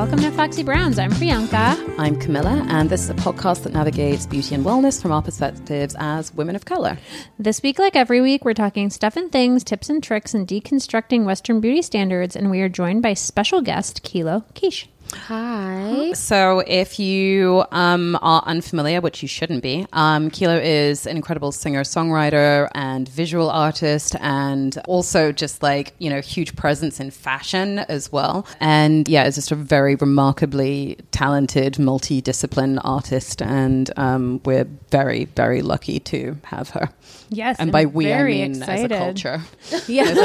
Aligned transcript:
Welcome 0.00 0.20
to 0.20 0.30
Foxy 0.30 0.62
Browns. 0.62 0.98
I'm 0.98 1.10
Priyanka. 1.10 1.76
I'm 1.98 2.18
Camilla, 2.18 2.64
and 2.70 2.88
this 2.88 3.02
is 3.02 3.10
a 3.10 3.14
podcast 3.14 3.64
that 3.64 3.74
navigates 3.74 4.24
beauty 4.24 4.54
and 4.54 4.64
wellness 4.64 5.00
from 5.00 5.12
our 5.12 5.20
perspectives 5.20 5.94
as 5.98 6.32
women 6.32 6.56
of 6.56 6.64
color. 6.64 6.96
This 7.38 7.62
week, 7.62 7.78
like 7.78 7.94
every 7.94 8.22
week, 8.22 8.42
we're 8.42 8.54
talking 8.54 8.88
stuff 8.88 9.14
and 9.14 9.30
things, 9.30 9.62
tips 9.62 9.90
and 9.90 10.02
tricks, 10.02 10.32
and 10.32 10.48
deconstructing 10.48 11.26
Western 11.26 11.60
beauty 11.60 11.82
standards. 11.82 12.34
And 12.34 12.50
we 12.50 12.62
are 12.62 12.68
joined 12.70 13.02
by 13.02 13.12
special 13.12 13.60
guest 13.60 14.02
Kilo 14.02 14.46
Kish. 14.54 14.88
Hi. 15.12 16.12
So, 16.12 16.60
if 16.66 16.98
you 16.98 17.64
um, 17.72 18.18
are 18.22 18.42
unfamiliar, 18.46 19.00
which 19.00 19.22
you 19.22 19.28
shouldn't 19.28 19.62
be, 19.62 19.86
um, 19.92 20.30
Kilo 20.30 20.56
is 20.56 21.06
an 21.06 21.16
incredible 21.16 21.52
singer 21.52 21.82
songwriter 21.82 22.68
and 22.74 23.08
visual 23.08 23.50
artist, 23.50 24.16
and 24.20 24.78
also 24.86 25.32
just 25.32 25.62
like, 25.62 25.94
you 25.98 26.10
know, 26.10 26.20
huge 26.20 26.56
presence 26.56 27.00
in 27.00 27.10
fashion 27.10 27.80
as 27.80 28.10
well. 28.12 28.46
And 28.60 29.08
yeah, 29.08 29.26
is 29.26 29.36
just 29.36 29.52
a 29.52 29.56
very 29.56 29.94
remarkably 29.94 30.98
talented, 31.10 31.74
multidiscipline 31.74 32.80
artist. 32.84 33.42
And 33.42 33.90
um, 33.96 34.40
we're 34.44 34.66
very, 34.90 35.26
very 35.26 35.62
lucky 35.62 36.00
to 36.00 36.36
have 36.44 36.70
her. 36.70 36.90
Yes, 37.32 37.56
and 37.60 37.70
by 37.70 37.86
we, 37.86 38.12
I 38.12 38.24
mean 38.24 38.56
excited. 38.56 38.92
as 38.92 38.98
a 38.98 39.04
culture. 39.04 39.40
Yeah, 39.86 40.02
as, 40.04 40.18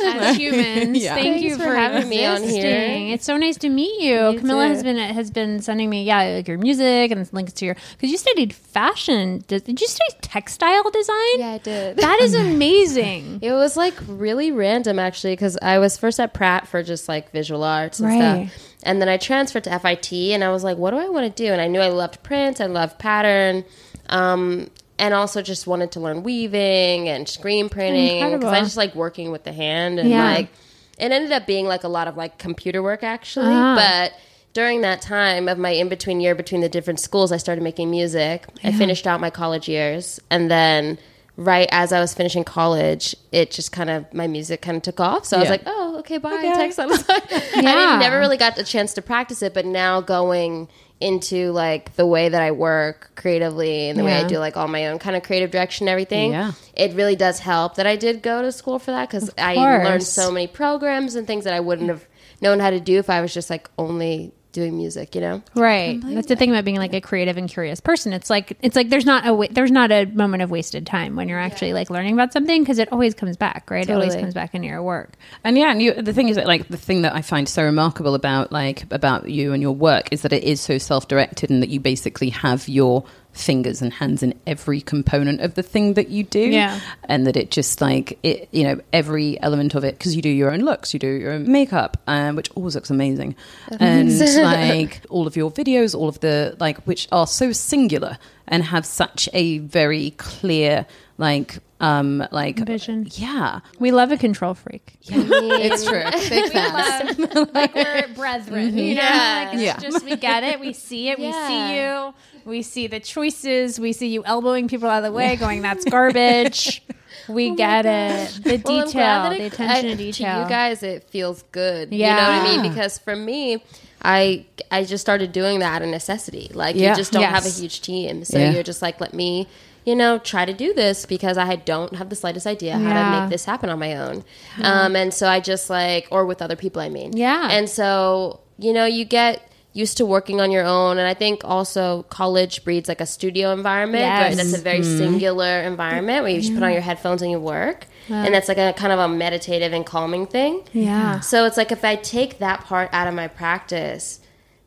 a, 0.00 0.04
as 0.04 0.36
humans. 0.36 0.98
Yeah. 1.02 1.14
Thank 1.14 1.34
Thanks 1.36 1.42
you 1.42 1.56
for 1.56 1.64
for 1.64 1.74
having 1.74 2.08
me 2.08 2.24
on 2.24 2.42
here. 2.42 3.14
It's 3.14 3.24
so 3.24 3.36
nice 3.36 3.51
to 3.58 3.68
meet 3.68 4.00
you. 4.00 4.30
You 4.30 4.38
Camilla 4.38 4.66
too. 4.66 4.72
has 4.74 4.82
been 4.82 4.96
has 4.96 5.30
been 5.30 5.60
sending 5.60 5.88
me 5.90 6.04
yeah 6.04 6.22
like 6.36 6.48
your 6.48 6.58
music 6.58 7.10
and 7.10 7.32
links 7.32 7.52
to 7.54 7.64
your 7.66 7.76
because 7.92 8.10
you 8.10 8.16
studied 8.18 8.52
fashion. 8.54 9.44
Did, 9.48 9.64
did 9.64 9.80
you 9.80 9.86
study 9.86 10.10
textile 10.20 10.90
design? 10.90 11.38
Yeah, 11.38 11.50
I 11.52 11.58
did. 11.58 11.96
That 11.98 12.20
is 12.22 12.34
amazing. 12.46 13.38
It 13.42 13.52
was 13.52 13.76
like 13.76 13.94
really 14.06 14.52
random 14.52 14.98
actually 14.98 15.32
because 15.34 15.58
I 15.62 15.78
was 15.78 15.96
first 15.96 16.18
at 16.20 16.34
Pratt 16.34 16.66
for 16.68 16.82
just 16.82 17.08
like 17.08 17.30
visual 17.32 17.62
arts 17.64 18.00
and 18.00 18.08
Right. 18.08 18.48
stuff. 18.48 18.68
And 18.84 19.00
then 19.00 19.08
I 19.08 19.16
transferred 19.16 19.64
to 19.64 19.78
FIT 19.78 20.12
and 20.12 20.42
I 20.42 20.50
was 20.50 20.64
like, 20.64 20.76
what 20.76 20.90
do 20.90 20.96
I 20.96 21.08
want 21.08 21.24
to 21.36 21.42
do? 21.42 21.52
And 21.52 21.60
I 21.60 21.68
knew 21.68 21.80
I 21.80 21.88
loved 21.88 22.22
print, 22.24 22.60
I 22.60 22.66
loved 22.66 22.98
pattern. 22.98 23.64
Um, 24.08 24.70
and 24.98 25.14
also 25.14 25.42
just 25.42 25.66
wanted 25.66 25.92
to 25.92 26.00
learn 26.00 26.22
weaving 26.22 27.08
and 27.08 27.28
screen 27.28 27.68
printing 27.68 28.32
because 28.32 28.52
I 28.52 28.60
just 28.60 28.76
like 28.76 28.94
working 28.94 29.30
with 29.30 29.44
the 29.44 29.52
hand 29.52 29.98
and 29.98 30.08
Yeah. 30.08 30.24
like 30.34 30.48
it 30.98 31.12
ended 31.12 31.32
up 31.32 31.46
being 31.46 31.66
like 31.66 31.84
a 31.84 31.88
lot 31.88 32.08
of 32.08 32.16
like 32.16 32.38
computer 32.38 32.82
work 32.82 33.02
actually. 33.02 33.46
Ah. 33.54 33.74
But 33.76 34.12
during 34.52 34.82
that 34.82 35.00
time 35.00 35.48
of 35.48 35.58
my 35.58 35.70
in 35.70 35.88
between 35.88 36.20
year 36.20 36.34
between 36.34 36.60
the 36.60 36.68
different 36.68 37.00
schools, 37.00 37.32
I 37.32 37.38
started 37.38 37.62
making 37.62 37.90
music. 37.90 38.44
I 38.62 38.72
finished 38.72 39.06
out 39.06 39.20
my 39.20 39.30
college 39.30 39.68
years, 39.68 40.20
and 40.30 40.50
then 40.50 40.98
right 41.38 41.66
as 41.72 41.90
I 41.92 42.00
was 42.00 42.12
finishing 42.12 42.44
college, 42.44 43.16
it 43.32 43.50
just 43.50 43.72
kind 43.72 43.88
of 43.88 44.12
my 44.12 44.26
music 44.26 44.60
kind 44.60 44.76
of 44.76 44.82
took 44.82 45.00
off. 45.00 45.24
So 45.24 45.38
I 45.38 45.40
was 45.40 45.48
like, 45.48 45.62
oh, 45.64 45.96
okay, 46.00 46.18
bye, 46.18 46.36
design. 46.68 46.90
I 47.08 47.50
Yeah. 47.54 47.62
didn't, 47.62 47.98
never 48.00 48.18
really 48.18 48.36
got 48.36 48.54
the 48.56 48.64
chance 48.64 48.92
to 48.94 49.02
practice 49.02 49.40
it, 49.40 49.54
but 49.54 49.64
now 49.64 50.02
going 50.02 50.68
into 51.02 51.52
like 51.52 51.94
the 51.96 52.06
way 52.06 52.28
that 52.28 52.40
I 52.40 52.50
work 52.52 53.10
creatively 53.16 53.88
and 53.88 53.98
the 53.98 54.04
way 54.04 54.14
I 54.14 54.26
do 54.26 54.38
like 54.38 54.56
all 54.56 54.68
my 54.68 54.86
own 54.86 54.98
kind 54.98 55.16
of 55.16 55.22
creative 55.22 55.50
direction 55.50 55.84
and 55.86 55.90
everything, 55.92 56.30
Yeah. 56.32 56.52
it 56.74 56.94
really 56.94 57.16
does 57.16 57.38
help 57.40 57.74
that 57.74 57.86
I 57.86 57.96
did 57.96 58.22
go 58.22 58.40
to 58.42 58.52
school 58.52 58.78
for 58.78 58.92
that 58.92 59.08
because 59.10 59.30
I 59.36 59.54
learned 59.84 60.02
so 60.04 60.30
many 60.30 60.46
programs 60.46 61.14
and 61.14 61.26
things 61.26 61.44
that 61.44 61.54
I 61.54 61.60
wouldn't 61.60 61.88
have 61.88 62.06
known 62.40 62.58
how 62.60 62.70
to 62.70 62.80
do 62.80 62.98
if 62.98 63.10
I 63.10 63.20
was 63.20 63.34
just 63.34 63.50
like 63.50 63.68
only 63.78 64.32
doing 64.52 64.76
music, 64.76 65.14
you 65.14 65.20
know? 65.20 65.42
Right. 65.54 66.00
That's 66.02 66.28
the 66.28 66.36
thing 66.36 66.50
about 66.50 66.64
being 66.64 66.76
like 66.76 66.92
a 66.94 67.00
creative 67.00 67.36
and 67.36 67.48
curious 67.48 67.80
person. 67.80 68.12
It's 68.12 68.30
like 68.30 68.56
it's 68.60 68.76
like 68.76 68.88
there's 68.90 69.06
not 69.06 69.26
a 69.26 69.34
wa- 69.34 69.48
there's 69.50 69.70
not 69.70 69.90
a 69.90 70.06
moment 70.06 70.42
of 70.42 70.50
wasted 70.50 70.86
time 70.86 71.16
when 71.16 71.28
you're 71.28 71.38
actually 71.38 71.72
like 71.72 71.90
learning 71.90 72.14
about 72.14 72.32
something 72.32 72.62
because 72.62 72.78
it 72.78 72.92
always 72.92 73.14
comes 73.14 73.36
back, 73.36 73.70
right? 73.70 73.88
It 73.88 73.92
always 73.92 74.08
Totally. 74.08 74.22
comes 74.22 74.34
back 74.34 74.54
into 74.54 74.68
your 74.68 74.82
work. 74.82 75.14
And 75.42 75.56
yeah, 75.56 75.70
and 75.70 75.82
you, 75.82 75.94
the 75.94 76.12
thing 76.12 76.28
is 76.28 76.36
that 76.36 76.46
like 76.46 76.68
the 76.68 76.76
thing 76.76 77.02
that 77.02 77.14
I 77.14 77.22
find 77.22 77.48
so 77.48 77.64
remarkable 77.64 78.14
about 78.14 78.52
like 78.52 78.92
about 78.92 79.28
you 79.28 79.52
and 79.52 79.62
your 79.62 79.72
work 79.72 80.08
is 80.12 80.22
that 80.22 80.32
it 80.32 80.44
is 80.44 80.60
so 80.60 80.78
self-directed 80.78 81.50
and 81.50 81.62
that 81.62 81.70
you 81.70 81.80
basically 81.80 82.30
have 82.30 82.68
your 82.68 83.04
fingers 83.32 83.80
and 83.80 83.92
hands 83.92 84.22
in 84.22 84.38
every 84.46 84.80
component 84.80 85.40
of 85.40 85.54
the 85.54 85.62
thing 85.62 85.94
that 85.94 86.08
you 86.08 86.24
do. 86.24 86.40
Yeah. 86.40 86.80
And 87.04 87.26
that 87.26 87.36
it 87.36 87.50
just 87.50 87.80
like 87.80 88.18
it 88.22 88.48
you 88.52 88.64
know 88.64 88.80
every 88.92 89.40
element 89.42 89.74
of 89.74 89.84
it 89.84 89.98
because 89.98 90.14
you 90.14 90.22
do 90.22 90.28
your 90.28 90.52
own 90.52 90.60
looks, 90.60 90.92
you 90.92 91.00
do 91.00 91.08
your 91.08 91.32
own 91.32 91.50
makeup, 91.50 91.96
um, 92.06 92.36
which 92.36 92.50
always 92.54 92.74
looks 92.74 92.90
amazing. 92.90 93.34
And 93.80 94.16
like 94.42 95.02
all 95.08 95.26
of 95.26 95.36
your 95.36 95.50
videos, 95.50 95.94
all 95.94 96.08
of 96.08 96.20
the 96.20 96.56
like 96.60 96.78
which 96.86 97.08
are 97.12 97.26
so 97.26 97.52
singular 97.52 98.18
and 98.48 98.64
have 98.64 98.84
such 98.84 99.28
a 99.32 99.58
very 99.58 100.10
clear 100.12 100.86
like 101.18 101.58
um 101.80 102.26
like 102.30 102.58
Vision. 102.58 103.06
Yeah. 103.12 103.60
We 103.78 103.90
love 103.90 104.12
a 104.12 104.16
control 104.16 104.54
freak. 104.54 104.94
yeah. 105.02 105.22
It's 105.28 105.84
true. 105.84 106.02
Big 106.28 106.52
fans. 106.52 107.18
like 107.54 107.74
we're 107.74 108.08
brethren, 108.14 108.76
you 108.78 108.94
know? 108.94 109.02
Yeah. 109.02 109.44
Like 109.44 109.54
it's 109.54 109.62
Yeah. 109.62 109.78
just 109.78 110.04
we 110.04 110.16
get 110.16 110.42
it, 110.44 110.60
we 110.60 110.72
see 110.72 111.08
it, 111.10 111.18
we 111.18 111.32
see 111.32 111.76
you, 111.76 112.14
we 112.44 112.62
see 112.62 112.86
the 112.86 113.00
choices, 113.00 113.78
we 113.80 113.92
see 113.92 114.08
you 114.08 114.22
elbowing 114.24 114.68
people 114.68 114.88
out 114.88 114.98
of 114.98 115.04
the 115.04 115.12
way, 115.12 115.36
going 115.36 115.62
that's 115.62 115.84
garbage. 115.84 116.82
We 117.28 117.54
get 117.54 117.86
it. 117.86 118.40
The 118.42 118.60
Well, 118.64 118.86
detail, 118.86 118.90
glad 118.92 119.32
that 119.32 119.38
the 119.38 119.44
attention 119.46 119.86
I- 119.86 119.90
to 119.92 119.96
detail. 119.96 120.42
you 120.42 120.48
guys, 120.48 120.82
it 120.82 121.04
feels 121.10 121.42
good. 121.52 121.92
Yeah. 121.92 122.08
You 122.08 122.16
know 122.16 122.42
what 122.48 122.48
I 122.58 122.62
mean? 122.62 122.68
Because 122.72 122.98
for 122.98 123.14
me, 123.14 123.62
I 124.02 124.44
I 124.72 124.82
just 124.84 125.02
started 125.02 125.30
doing 125.30 125.60
that 125.60 125.72
out 125.76 125.82
of 125.82 125.88
necessity. 125.88 126.50
Like 126.52 126.74
Yeah. 126.74 126.90
you 126.90 126.96
just 126.96 127.12
don't 127.12 127.22
have 127.22 127.46
a 127.46 127.50
huge 127.50 127.80
team, 127.82 128.24
so 128.24 128.38
Yeah. 128.38 128.50
you're 128.50 128.64
just 128.64 128.82
like, 128.82 129.00
let 129.00 129.14
me, 129.14 129.46
you 129.84 129.94
know, 129.96 130.18
try 130.18 130.44
to 130.44 130.52
do 130.52 130.72
this 130.74 131.06
because 131.06 131.36
I 131.38 131.56
don't 131.56 131.96
have 131.96 132.08
the 132.08 132.16
slightest 132.16 132.46
idea 132.46 132.74
how 132.78 132.88
Yeah. 132.88 133.14
to 133.16 133.20
make 133.20 133.30
this 133.30 133.44
happen 133.44 133.68
on 133.70 133.78
my 133.78 133.96
own. 133.96 134.24
Um, 134.62 134.94
and 134.94 135.12
so 135.12 135.28
I 135.28 135.40
just 135.40 135.68
like, 135.70 136.06
or 136.10 136.24
with 136.26 136.40
other 136.42 136.56
people, 136.56 136.80
I 136.82 136.88
mean, 136.88 137.16
Yeah. 137.16 137.48
And 137.50 137.68
so 137.68 138.40
you 138.58 138.72
know, 138.72 138.84
you 138.84 139.04
get 139.04 139.42
used 139.72 139.96
to 139.96 140.04
working 140.06 140.38
on 140.38 140.50
your 140.50 140.64
own 140.66 140.98
and 140.98 141.08
i 141.08 141.14
think 141.14 141.40
also 141.46 142.02
college 142.10 142.62
breeds 142.62 142.90
like 142.90 143.00
a 143.00 143.06
studio 143.06 143.54
environment 143.54 144.02
Yes. 144.02 144.20
where 144.26 144.36
that's 144.36 144.52
a 144.52 144.62
very 144.62 144.82
singular 144.82 145.62
environment 145.62 146.22
where 146.22 146.30
you 146.30 146.42
just 146.42 146.52
put 146.52 146.62
on 146.62 146.72
your 146.72 146.82
headphones 146.82 147.22
and 147.22 147.30
you 147.30 147.40
work 147.40 147.86
and 148.10 148.34
that's 148.34 148.48
like 148.48 148.58
a 148.58 148.74
kind 148.74 148.92
of 148.92 148.98
a 148.98 149.08
meditative 149.08 149.72
and 149.72 149.86
calming 149.86 150.26
thing 150.26 150.62
Yeah. 150.74 151.20
so 151.20 151.46
it's 151.46 151.56
like 151.56 151.72
if 151.72 151.86
i 151.86 151.96
take 151.96 152.38
that 152.40 152.64
part 152.66 152.90
out 152.92 153.08
of 153.08 153.14
my 153.14 153.28
practice 153.28 154.20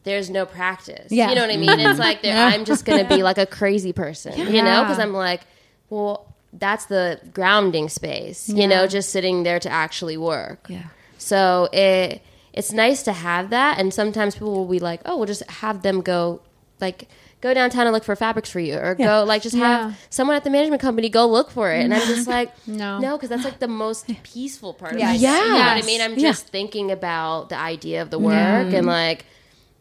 there's 0.06 0.30
no 0.30 0.46
practice 0.46 1.12
Yeah. 1.12 1.30
you 1.30 1.36
know 1.36 1.42
what 1.42 1.52
i 1.52 1.58
mean 1.58 1.80
it's 1.80 2.00
like 2.00 2.22
there, 2.22 2.36
i'm 2.52 2.64
just 2.66 2.86
gonna 2.86 3.08
be 3.08 3.22
like 3.24 3.38
a 3.38 3.46
crazy 3.46 3.92
person 3.94 4.38
you 4.38 4.62
know 4.64 4.84
because 4.84 5.00
i'm 5.00 5.14
like 5.14 5.42
well 5.90 6.34
that's 6.54 6.86
the 6.86 7.20
grounding 7.34 7.90
space 7.90 8.48
you 8.48 8.68
know 8.68 8.88
just 8.88 9.10
sitting 9.10 9.44
there 9.44 9.60
to 9.60 9.70
actually 9.70 10.16
work 10.18 10.68
Yeah. 10.70 10.84
so 11.18 11.68
it 11.74 12.22
it's 12.54 12.72
nice 12.72 13.04
to 13.04 13.12
have 13.12 13.50
that, 13.50 13.80
and 13.80 13.94
sometimes 13.94 14.36
people 14.36 14.54
will 14.56 14.66
be 14.66 14.80
like, 14.80 15.02
"Oh, 15.04 15.18
we'll 15.18 15.26
just 15.26 15.44
have 15.62 15.82
them 15.82 16.00
go, 16.00 16.40
like, 16.80 17.10
go 17.42 17.54
downtown 17.54 17.86
and 17.86 17.92
look 17.94 18.06
for 18.06 18.16
fabrics 18.16 18.50
for 18.50 18.62
you, 18.62 18.78
or 18.78 18.96
go 18.96 19.26
like 19.28 19.42
just 19.42 19.58
Yeah. 19.58 19.90
have 19.90 20.00
someone 20.10 20.38
at 20.38 20.46
the 20.46 20.50
management 20.50 20.82
company 20.82 21.10
go 21.10 21.28
look 21.28 21.52
for 21.52 21.70
it." 21.74 21.84
And 21.84 21.94
I'm 21.94 22.08
just 22.08 22.28
like, 22.38 22.54
No. 22.66 23.00
no, 23.00 23.18
because 23.18 23.28
that's 23.28 23.44
like 23.44 23.60
the 23.60 23.68
most 23.68 24.08
peaceful 24.24 24.74
part 24.74 24.94
of 24.94 25.00
Yes. 25.00 25.20
day. 25.20 25.28
You 25.28 25.52
know 25.52 25.66
what 25.66 25.84
I 25.84 25.86
mean? 25.86 26.00
I'm 26.00 26.16
just 26.18 26.48
thinking 26.48 26.92
about 26.92 27.50
the 27.50 27.58
idea 27.58 28.02
of 28.02 28.10
the 28.10 28.20
work 28.20 28.72
and 28.72 28.88
like, 28.88 29.26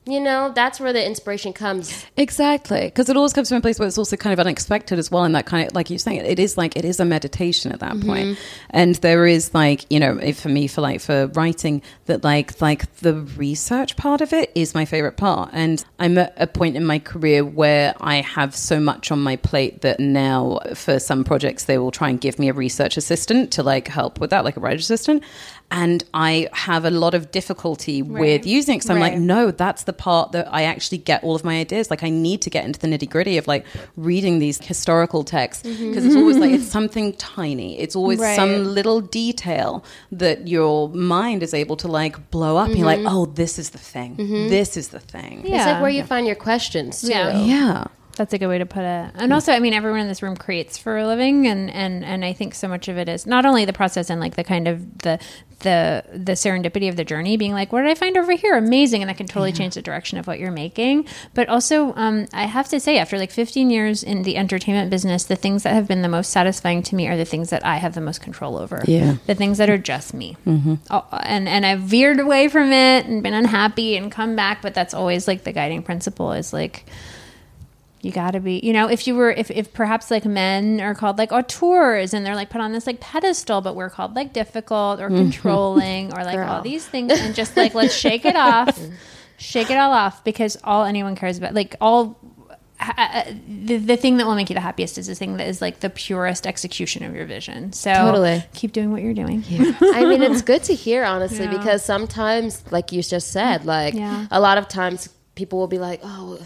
you 0.06 0.20
know, 0.20 0.52
that's 0.54 0.78
where 0.78 0.92
the 0.92 1.04
inspiration 1.04 1.52
comes. 1.52 2.04
Exactly, 2.16 2.84
because 2.84 3.08
it 3.08 3.16
always 3.16 3.32
comes 3.32 3.48
from 3.48 3.58
a 3.58 3.60
place 3.60 3.78
where 3.78 3.88
it's 3.88 3.96
also 3.96 4.16
kind 4.16 4.32
of 4.32 4.40
unexpected 4.40 4.98
as 4.98 5.10
well, 5.10 5.24
and 5.24 5.34
that 5.34 5.46
kind 5.46 5.66
of 5.66 5.74
like 5.74 5.88
you're 5.88 5.98
saying, 5.98 6.18
it 6.24 6.38
is 6.38 6.58
like 6.58 6.76
it 6.76 6.84
is 6.84 7.00
a 7.00 7.04
meditation 7.04 7.72
at 7.72 7.80
that 7.80 8.00
point. 8.00 8.36
Mm-hmm. 8.36 8.66
and 8.70 8.94
there 8.96 9.26
is 9.26 9.54
like 9.54 9.86
you 9.90 9.98
know, 9.98 10.18
if 10.18 10.40
for 10.40 10.50
me 10.50 10.66
for 10.66 10.82
like 10.82 11.00
for 11.00 11.28
writing 11.28 11.80
that 12.06 12.22
like 12.22 12.60
like 12.60 12.94
the 12.96 13.14
research 13.14 13.96
part 13.96 14.20
of 14.20 14.32
it 14.32 14.52
is 14.54 14.74
my 14.74 14.84
favorite 14.84 15.16
part, 15.16 15.50
and 15.52 15.82
I'm 15.98 16.18
at 16.18 16.34
a 16.36 16.46
point 16.46 16.76
in 16.76 16.84
my 16.84 16.98
career 16.98 17.44
where 17.44 17.94
I 18.00 18.16
have 18.16 18.54
so 18.54 18.80
much 18.80 19.10
on 19.10 19.22
my 19.22 19.36
plate 19.36 19.80
that 19.80 20.00
now 20.00 20.58
for 20.74 20.98
some 20.98 21.24
projects 21.24 21.64
they 21.64 21.78
will 21.78 21.90
try 21.90 22.10
and 22.10 22.20
give 22.20 22.38
me 22.38 22.48
a 22.48 22.52
research 22.52 22.96
assistant 22.96 23.52
to 23.52 23.62
like 23.62 23.88
help 23.88 24.20
with 24.20 24.30
that, 24.30 24.44
like 24.44 24.56
a 24.56 24.60
writer 24.60 24.76
assistant, 24.76 25.22
and 25.70 26.04
I 26.14 26.48
have 26.52 26.84
a 26.84 26.90
lot 26.90 27.14
of 27.14 27.30
difficulty 27.30 28.02
with 28.02 28.46
using 28.46 28.76
it 28.76 28.78
because 28.78 28.90
I'm 28.90 29.00
like, 29.00 29.18
no, 29.18 29.50
that's 29.50 29.84
the 29.84 29.92
part 29.92 30.32
that 30.32 30.46
I 30.52 30.62
actually 30.64 30.98
get 30.98 31.24
all 31.24 31.34
of 31.34 31.42
my 31.42 31.58
ideas. 31.58 31.90
Like, 31.90 32.04
I 32.04 32.10
need 32.10 32.42
to 32.42 32.50
get 32.50 32.64
into 32.64 32.78
the 32.78 32.86
nitty 32.86 33.10
gritty 33.10 33.38
of 33.38 33.48
like 33.48 33.66
reading 33.96 34.38
these 34.38 34.58
historical 34.64 35.24
texts 35.24 35.66
mm-hmm. 35.66 35.88
because 35.88 36.04
it's 36.04 36.14
always 36.14 36.36
like 36.36 36.52
it's 36.52 36.66
something 36.78 37.12
tiny. 37.14 37.78
It's 37.78 37.96
always 37.96 38.18
Right. 38.20 38.36
some 38.36 38.64
little 38.64 39.00
detail 39.00 39.84
that 40.12 40.46
your 40.46 40.88
mind 40.90 41.42
is 41.42 41.52
able 41.52 41.76
to 41.78 41.88
like 41.88 42.30
blow 42.30 42.56
up. 42.56 42.68
And 42.68 42.78
you're 42.78 42.86
like, 42.86 43.00
mm-hmm. 43.00 43.16
oh, 43.16 43.26
this 43.26 43.58
is 43.58 43.70
the 43.70 43.78
thing. 43.78 44.16
Mm-hmm. 44.16 44.48
This 44.48 44.76
is 44.76 44.88
the 44.88 45.00
thing. 45.00 45.42
Yeah. 45.44 45.56
It's 45.56 45.66
like 45.66 45.82
where 45.82 45.90
you 45.90 46.04
find 46.04 46.26
your 46.26 46.36
questions 46.36 47.00
too. 47.00 47.08
Yeah. 47.08 47.42
Yeah. 47.42 47.84
That's 48.16 48.32
a 48.32 48.38
good 48.38 48.46
way 48.46 48.58
to 48.58 48.66
put 48.66 48.82
it. 48.82 49.10
And 49.16 49.32
also, 49.32 49.52
I 49.52 49.58
mean, 49.58 49.74
everyone 49.74 50.00
in 50.00 50.08
this 50.08 50.22
room 50.22 50.36
creates 50.36 50.78
for 50.78 50.96
a 50.96 51.06
living, 51.06 51.46
and 51.48 51.70
and 51.70 52.04
and 52.04 52.24
I 52.24 52.32
think 52.32 52.54
so 52.54 52.68
much 52.68 52.88
of 52.88 52.96
it 52.96 53.08
is 53.08 53.26
not 53.26 53.44
only 53.44 53.64
the 53.64 53.72
process 53.72 54.08
and 54.08 54.20
like 54.20 54.36
the 54.36 54.44
kind 54.44 54.68
of 54.68 54.98
the 54.98 55.18
the 55.60 56.04
the 56.12 56.32
serendipity 56.32 56.88
of 56.88 56.94
the 56.94 57.04
journey, 57.04 57.36
being 57.36 57.52
like, 57.52 57.72
what 57.72 57.82
did 57.82 57.90
I 57.90 57.94
find 57.94 58.16
over 58.16 58.32
here? 58.32 58.56
Amazing, 58.56 59.02
and 59.02 59.08
that 59.08 59.16
can 59.16 59.26
totally 59.26 59.50
change 59.50 59.74
the 59.74 59.82
direction 59.82 60.18
of 60.18 60.28
what 60.28 60.38
you're 60.38 60.52
making. 60.52 61.06
But 61.32 61.48
also, 61.48 61.92
um, 61.96 62.26
I 62.32 62.44
have 62.44 62.68
to 62.68 62.78
say, 62.78 62.98
after 62.98 63.18
like 63.18 63.32
15 63.32 63.70
years 63.70 64.04
in 64.04 64.22
the 64.22 64.36
entertainment 64.36 64.90
business, 64.90 65.24
the 65.24 65.36
things 65.36 65.64
that 65.64 65.74
have 65.74 65.88
been 65.88 66.02
the 66.02 66.08
most 66.08 66.30
satisfying 66.30 66.82
to 66.84 66.94
me 66.94 67.08
are 67.08 67.16
the 67.16 67.24
things 67.24 67.50
that 67.50 67.64
I 67.66 67.78
have 67.78 67.94
the 67.94 68.00
most 68.00 68.20
control 68.20 68.56
over. 68.58 68.82
Yeah. 68.86 69.16
the 69.26 69.34
things 69.34 69.58
that 69.58 69.68
are 69.68 69.78
just 69.78 70.14
me. 70.14 70.36
Oh, 70.90 71.04
and 71.22 71.48
and 71.48 71.66
I've 71.66 71.80
veered 71.80 72.20
away 72.20 72.46
from 72.48 72.70
it 72.70 73.06
and 73.06 73.24
been 73.24 73.34
unhappy 73.34 73.96
and 73.96 74.12
come 74.12 74.36
back, 74.36 74.62
but 74.62 74.74
that's 74.74 74.94
always 74.94 75.26
like 75.26 75.42
the 75.42 75.52
guiding 75.52 75.82
principle 75.82 76.30
is 76.32 76.52
like 76.52 76.84
you 78.04 78.12
gotta 78.12 78.38
be 78.40 78.60
you 78.62 78.72
know 78.72 78.88
if 78.88 79.06
you 79.06 79.14
were 79.14 79.30
if, 79.30 79.50
if 79.50 79.72
perhaps 79.72 80.10
like 80.10 80.24
men 80.24 80.80
are 80.80 80.94
called 80.94 81.16
like 81.18 81.32
auteurs 81.32 82.12
and 82.12 82.24
they're 82.24 82.34
like 82.34 82.50
put 82.50 82.60
on 82.60 82.72
this 82.72 82.86
like 82.86 83.00
pedestal 83.00 83.60
but 83.60 83.74
we're 83.74 83.90
called 83.90 84.14
like 84.14 84.32
difficult 84.32 85.00
or 85.00 85.08
controlling 85.08 86.12
or 86.12 86.22
like 86.24 86.38
all 86.38 86.60
these 86.62 86.86
things 86.86 87.12
and 87.12 87.34
just 87.34 87.56
like 87.56 87.74
let's 87.80 87.94
shake 87.94 88.24
it 88.24 88.36
off 88.36 88.78
shake 89.38 89.70
it 89.70 89.76
all 89.76 89.92
off 89.92 90.22
because 90.24 90.56
all 90.64 90.84
anyone 90.84 91.16
cares 91.16 91.38
about 91.38 91.54
like 91.54 91.76
all 91.80 92.18
uh, 92.80 93.24
the, 93.48 93.76
the 93.78 93.96
thing 93.96 94.16
that 94.18 94.26
will 94.26 94.34
make 94.34 94.50
you 94.50 94.54
the 94.54 94.60
happiest 94.60 94.98
is 94.98 95.06
the 95.06 95.14
thing 95.14 95.36
that 95.38 95.46
is 95.46 95.62
like 95.62 95.80
the 95.80 95.88
purest 95.88 96.46
execution 96.46 97.04
of 97.04 97.14
your 97.14 97.24
vision 97.24 97.72
so 97.72 97.92
Totally. 97.94 98.44
keep 98.52 98.72
doing 98.72 98.90
what 98.90 99.00
you're 99.00 99.14
doing 99.14 99.42
I 99.80 100.04
mean, 100.04 100.22
it's 100.22 100.42
good 100.42 100.64
to 100.64 100.74
hear, 100.74 101.04
honestly, 101.04 101.44
Yeah. 101.46 101.56
because 101.56 101.84
sometimes, 101.84 102.62
like 102.72 102.90
you 102.92 103.02
just 103.02 103.28
said, 103.28 103.64
like 103.64 103.94
Yeah. 103.94 104.26
a 104.30 104.40
lot 104.40 104.58
of 104.58 104.68
times 104.68 105.08
people 105.34 105.58
will 105.58 105.68
be 105.68 105.78
like, 105.78 106.00
oh, 106.02 106.38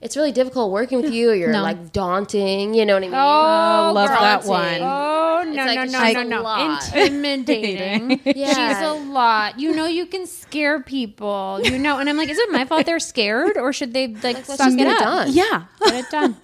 it's 0.00 0.16
really 0.16 0.32
difficult 0.32 0.70
working 0.72 1.00
with 1.02 1.12
you, 1.12 1.32
you're 1.32 1.52
No. 1.52 1.62
like 1.62 1.92
daunting, 1.92 2.74
you 2.74 2.86
know 2.86 2.94
what 2.94 3.02
I 3.02 3.06
mean? 3.06 3.14
Oh, 3.14 3.92
love 3.94 4.08
that 4.08 4.44
one. 4.44 4.80
Oh 4.82 5.44
no 5.46 5.64
like 5.64 5.76
no 5.76 5.84
she's 5.84 6.14
no 6.14 6.20
a 6.20 6.24
no 6.24 6.36
no! 6.38 6.42
lot. 6.42 6.84
Intimidating. 6.94 8.20
Yeah. 8.36 8.48
She's 8.78 8.86
a 8.86 8.92
lot. 8.92 9.58
You 9.58 9.74
know, 9.74 9.86
you 9.86 10.06
can 10.06 10.26
scare 10.26 10.80
people. 10.82 11.60
You 11.64 11.78
know, 11.78 11.98
and 11.98 12.08
I'm 12.08 12.16
like, 12.16 12.28
is 12.28 12.38
it 12.38 12.50
my 12.50 12.64
fault 12.64 12.86
they're 12.86 12.98
scared, 13.00 13.56
or 13.56 13.72
should 13.72 13.92
they 13.92 14.08
like 14.08 14.36
Let's 14.36 14.46
suck 14.48 14.58
just 14.58 14.76
get 14.76 14.86
it 14.86 14.90
it 14.92 15.00
up? 15.02 15.26
done. 15.26 15.32
Yeah. 15.32 15.64
Get 15.84 15.94
it 16.04 16.10
done. 16.10 16.36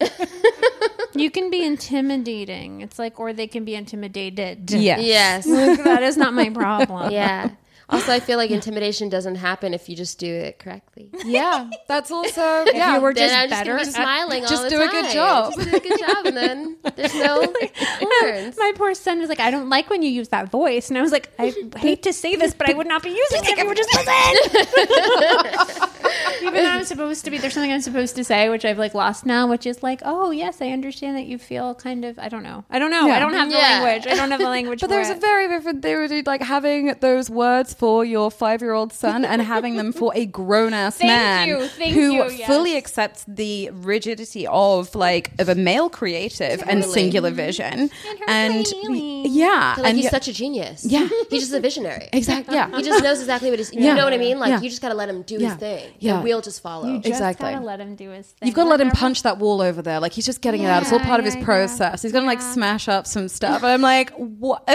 you 1.14 1.30
can 1.30 1.50
be 1.50 1.64
intimidating. 1.64 2.80
It's 2.80 2.98
like, 2.98 3.20
or 3.20 3.32
they 3.32 3.46
can 3.46 3.64
be 3.64 3.74
intimidated. 3.74 4.70
Yeah. 4.70 4.98
Yes. 4.98 5.46
Like, 5.46 5.82
that 5.84 6.02
is 6.02 6.16
not 6.16 6.34
my 6.34 6.50
problem. 6.50 7.10
yeah. 7.12 7.50
Also, 7.92 8.10
I 8.12 8.20
feel 8.20 8.38
like 8.38 8.50
intimidation 8.50 9.08
doesn't 9.08 9.34
happen 9.36 9.74
if 9.74 9.88
you 9.88 9.94
just 9.94 10.18
do 10.18 10.26
it 10.32 10.58
correctly. 10.58 11.10
Yeah. 11.24 11.70
That's 11.88 12.10
also, 12.10 12.40
If 12.66 12.74
yeah. 12.74 12.96
you 12.96 13.02
were 13.02 13.12
Then 13.14 13.28
just 13.28 13.38
I'm 13.38 13.48
just 13.50 13.60
better, 13.60 13.72
gonna 13.76 13.88
at- 13.88 13.94
smiling 13.94 14.42
all 14.44 14.48
just 14.48 14.62
the 14.64 14.70
do 14.70 14.80
a 14.82 14.88
good 14.88 15.12
job. 15.12 15.52
Just 15.54 15.70
do 15.70 15.76
a 15.76 15.80
good 15.80 15.98
job, 15.98 16.26
and 16.26 16.36
then 16.36 16.76
there's 16.96 17.14
no 17.14 17.44
horns. 18.00 18.56
My 18.58 18.72
poor 18.76 18.94
son 18.94 19.18
was 19.20 19.28
like, 19.28 19.40
I 19.40 19.50
don't 19.50 19.68
like 19.68 19.90
when 19.90 20.02
you 20.02 20.10
use 20.10 20.28
that 20.30 20.50
voice. 20.50 20.88
And 20.88 20.98
I 20.98 21.02
was 21.02 21.12
like, 21.12 21.30
I 21.38 21.52
hate 21.76 22.02
to 22.04 22.12
say 22.12 22.36
this, 22.36 22.54
but 22.54 22.68
I 22.68 22.72
would 22.72 22.86
not 22.86 23.02
be 23.02 23.10
using 23.10 23.42
it 23.44 23.48
if 23.50 23.58
you 23.58 23.66
would 23.66 23.76
just 23.76 23.94
listen. 23.94 25.88
Even 26.42 26.54
though 26.64 26.70
I'm 26.70 26.84
supposed 26.84 27.24
to 27.24 27.30
be, 27.30 27.38
there's 27.38 27.54
something 27.54 27.72
I'm 27.72 27.80
supposed 27.80 28.16
to 28.16 28.24
say, 28.24 28.48
which 28.48 28.64
I've 28.64 28.78
like 28.78 28.94
lost 28.94 29.24
now, 29.26 29.46
which 29.48 29.66
is 29.66 29.82
like, 29.82 30.00
oh, 30.04 30.30
yes, 30.30 30.60
I 30.60 30.68
understand 30.70 31.16
that 31.16 31.26
you 31.26 31.38
feel 31.38 31.74
kind 31.74 32.04
of, 32.04 32.18
I 32.18 32.28
don't 32.28 32.42
know. 32.42 32.64
I 32.70 32.78
don't 32.78 32.90
know. 32.90 33.06
Yeah. 33.06 33.16
I 33.16 33.18
don't 33.18 33.34
have 33.34 33.48
the 33.48 33.54
Yeah. 33.56 33.80
language. 33.82 34.10
I 34.12 34.16
don't 34.16 34.30
have 34.30 34.40
the 34.40 34.48
language 34.58 34.80
But 34.80 34.88
for 34.90 34.94
there's 34.96 35.08
it. 35.08 35.18
a 35.18 35.20
very 35.20 35.48
different 35.48 35.82
theory, 35.82 36.22
like 36.26 36.42
having 36.42 36.94
those 37.00 37.30
words 37.30 37.74
for 37.74 38.04
your 38.04 38.30
five-year-old 38.30 38.92
son 38.92 39.24
and 39.24 39.40
having 39.42 39.76
them 39.76 39.92
for 39.92 40.12
a 40.14 40.26
grown-ass 40.26 41.00
man 41.00 41.48
you, 41.48 41.66
thank 41.68 41.94
who 41.94 42.12
you, 42.12 42.24
yes. 42.30 42.46
fully 42.46 42.76
accepts 42.76 43.24
the 43.28 43.70
rigidity 43.72 44.46
of 44.46 44.94
like 44.94 45.30
of 45.38 45.48
a 45.48 45.54
male 45.54 45.88
creative 45.88 46.62
and 46.66 46.84
singular 46.84 47.30
vision, 47.30 47.88
her 47.88 48.24
and 48.28 48.66
yeah, 49.26 49.74
like 49.78 49.86
and 49.88 49.96
he's 49.96 50.04
yeah, 50.04 50.10
such 50.10 50.28
a 50.28 50.32
genius. 50.32 50.84
Yeah. 50.84 51.08
he's 51.30 51.42
just 51.42 51.52
a 51.52 51.60
visionary. 51.60 52.08
exactly, 52.12 52.54
yeah, 52.54 52.74
He 52.76 52.82
just 52.82 53.02
knows 53.02 53.20
exactly 53.20 53.50
what 53.50 53.58
he's. 53.58 53.72
You 53.72 53.80
Yeah. 53.80 53.94
know 53.94 54.04
what 54.04 54.12
I 54.12 54.18
mean? 54.18 54.38
Like 54.38 54.50
Yeah. 54.50 54.60
you 54.60 54.68
just 54.68 54.82
gotta 54.82 54.94
let 54.94 55.08
him 55.08 55.22
do 55.22 55.36
Yeah. 55.38 55.50
his 55.50 55.58
thing. 55.58 55.90
Yeah. 56.02 56.16
And 56.16 56.24
we'll 56.24 56.40
just 56.40 56.60
follow. 56.62 56.82
Exactly. 56.96 56.96
You 56.96 57.00
just 57.02 57.20
exactly. 57.22 57.52
gotta 57.52 57.64
let 57.64 57.80
him 57.80 57.94
do 57.94 58.10
his 58.10 58.26
thing. 58.26 58.46
You've 58.48 58.56
got 58.56 58.64
to 58.64 58.70
let 58.70 58.80
him 58.80 58.90
punch 58.90 59.22
that 59.22 59.38
wall 59.38 59.62
over 59.62 59.82
there. 59.82 60.00
Like 60.00 60.12
he's 60.12 60.26
just 60.26 60.40
getting 60.40 60.62
it 60.62 60.66
out. 60.66 60.82
It's 60.82 60.92
all 60.92 60.98
Yeah, 60.98 61.06
part 61.06 61.20
of 61.20 61.24
his 61.24 61.34
yeah, 61.34 61.40
yeah. 61.40 61.44
process. 61.46 62.02
He's 62.02 62.10
going 62.12 62.24
to 62.24 62.26
like 62.26 62.42
smash 62.42 62.88
up 62.88 63.06
some 63.06 63.28
stuff. 63.28 63.62
And 63.62 63.70
I'm 63.70 63.80
like, 63.82 64.10
what? 64.16 64.68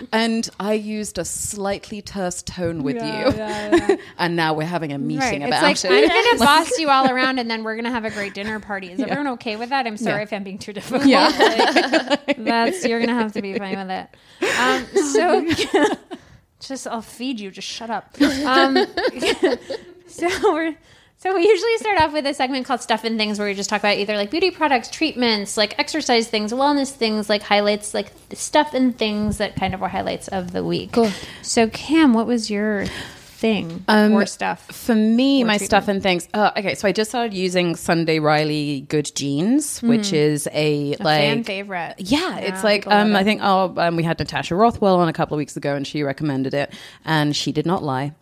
and 0.12 0.48
I 0.60 0.74
used 0.74 1.16
a 1.18 1.24
slightly 1.24 2.02
terse 2.02 2.42
tone 2.42 2.82
with 2.82 2.96
you. 2.96 3.00
and 4.18 4.36
now 4.36 4.52
we're 4.52 4.66
having 4.66 4.92
a 4.92 4.98
meeting 4.98 5.20
Right. 5.20 5.40
It's 5.42 5.46
about 5.46 5.62
like, 5.62 5.84
it. 5.84 5.90
I'm 5.90 6.08
going 6.24 6.38
to 6.38 6.44
boss 6.44 6.78
you 6.78 6.90
all 6.90 7.08
around 7.10 7.38
and 7.38 7.50
then 7.50 7.64
we're 7.64 7.76
going 7.76 7.84
to 7.86 7.90
have 7.90 8.04
a 8.04 8.10
great 8.10 8.34
dinner 8.34 8.60
party. 8.60 8.92
Is 8.92 9.00
everyone 9.00 9.28
okay 9.34 9.56
with 9.56 9.70
that? 9.70 9.86
I'm 9.86 9.96
sorry 9.96 10.18
Yeah. 10.18 10.22
if 10.24 10.32
I'm 10.34 10.44
being 10.44 10.58
too 10.58 10.74
difficult. 10.74 11.06
Yeah. 11.06 11.28
Like, 12.26 12.36
that's, 12.44 12.84
you're 12.84 12.98
going 12.98 13.08
to 13.08 13.14
have 13.14 13.32
to 13.32 13.42
be 13.42 13.56
fine 13.58 13.78
with 13.78 13.90
it. 13.90 14.08
Um, 14.58 14.86
so 15.12 15.46
just, 16.60 16.86
I'll 16.86 17.00
feed 17.02 17.40
you. 17.40 17.50
Just 17.50 17.68
shut 17.68 17.90
up. 17.90 18.14
Um, 18.20 18.86
so 20.14 20.26
we're, 20.54 20.74
so 21.16 21.34
we 21.34 21.46
usually 21.46 21.76
start 21.78 22.00
off 22.00 22.12
with 22.12 22.26
a 22.26 22.34
segment 22.34 22.66
called 22.66 22.80
Stuff 22.80 23.04
and 23.04 23.16
Things 23.18 23.38
where 23.38 23.48
we 23.48 23.54
just 23.54 23.70
talk 23.70 23.80
about 23.80 23.96
either 23.96 24.16
like 24.16 24.30
beauty 24.30 24.50
products, 24.50 24.90
treatments, 24.90 25.56
like 25.56 25.78
exercise 25.78 26.28
things, 26.28 26.52
wellness 26.52 26.90
things, 26.90 27.28
like 27.28 27.42
highlights, 27.42 27.94
like 27.94 28.12
stuff 28.32 28.74
and 28.74 28.96
things 28.98 29.38
that 29.38 29.56
kind 29.56 29.74
of 29.74 29.80
were 29.80 29.88
highlights 29.88 30.28
of 30.28 30.52
the 30.52 30.62
week. 30.64 30.92
Cool. 30.92 31.10
So 31.42 31.68
Cam, 31.68 32.12
what 32.14 32.26
was 32.26 32.50
your 32.50 32.84
thing 32.86 33.84
Um, 33.88 34.12
or 34.12 34.26
stuff? 34.26 34.66
For 34.70 34.94
me, 34.94 35.44
my 35.44 35.52
treatment. 35.54 35.62
stuff 35.62 35.88
and 35.88 36.02
things. 36.02 36.28
Uh, 36.34 36.50
okay, 36.56 36.74
so 36.74 36.88
I 36.88 36.92
just 36.92 37.10
started 37.10 37.32
using 37.34 37.74
Sunday 37.76 38.18
Riley 38.18 38.82
Good 38.82 39.10
Genes, 39.14 39.80
which 39.82 40.12
is 40.12 40.46
a. 40.52 40.92
A 40.92 41.02
like 41.02 41.20
fan 41.20 41.44
favorite. 41.44 41.94
Yeah, 41.98 42.38
it's 42.38 42.62
like 42.64 42.86
um, 42.86 43.14
it. 43.14 43.18
I 43.18 43.24
think 43.24 43.40
oh 43.42 43.72
um, 43.76 43.96
we 43.96 44.02
had 44.02 44.18
Natasha 44.18 44.54
Rothwell 44.54 44.96
on 44.96 45.08
a 45.08 45.12
couple 45.12 45.34
of 45.34 45.38
weeks 45.38 45.56
ago, 45.56 45.74
and 45.74 45.86
she 45.86 46.02
recommended 46.02 46.52
it, 46.54 46.72
and 47.04 47.34
she 47.34 47.50
did 47.52 47.66
not 47.66 47.82
lie. 47.82 48.12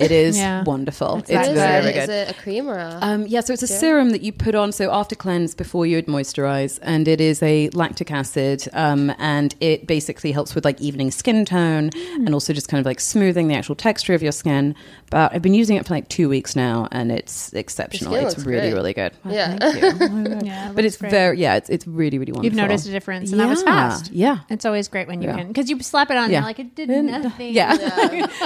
It 0.00 0.10
is 0.10 0.36
Yeah. 0.38 0.62
wonderful. 0.64 1.16
It's 1.18 1.30
It's, 1.30 1.36
that 1.36 1.40
What 1.40 1.48
is 1.48 1.54
good. 1.54 1.82
very, 1.82 1.94
it? 1.94 1.96
Is 2.04 2.08
it 2.08 2.30
a 2.30 2.34
cream 2.42 2.68
or 2.68 2.78
a? 2.78 2.98
Um, 3.00 3.26
yeah, 3.26 3.40
so 3.40 3.52
it's 3.52 3.62
a 3.62 3.66
serum 3.66 4.10
that 4.10 4.22
you 4.22 4.32
put 4.32 4.54
on. 4.54 4.72
So 4.72 4.90
after 4.92 5.14
cleanse, 5.14 5.54
before 5.54 5.86
you 5.86 5.96
would 5.96 6.06
moisturize, 6.06 6.78
and 6.82 7.06
it 7.06 7.20
is 7.20 7.42
a 7.42 7.68
lactic 7.70 8.10
acid, 8.10 8.66
um, 8.72 9.12
and 9.18 9.54
it 9.60 9.86
basically 9.86 10.32
helps 10.32 10.54
with 10.54 10.64
like 10.64 10.80
evening 10.80 11.10
skin 11.10 11.44
tone 11.44 11.90
Hmm. 11.94 12.26
and 12.26 12.34
also 12.34 12.52
just 12.52 12.68
kind 12.68 12.80
of 12.80 12.86
like 12.86 13.00
smoothing 13.00 13.48
the 13.48 13.54
actual 13.54 13.74
texture 13.74 14.14
of 14.14 14.22
your 14.22 14.32
skin. 14.32 14.74
But 15.10 15.34
I've 15.34 15.42
been 15.42 15.54
using 15.54 15.76
it 15.76 15.86
for 15.86 15.94
like 15.94 16.08
two 16.08 16.28
weeks 16.28 16.54
now, 16.56 16.86
and 16.92 17.10
it's 17.12 17.52
exceptional. 17.52 18.14
It's 18.14 18.38
really, 18.38 18.60
great. 18.70 18.74
really 18.74 18.92
good. 18.94 19.12
Well, 19.24 19.34
Yeah. 19.34 19.56
thank 19.58 19.82
you. 19.82 19.90
Oh. 20.10 20.40
Yeah, 20.44 20.70
it 20.70 20.74
but 20.76 20.84
it's 20.84 20.96
great. 20.96 21.10
very 21.10 21.38
yeah, 21.38 21.56
it's 21.56 21.68
it's 21.68 21.86
really, 21.86 22.18
really 22.18 22.32
wonderful. 22.32 22.44
You've 22.44 22.54
noticed 22.54 22.86
a 22.88 22.90
difference, 22.90 23.30
and 23.32 23.40
that 23.40 23.48
was 23.48 23.62
fast. 23.62 24.10
yeah. 24.12 24.38
It's 24.48 24.64
always 24.64 24.88
great 24.88 25.08
when 25.08 25.20
you 25.22 25.28
Yeah. 25.28 25.36
can 25.36 25.48
because 25.48 25.68
you 25.68 25.78
slap 25.80 26.10
it 26.10 26.16
on, 26.16 26.24
and 26.24 26.32
Yeah. 26.32 26.38
you're 26.40 26.46
like 26.46 26.58
it 26.58 26.74
did 26.74 26.88
And- 26.90 27.08
nothing. 27.22 27.52
yeah. 27.60 27.76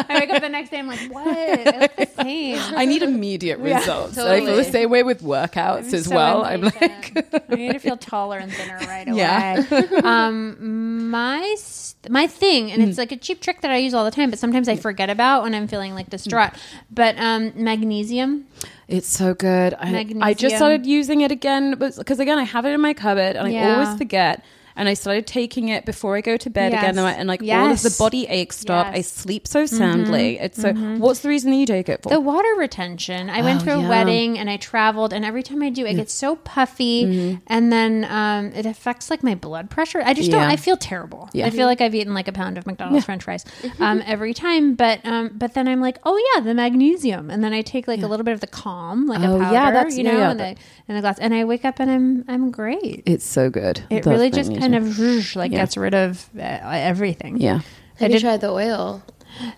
I 0.08 0.18
wake 0.20 0.30
up 0.30 0.42
the 0.42 0.48
next 0.48 0.70
day, 0.70 0.78
I'm 0.78 0.86
like, 0.88 1.00
what? 1.12 1.26
I 1.50 1.80
look 1.80 1.96
the 1.96 2.06
same. 2.22 2.58
I 2.76 2.84
need 2.84 3.02
immediate 3.02 3.58
results. 3.60 4.16
I 4.18 4.38
feel 4.38 4.46
totally. 4.46 4.64
the 4.64 4.70
same 4.70 4.90
way 4.90 5.02
with 5.02 5.22
workouts 5.22 5.92
as 5.92 6.06
so 6.06 6.14
well. 6.14 6.44
I'm 6.44 6.64
impatient. 6.64 7.32
like, 7.32 7.44
I 7.50 7.54
need 7.54 7.72
to 7.72 7.78
feel 7.78 7.96
taller 7.96 8.38
and 8.38 8.52
thinner 8.52 8.78
right 8.86 9.08
away. 9.08 9.18
Yeah. 9.18 9.64
um, 10.02 11.10
my 11.10 11.54
st- 11.58 12.10
my 12.12 12.26
thing, 12.26 12.70
and 12.70 12.82
Hmm. 12.82 12.88
it's 12.88 12.98
like 12.98 13.12
a 13.12 13.16
cheap 13.16 13.40
trick 13.40 13.62
that 13.62 13.70
I 13.70 13.78
use 13.78 13.94
all 13.94 14.04
the 14.04 14.10
time, 14.10 14.28
but 14.30 14.38
sometimes 14.38 14.68
I 14.68 14.76
forget 14.76 15.08
about 15.08 15.42
when 15.42 15.54
I'm 15.54 15.66
feeling 15.68 15.94
like 15.94 16.10
distraught. 16.10 16.52
But 16.90 17.16
um, 17.18 17.52
magnesium. 17.56 18.46
It's 18.88 19.08
so 19.08 19.32
good. 19.32 19.72
I, 19.74 19.88
I 19.88 19.92
Magnesium. 19.92 20.34
just 20.36 20.56
started 20.56 20.84
using 20.84 21.22
it 21.22 21.32
again, 21.32 21.74
because 21.78 22.20
again, 22.20 22.38
I 22.38 22.42
have 22.42 22.66
it 22.66 22.70
in 22.74 22.80
my 22.82 22.92
cupboard 22.92 23.36
and 23.36 23.46
I 23.46 23.50
Yeah. 23.50 23.80
always 23.82 23.96
forget. 23.96 24.44
And 24.76 24.88
I 24.88 24.94
started 24.94 25.26
taking 25.26 25.68
it 25.68 25.84
before 25.84 26.16
I 26.16 26.20
go 26.20 26.36
to 26.36 26.50
bed 26.50 26.72
Yes. 26.72 26.82
again, 26.82 26.98
and, 26.98 27.06
I, 27.06 27.12
and 27.12 27.28
like 27.28 27.42
all 27.42 27.70
of 27.70 27.82
the 27.82 27.94
body 27.96 28.26
aches 28.26 28.58
stop. 28.58 28.86
I 28.88 29.02
sleep 29.02 29.46
so 29.46 29.66
soundly. 29.66 30.38
It's 30.40 30.60
so. 30.60 30.72
What's 30.72 31.20
the 31.20 31.28
reason 31.28 31.52
that 31.52 31.56
you 31.58 31.66
take 31.66 31.88
it 31.88 32.02
for? 32.02 32.08
The 32.08 32.18
water 32.20 32.48
retention. 32.58 33.30
I 33.30 33.42
went 33.42 33.62
Oh, 33.62 33.64
to 33.66 33.74
a 33.76 33.80
yeah. 33.82 33.88
wedding 33.88 34.38
and 34.38 34.50
I 34.50 34.56
traveled, 34.56 35.12
and 35.12 35.24
every 35.24 35.42
time 35.44 35.62
I 35.62 35.70
do, 35.70 35.86
it 35.86 35.94
gets 35.94 36.12
so 36.12 36.36
puffy, 36.36 37.04
Mm-hmm. 37.04 37.36
and 37.46 37.72
then 37.72 38.04
um, 38.10 38.46
it 38.52 38.66
affects 38.66 39.10
like 39.10 39.22
my 39.22 39.34
blood 39.36 39.70
pressure. 39.70 40.02
I 40.04 40.12
just 40.14 40.30
don't. 40.30 40.42
I 40.42 40.56
feel 40.56 40.76
terrible. 40.76 41.30
Yeah. 41.32 41.46
I 41.46 41.50
feel 41.50 41.66
like 41.66 41.80
I've 41.80 41.94
eaten 41.94 42.12
like 42.14 42.26
a 42.28 42.32
pound 42.32 42.58
of 42.58 42.66
McDonald's 42.66 43.04
French 43.04 43.22
fries 43.22 43.44
um, 43.78 44.02
every 44.06 44.34
time. 44.34 44.74
But 44.74 45.04
um, 45.06 45.30
but 45.34 45.54
then 45.54 45.68
I'm 45.68 45.80
like, 45.80 45.98
oh 46.04 46.16
yeah, 46.34 46.40
the 46.42 46.54
magnesium, 46.54 47.30
and 47.30 47.44
then 47.44 47.52
I 47.52 47.62
take 47.62 47.86
like 47.86 48.02
a 48.02 48.06
little 48.08 48.24
bit 48.24 48.32
of 48.34 48.40
the 48.40 48.46
calm, 48.48 49.06
like 49.06 49.20
Oh, 49.20 49.36
a 49.36 49.38
powder, 49.38 49.54
yeah, 49.54 49.70
that's- 49.70 49.96
you 49.96 50.04
yeah, 50.04 50.12
know, 50.12 50.18
yeah, 50.18 50.30
in, 50.32 50.36
the, 50.38 50.56
the 50.94 51.00
glass, 51.00 51.18
and 51.20 51.32
I 51.32 51.44
wake 51.44 51.64
up 51.64 51.78
and 51.78 51.90
I'm 51.90 52.24
I'm 52.28 52.50
great. 52.50 53.02
it's 53.06 53.24
so 53.24 53.50
good. 53.50 53.84
It 53.90 54.04
really 54.06 54.30
just 54.30 54.50
kind 54.72 54.84
magnesium. 54.84 55.18
of 55.18 55.36
like 55.36 55.52
Yeah. 55.52 55.58
gets 55.58 55.76
rid 55.76 55.94
of 55.94 56.28
uh, 56.36 56.40
everything. 56.42 57.36
yeah. 57.38 57.60
I 58.00 58.04
you 58.06 58.12
did- 58.12 58.20
tried 58.22 58.40
the 58.40 58.50
oil? 58.50 59.02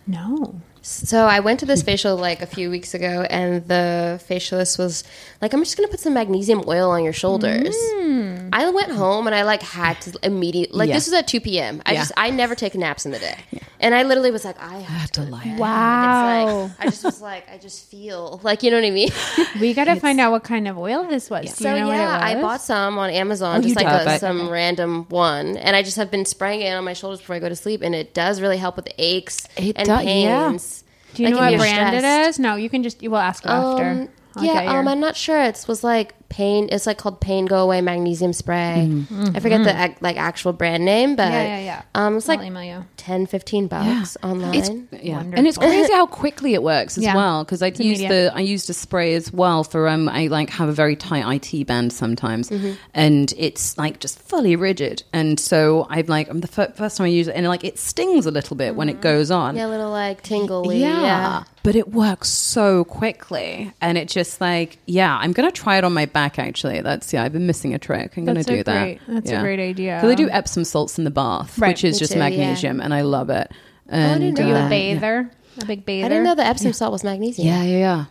No. 0.07 0.61
So 0.87 1.27
I 1.27 1.41
went 1.41 1.59
to 1.61 1.67
this 1.67 1.83
facial 1.83 2.17
like 2.17 2.43
a 2.43 2.47
few 2.47 2.71
weeks 2.71 2.95
ago, 2.95 3.27
and 3.29 3.67
the 3.67 4.21
facialist 4.29 4.79
was 4.79 5.03
like, 5.43 5.53
"I'm 5.53 5.61
just 5.65 5.77
gonna 5.77 5.89
put 5.89 5.99
some 5.99 6.15
magnesium 6.15 6.63
oil 6.69 6.91
on 6.91 7.03
your 7.03 7.13
shoulders." 7.13 7.75
Mm. 7.97 8.51
I 8.53 8.71
went 8.71 8.93
home 8.93 9.27
and 9.27 9.35
I 9.35 9.43
like 9.43 9.63
had 9.63 10.01
to 10.03 10.17
immediately 10.23 10.79
like 10.79 10.89
Yeah. 10.89 10.95
this 10.95 11.07
was 11.09 11.15
at 11.15 11.27
2 11.27 11.41
p.m. 11.41 11.83
I 11.85 11.93
Yeah. 11.95 12.01
just 12.03 12.13
I 12.17 12.31
never 12.31 12.55
take 12.55 12.77
naps 12.77 13.05
in 13.05 13.11
the 13.11 13.19
day, 13.19 13.37
and 13.81 13.97
I 13.97 14.05
literally 14.05 14.31
was 14.31 14.45
like, 14.45 14.63
I 14.63 14.79
have 14.79 15.11
to. 15.13 15.23
lie. 15.23 15.57
Wow. 15.59 16.67
It's 16.67 16.79
like 16.79 16.87
I 16.87 16.91
just 16.91 17.05
was 17.05 17.21
like 17.21 17.51
I 17.53 17.59
just 17.59 17.91
feel 17.91 18.41
like 18.45 18.63
you 18.63 18.71
know 18.71 18.77
what 18.77 18.87
I 18.87 18.91
mean. 18.91 19.11
we 19.61 19.75
got 19.75 19.85
to 19.85 19.97
find 19.97 20.21
out 20.21 20.31
what 20.31 20.45
kind 20.45 20.69
of 20.69 20.79
oil 20.79 21.03
this 21.05 21.29
was. 21.29 21.53
So 21.55 21.75
you 21.75 21.81
know 21.81 21.91
yeah, 21.91 22.17
it 22.31 22.39
I 22.39 22.41
bought 22.41 22.61
some 22.61 22.97
on 22.99 23.11
Amazon, 23.11 23.59
Oh, 23.59 23.63
just 23.63 23.75
like 23.75 23.87
a, 23.87 24.03
Okay. 24.03 24.19
some 24.19 24.49
random 24.49 25.07
one, 25.09 25.57
and 25.57 25.75
I 25.75 25.83
just 25.83 25.97
have 25.97 26.13
been 26.13 26.25
spraying 26.25 26.61
it 26.61 26.71
on 26.71 26.85
my 26.85 26.93
shoulders 26.93 27.19
before 27.19 27.35
I 27.35 27.39
go 27.41 27.49
to 27.49 27.57
sleep, 27.57 27.83
and 27.83 27.93
it 27.93 28.15
does 28.15 28.41
really 28.41 28.59
help 28.59 28.77
with 28.77 28.89
aches 28.99 29.49
It 29.57 29.75
and 29.77 29.87
does- 29.89 30.05
yeah. 30.05 30.49
pains. 30.51 30.76
Do 31.17 31.23
you 31.23 31.31
like 31.31 31.37
know 31.37 31.59
what 31.59 31.59
brand 31.59 31.97
it 31.97 32.05
is? 32.05 32.39
No, 32.39 32.57
you 32.57 32.69
can 32.71 32.83
just, 32.83 33.01
we'll 33.03 33.17
ask 33.17 33.45
you 33.45 33.51
after. 33.51 33.85
Um, 33.85 34.09
I'll 34.37 34.45
yeah, 34.45 34.79
um, 34.79 34.87
I'm 34.87 35.01
not 35.01 35.17
sure. 35.17 35.43
It 35.43 35.65
was 35.67 35.83
like 35.83 36.15
pain. 36.29 36.69
It's 36.73 36.87
like 36.87 36.99
called 36.99 37.21
Pain 37.21 37.47
Go 37.47 37.59
Away 37.63 37.81
Magnesium 37.81 38.33
Spray. 38.33 38.87
Mm-hmm. 38.91 39.37
I 39.37 39.41
forget 39.41 39.65
the 39.65 39.95
like 40.05 40.17
actual 40.17 40.53
brand 40.53 40.85
name, 40.85 41.17
but 41.17 41.31
Yeah, 41.33 41.43
yeah, 41.43 41.59
yeah. 41.61 41.83
Um, 41.95 42.17
it's 42.17 42.29
I'll 42.29 42.37
like 42.37 42.47
email 42.47 42.65
you. 42.65 42.85
10, 42.97 43.27
15 43.27 43.67
bucks 43.69 44.17
online. 44.23 44.55
It's 44.55 44.71
yeah, 45.03 45.17
Wonderful. 45.17 45.39
and 45.39 45.47
it's 45.47 45.59
crazy 45.59 45.93
how 45.93 46.07
quickly 46.07 46.55
it 46.55 46.63
works 46.63 46.99
as 46.99 47.05
Yeah. 47.05 47.15
well. 47.15 47.45
Because 47.45 47.63
I 47.63 47.69
use 47.69 48.01
the 48.01 48.33
I 48.35 48.41
used 48.41 48.69
a 48.71 48.75
spray 48.75 49.15
as 49.15 49.33
well 49.33 49.65
for 49.65 49.89
um 49.89 50.09
I 50.09 50.27
like 50.27 50.51
have 50.51 50.69
a 50.69 50.73
very 50.73 50.97
tight 50.97 51.25
IT 51.53 51.67
band 51.67 51.93
sometimes, 51.93 52.51
and 52.95 53.33
it's 53.37 53.77
like 53.79 54.01
just 54.01 54.19
fully 54.19 54.57
rigid. 54.57 55.03
And 55.13 55.39
so 55.39 55.87
I've 55.91 56.09
like 56.09 56.29
I'm 56.29 56.41
the 56.41 56.49
fir- 56.49 56.73
first 56.77 56.97
time 56.97 57.05
I 57.07 57.09
use 57.09 57.29
it, 57.29 57.37
and 57.37 57.47
like 57.47 57.65
it 57.65 57.79
stings 57.79 58.27
a 58.27 58.31
little 58.31 58.57
bit 58.57 58.75
when 58.75 58.89
it 58.89 59.01
goes 59.01 59.31
on. 59.31 59.57
yeah, 59.57 59.67
a 59.67 59.69
little 59.69 59.91
like 59.91 60.23
tingly. 60.23 60.81
Yeah. 60.81 61.01
Yeah. 61.01 61.45
But 61.63 61.75
it 61.75 61.89
works 61.93 62.29
so 62.29 62.85
quickly. 62.85 63.73
And 63.81 63.99
it 63.99 64.09
just 64.09 64.41
like, 64.41 64.79
yeah, 64.87 65.17
I'm 65.17 65.33
going 65.33 65.49
to 65.51 65.53
try 65.53 65.79
it 65.79 65.85
on 65.85 65.93
my 65.93 66.07
back 66.17 66.39
actually. 66.39 66.81
That's, 66.81 67.13
yeah, 67.13 67.23
I've 67.23 67.33
been 67.35 67.47
missing 67.47 67.75
a 67.75 67.79
trick. 67.79 68.17
I'm 68.17 68.25
going 68.25 68.37
to 68.37 68.41
That's 68.41 68.49
a 68.49 68.57
do 68.57 68.63
that. 68.65 68.83
great- 68.83 69.01
that's 69.07 69.31
a 69.31 69.41
great 69.41 69.61
idea. 69.61 69.99
So 70.01 70.09
they 70.09 70.15
do 70.15 70.31
Epsom 70.31 70.65
salts 70.65 70.97
in 70.97 71.05
the 71.05 71.11
bath, 71.11 71.59
Right. 71.59 71.69
which 71.69 71.85
is 71.85 71.99
just 71.99 72.13
too, 72.13 72.19
yeah. 72.19 72.31
magnesium, 72.31 72.81
and 72.81 72.95
I 72.95 73.03
love 73.03 73.29
it. 73.29 73.51
Oh, 73.53 73.95
and, 73.95 74.23
didn't 74.23 74.39
Are 74.39 74.43
know 74.43 74.49
you 74.49 74.55
uh, 74.55 74.59
a 74.59 74.63
that. 74.63 74.71
bather? 74.71 75.31
A 75.61 75.67
big 75.67 75.85
bather? 75.85 76.07
I 76.07 76.09
didn't 76.09 76.25
know 76.25 76.35
that 76.35 76.47
Epsom 76.47 76.73
salt 76.73 76.91
was 76.93 77.05
magnesium. 77.05 77.49
Yeah, 77.49 77.63
yeah, 77.65 77.79
yeah. 77.79 78.05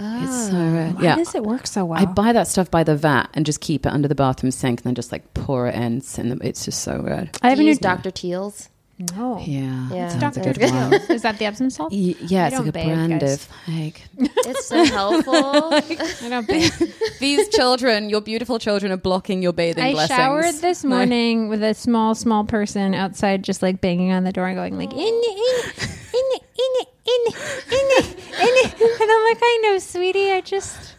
It's 0.00 0.50
so 0.50 0.56
ah. 0.56 0.70
good. 0.70 0.94
Why 0.94 1.02
yeah. 1.02 1.16
does 1.16 1.34
it 1.34 1.42
work 1.42 1.66
so 1.66 1.84
well? 1.84 2.00
I 2.00 2.04
buy 2.04 2.32
that 2.32 2.46
stuff 2.46 2.70
by 2.70 2.84
the 2.84 2.94
vat 2.94 3.26
and 3.34 3.44
just 3.44 3.60
keep 3.60 3.84
it 3.84 3.92
under 3.92 4.06
the 4.06 4.14
bathroom 4.14 4.52
sink 4.52 4.80
and 4.80 4.86
then 4.86 4.94
just 4.94 5.10
like 5.10 5.34
pour 5.34 5.66
it 5.66 5.74
in. 5.74 6.00
And 6.16 6.44
it's 6.44 6.64
just 6.64 6.82
so 6.82 7.02
good. 7.02 7.10
I 7.42 7.48
I 7.48 7.50
have 7.50 7.50
have 7.50 7.58
a 7.58 7.62
new 7.62 7.68
used 7.68 7.80
Dr. 7.80 8.12
Teal's. 8.12 8.68
No. 9.14 9.38
Yeah. 9.46 9.88
Yeah. 9.92 10.16
That's 10.18 10.36
a 10.38 10.40
Dr. 10.42 10.58
good 10.58 10.70
one. 10.72 10.92
Is 11.10 11.22
that 11.22 11.38
the 11.38 11.44
Epsom 11.44 11.70
salt? 11.70 11.92
Y- 11.92 12.16
Yeah, 12.20 12.44
I 12.44 12.46
it's 12.48 12.56
like 12.56 12.58
don't 12.58 12.68
a 12.68 12.72
bathe, 12.72 12.84
brand 12.86 13.20
guys. 13.20 13.34
of 13.34 13.48
like 13.68 14.02
It's 14.18 14.66
so 14.66 14.84
helpful. 14.84 15.34
I 15.36 16.28
don't 16.28 16.46
bathe. 16.48 16.72
these 17.20 17.48
children, 17.50 18.10
your 18.10 18.20
beautiful 18.20 18.58
children, 18.58 18.90
are 18.90 18.96
blocking 18.96 19.40
your 19.40 19.52
bathing 19.52 19.84
I 19.84 19.92
blessings. 19.92 20.16
showered 20.16 20.54
this 20.56 20.82
No. 20.82 20.96
morning 20.96 21.48
with 21.48 21.62
a 21.62 21.74
small, 21.74 22.14
small 22.16 22.44
person 22.44 22.92
outside, 22.94 23.44
just 23.44 23.62
like 23.62 23.80
banging 23.80 24.10
on 24.12 24.24
the 24.24 24.32
door 24.32 24.46
and 24.48 24.56
going 24.56 24.76
like, 24.76 24.92
in, 24.92 24.98
in, 24.98 25.04
in, 25.06 26.40
in, 26.58 26.86
in, 27.06 27.32
in, 27.32 27.32
in, 27.70 28.04
in, 28.40 28.72
and 28.82 29.10
I'm 29.10 29.24
like, 29.24 29.38
I 29.40 29.58
know, 29.62 29.78
sweetie. 29.78 30.32
I 30.32 30.40
just 30.40 30.94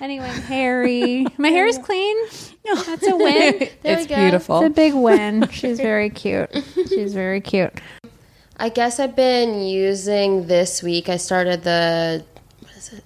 anyway, 0.00 0.28
Harry. 0.28 1.26
My 1.38 1.48
hair 1.48 1.66
is 1.66 1.78
clean. 1.78 2.16
That's 2.64 3.06
a 3.06 3.16
win. 3.16 3.68
There 3.82 3.98
it's 3.98 4.02
we 4.02 4.06
go. 4.08 4.16
beautiful. 4.16 4.58
It's 4.60 4.66
a 4.66 4.70
big 4.70 4.94
win. 4.94 5.48
She's 5.52 5.78
very 5.78 6.10
cute. 6.10 6.50
She's 6.88 7.12
very 7.14 7.40
cute. 7.40 7.72
I 8.56 8.68
guess 8.68 9.00
I've 9.00 9.16
been 9.16 9.60
using 9.62 10.46
this 10.46 10.82
week. 10.82 11.08
I 11.08 11.16
started 11.16 11.64
the 11.64 12.24
what 12.60 12.72
is 12.76 12.92
it? 12.92 13.04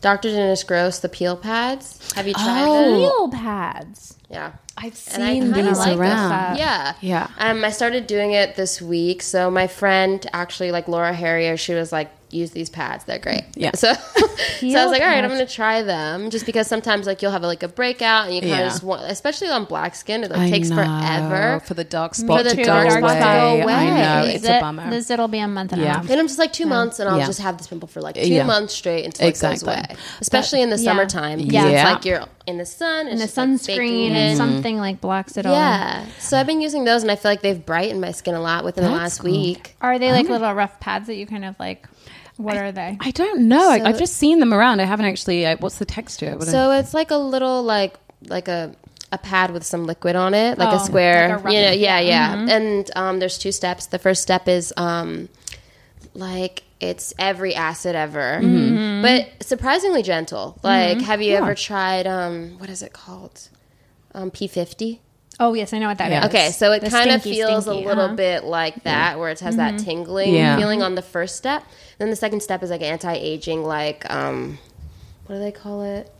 Dr. 0.00 0.30
Dennis 0.30 0.62
Gross, 0.64 0.98
the 0.98 1.08
peel 1.08 1.36
pads. 1.36 2.12
Have 2.14 2.26
you 2.28 2.34
tried 2.34 2.66
them? 2.66 2.92
Wheel 2.98 3.28
pads. 3.30 4.16
Yeah. 4.30 4.52
I've 4.76 4.96
seen 4.96 5.52
these 5.52 5.78
like 5.78 5.98
around. 5.98 6.52
this. 6.54 6.60
Yeah. 6.60 6.94
Yeah. 7.00 7.28
Um, 7.38 7.64
I 7.64 7.70
started 7.70 8.06
doing 8.06 8.32
it 8.32 8.54
this 8.54 8.80
week. 8.80 9.22
So 9.22 9.50
my 9.50 9.66
friend, 9.66 10.24
actually, 10.32 10.70
like 10.70 10.86
Laura 10.86 11.12
Harrier, 11.12 11.56
she 11.56 11.74
was 11.74 11.90
like, 11.90 12.10
use 12.30 12.50
these 12.50 12.68
pads. 12.70 13.04
They're 13.04 13.18
great. 13.18 13.44
Yeah. 13.54 13.70
So, 13.74 13.92
so 13.94 14.00
I 14.20 14.84
was 14.84 14.90
like, 14.92 15.00
all 15.02 15.08
right, 15.08 15.22
I'm 15.24 15.30
going 15.30 15.46
to 15.46 15.52
try 15.52 15.82
them 15.82 16.30
just 16.30 16.46
because 16.46 16.66
sometimes 16.66 17.06
like 17.06 17.22
you'll 17.22 17.32
have 17.32 17.42
like 17.42 17.62
a 17.62 17.68
breakout 17.68 18.26
and 18.26 18.34
you 18.34 18.40
kind 18.40 18.52
of 18.52 18.58
Yeah. 18.58 18.64
just 18.68 18.82
want, 18.82 19.10
especially 19.10 19.48
on 19.48 19.64
black 19.64 19.94
skin, 19.94 20.24
it 20.24 20.30
like, 20.30 20.40
I 20.40 20.50
takes 20.50 20.68
know. 20.68 20.76
forever. 20.76 21.60
for 21.64 21.74
the 21.74 21.84
dark 21.84 22.14
spot 22.14 22.44
the 22.44 22.50
to 22.50 22.64
dark 22.64 22.88
go 22.88 22.96
spot 22.98 23.02
away. 23.16 23.20
go 23.20 23.62
away. 23.62 23.72
I 23.74 24.22
know 24.22 24.28
it's 24.28 24.44
it- 24.44 24.48
a 24.50 24.60
bummer. 24.60 24.90
This 24.90 25.10
it'll 25.10 25.28
be 25.28 25.38
a 25.38 25.48
month 25.48 25.72
and 25.72 25.80
a 25.82 25.84
Yeah. 25.84 25.94
half. 25.94 26.10
And 26.10 26.20
I'm 26.20 26.26
just 26.26 26.38
like 26.38 26.52
two 26.52 26.66
months, 26.66 26.98
and 26.98 27.08
I'll 27.08 27.18
Yeah. 27.18 27.26
just 27.26 27.40
have 27.40 27.56
this 27.58 27.66
pimple 27.66 27.88
for 27.88 28.00
like 28.00 28.14
two 28.16 28.22
Yeah. 28.26 28.44
months 28.44 28.74
straight 28.74 29.04
until 29.04 29.26
Exactly. 29.28 29.72
it 29.72 29.76
goes 29.76 29.86
away. 29.90 29.96
Especially 30.20 30.62
in 30.62 30.70
the 30.70 30.78
summertime. 30.78 31.38
Yeah. 31.40 31.46
Yeah, 31.64 31.68
Yeah. 31.70 31.82
it's 31.82 31.94
like 31.94 32.04
you're 32.04 32.24
in 32.46 32.58
the 32.58 32.66
sun, 32.66 33.08
And 33.08 33.18
the 33.18 33.24
just, 33.24 33.36
like, 33.36 33.48
baking 33.66 33.76
sunscreen 33.78 34.06
in. 34.10 34.16
and 34.16 34.36
something 34.36 34.78
like 34.78 35.00
blocks 35.00 35.36
it 35.36 35.44
all. 35.46 35.52
Yeah. 35.52 36.04
So 36.18 36.38
I've 36.38 36.46
been 36.46 36.60
using 36.62 36.84
those, 36.84 37.02
and 37.02 37.10
I 37.10 37.16
feel 37.16 37.30
like 37.30 37.42
they've 37.42 37.64
brightened 37.64 38.00
my 38.00 38.12
skin 38.12 38.34
a 38.34 38.40
lot 38.40 38.64
within 38.64 38.84
the 38.84 38.90
last 38.90 39.20
cool. 39.20 39.30
week. 39.30 39.76
Are 39.82 39.98
they 39.98 40.12
like 40.12 40.26
um, 40.26 40.32
little 40.32 40.52
rough 40.54 40.80
pads 40.80 41.06
that 41.08 41.16
you 41.16 41.26
kind 41.26 41.44
of 41.44 41.54
like? 41.58 41.86
What 42.38 42.56
are 42.56 42.72
they? 42.72 42.96
I 43.00 43.10
don't 43.10 43.48
know. 43.48 43.68
I, 43.68 43.78
So- 43.78 43.84
I've 43.84 43.98
just 43.98 44.16
seen 44.16 44.38
them 44.40 44.54
around. 44.54 44.80
I 44.80 44.84
haven't 44.84 45.06
actually. 45.06 45.44
Uh, 45.44 45.56
what's 45.58 45.78
the 45.78 45.84
texture? 45.84 46.34
What 46.36 46.46
So 46.48 46.70
it's 46.72 46.94
like 46.94 47.10
a 47.10 47.16
little 47.16 47.62
like 47.62 47.96
like 48.26 48.48
a 48.48 48.74
a 49.10 49.18
pad 49.18 49.50
with 49.50 49.64
some 49.64 49.86
liquid 49.86 50.16
on 50.16 50.34
it, 50.34 50.56
like 50.58 50.72
Oh, 50.72 50.76
a 50.76 50.80
square. 50.80 51.36
like 51.38 51.46
a 51.46 51.52
you 51.52 51.62
know, 51.62 51.70
yeah, 51.72 51.98
yeah. 52.00 52.36
Mm-hmm. 52.36 52.48
And 52.48 52.90
um, 52.96 53.18
there's 53.18 53.38
two 53.38 53.52
steps. 53.52 53.86
The 53.86 53.98
first 53.98 54.22
step 54.22 54.48
is 54.48 54.72
um, 54.76 55.28
like 56.14 56.62
it's 56.80 57.12
every 57.18 57.54
acid 57.54 57.96
ever, 57.96 58.38
Mm-hmm. 58.42 59.02
but 59.02 59.44
surprisingly 59.46 60.02
gentle. 60.02 60.58
Like, 60.62 61.00
have 61.00 61.20
you 61.22 61.34
ever 61.34 61.54
tried 61.54 62.06
um, 62.06 62.58
what 62.58 62.70
is 62.70 62.82
it 62.82 62.92
called? 62.92 63.48
Um, 64.14 64.30
P50. 64.30 65.00
Oh 65.40 65.54
yes, 65.54 65.72
I 65.72 65.78
know 65.78 65.88
what 65.88 65.98
that 65.98 66.10
is. 66.10 66.18
Yeah. 66.18 66.26
Okay, 66.26 66.50
so 66.50 66.72
it 66.72 66.82
kind 66.90 67.10
of 67.10 67.22
feels 67.22 67.64
stinky, 67.64 67.84
a 67.84 67.88
little 67.88 68.04
uh-huh. 68.06 68.14
bit 68.16 68.44
like 68.44 68.82
that, 68.84 69.18
where 69.18 69.30
it 69.30 69.38
has 69.40 69.56
that 69.56 69.78
tingling 69.78 70.34
Yeah. 70.34 70.56
feeling 70.56 70.82
on 70.82 70.94
the 70.96 71.02
first 71.02 71.36
step. 71.36 71.64
Then 71.98 72.10
the 72.10 72.16
second 72.16 72.42
step 72.42 72.62
is 72.62 72.70
like 72.70 72.82
anti-aging, 72.82 73.64
like 73.64 74.08
um, 74.10 74.58
what 75.26 75.36
do 75.36 75.40
they 75.40 75.52
call 75.52 75.82
it? 75.82 76.12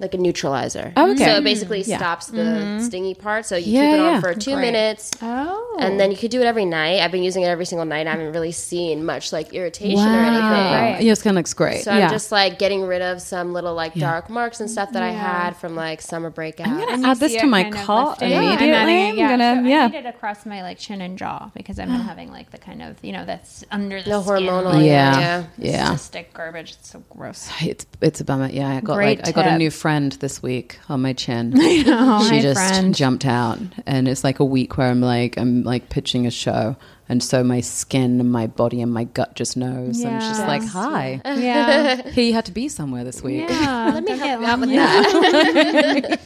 Like 0.00 0.14
a 0.14 0.18
neutralizer. 0.18 0.92
Oh, 0.96 1.10
okay. 1.12 1.24
So 1.24 1.36
it 1.38 1.44
basically 1.44 1.82
mm. 1.82 1.88
Yeah. 1.88 1.98
stops 1.98 2.26
the 2.28 2.38
mm-hmm. 2.38 2.84
stingy 2.84 3.14
part. 3.14 3.46
So 3.46 3.56
you 3.56 3.72
Yeah, 3.72 3.90
keep 3.90 3.94
it 3.94 4.00
on 4.00 4.12
yeah. 4.14 4.20
for 4.20 4.34
two 4.34 4.54
Great. 4.54 4.72
minutes. 4.72 5.10
Oh, 5.20 5.76
And 5.80 5.98
then 5.98 6.12
you 6.12 6.16
could 6.16 6.30
do 6.30 6.40
it 6.40 6.44
every 6.46 6.64
night. 6.64 7.00
I've 7.00 7.10
been 7.10 7.24
using 7.24 7.42
it 7.42 7.46
every 7.46 7.64
single 7.64 7.84
night. 7.84 8.06
I 8.06 8.10
haven't 8.10 8.32
really 8.32 8.52
seen 8.52 9.04
much 9.04 9.32
like 9.32 9.52
irritation 9.52 9.96
wow. 9.96 10.14
or 10.14 10.24
anything. 10.24 10.42
Right. 10.42 11.02
Your 11.02 11.16
skin 11.16 11.34
looks 11.34 11.52
great. 11.52 11.82
So 11.82 11.92
yeah. 11.92 12.06
I'm 12.06 12.10
just 12.10 12.30
like 12.30 12.58
getting 12.58 12.82
rid 12.84 13.02
of 13.02 13.20
some 13.20 13.52
little 13.52 13.74
like 13.74 13.94
dark 13.94 14.30
marks 14.30 14.60
and 14.60 14.70
stuff 14.70 14.92
that 14.92 15.02
I 15.02 15.10
had 15.10 15.56
from 15.56 15.74
like 15.74 16.00
summer 16.00 16.30
breakout. 16.30 16.68
I'm 16.68 16.78
gonna 16.78 16.98
you 16.98 17.04
add 17.04 17.18
this 17.18 17.34
to 17.36 17.46
my 17.46 17.64
kind 17.64 17.74
of 17.74 17.80
cart 17.80 18.08
lifting. 18.08 18.30
Yeah, 18.30 18.38
immediately. 18.40 18.68
I'm 18.68 18.88
adding 18.88 18.96
it, 18.96 19.16
yeah. 19.18 19.28
I'm 19.28 19.38
gonna, 19.38 19.62
So 19.62 19.68
yeah. 19.68 19.84
I 19.84 19.88
need 19.88 19.98
it 19.98 20.06
across 20.06 20.46
my 20.46 20.62
like 20.62 20.78
chin 20.78 21.00
and 21.00 21.18
jaw 21.18 21.50
because 21.54 21.78
I've 21.78 21.88
been 21.88 22.00
having 22.12 22.30
like 22.30 22.50
the 22.50 22.58
kind 22.58 22.82
of 22.82 23.02
you 23.02 23.12
know 23.12 23.24
that's 23.24 23.64
under 23.72 24.00
the 24.00 24.10
The 24.10 24.22
skin, 24.22 24.34
hormonal, 24.34 24.74
like, 24.74 24.86
yeah, 24.86 25.20
yeah. 25.20 25.44
yeah. 25.58 25.90
cystic 25.94 26.32
garbage. 26.32 26.72
It's 26.72 26.90
so 26.90 27.02
gross. 27.10 27.50
It's 27.68 27.84
it's 28.00 28.20
a 28.20 28.24
bummer. 28.24 28.48
Yeah, 28.48 28.68
I 28.68 28.80
got 28.80 28.94
Great 28.94 29.18
like 29.18 29.28
I 29.28 29.32
got 29.32 29.46
a 29.46 29.58
new 29.58 29.70
friend 29.70 29.87
this 30.20 30.42
week 30.42 30.78
on 30.88 31.00
my 31.02 31.12
chin. 31.12 31.52
Oh, 31.90 32.22
she 32.28 32.36
hi, 32.36 32.40
just 32.42 32.60
friend. 32.60 32.94
jumped 32.94 33.24
out, 33.24 33.58
and 33.86 34.06
it's 34.08 34.22
like 34.24 34.40
a 34.40 34.44
week 34.44 34.76
where 34.76 34.90
I'm 34.90 35.00
like 35.00 35.38
I'm 35.38 35.62
like 35.62 35.88
pitching 35.88 36.26
a 36.26 36.30
show, 36.30 36.76
and 37.08 37.22
so 37.22 37.42
my 37.42 37.60
skin 37.60 38.20
and 38.20 38.30
my 38.30 38.46
body 38.46 38.80
and 38.82 38.92
my 38.92 39.04
gut 39.04 39.34
just 39.34 39.56
knows. 39.56 40.00
and 40.02 40.16
it's 40.16 40.28
just 40.28 40.46
like, 40.46 40.62
hi, 40.64 41.20
Yeah, 41.24 42.08
he 42.10 42.32
had 42.32 42.44
to 42.46 42.52
be 42.52 42.68
somewhere 42.68 43.04
this 43.04 43.22
week. 43.22 43.48
yeah. 43.48 43.90
Let 43.94 44.04
me 44.04 44.10
help 44.18 44.20
get 44.20 44.40
you 44.40 44.46
out 44.46 44.60
with 44.60 44.70
that. 44.70 46.18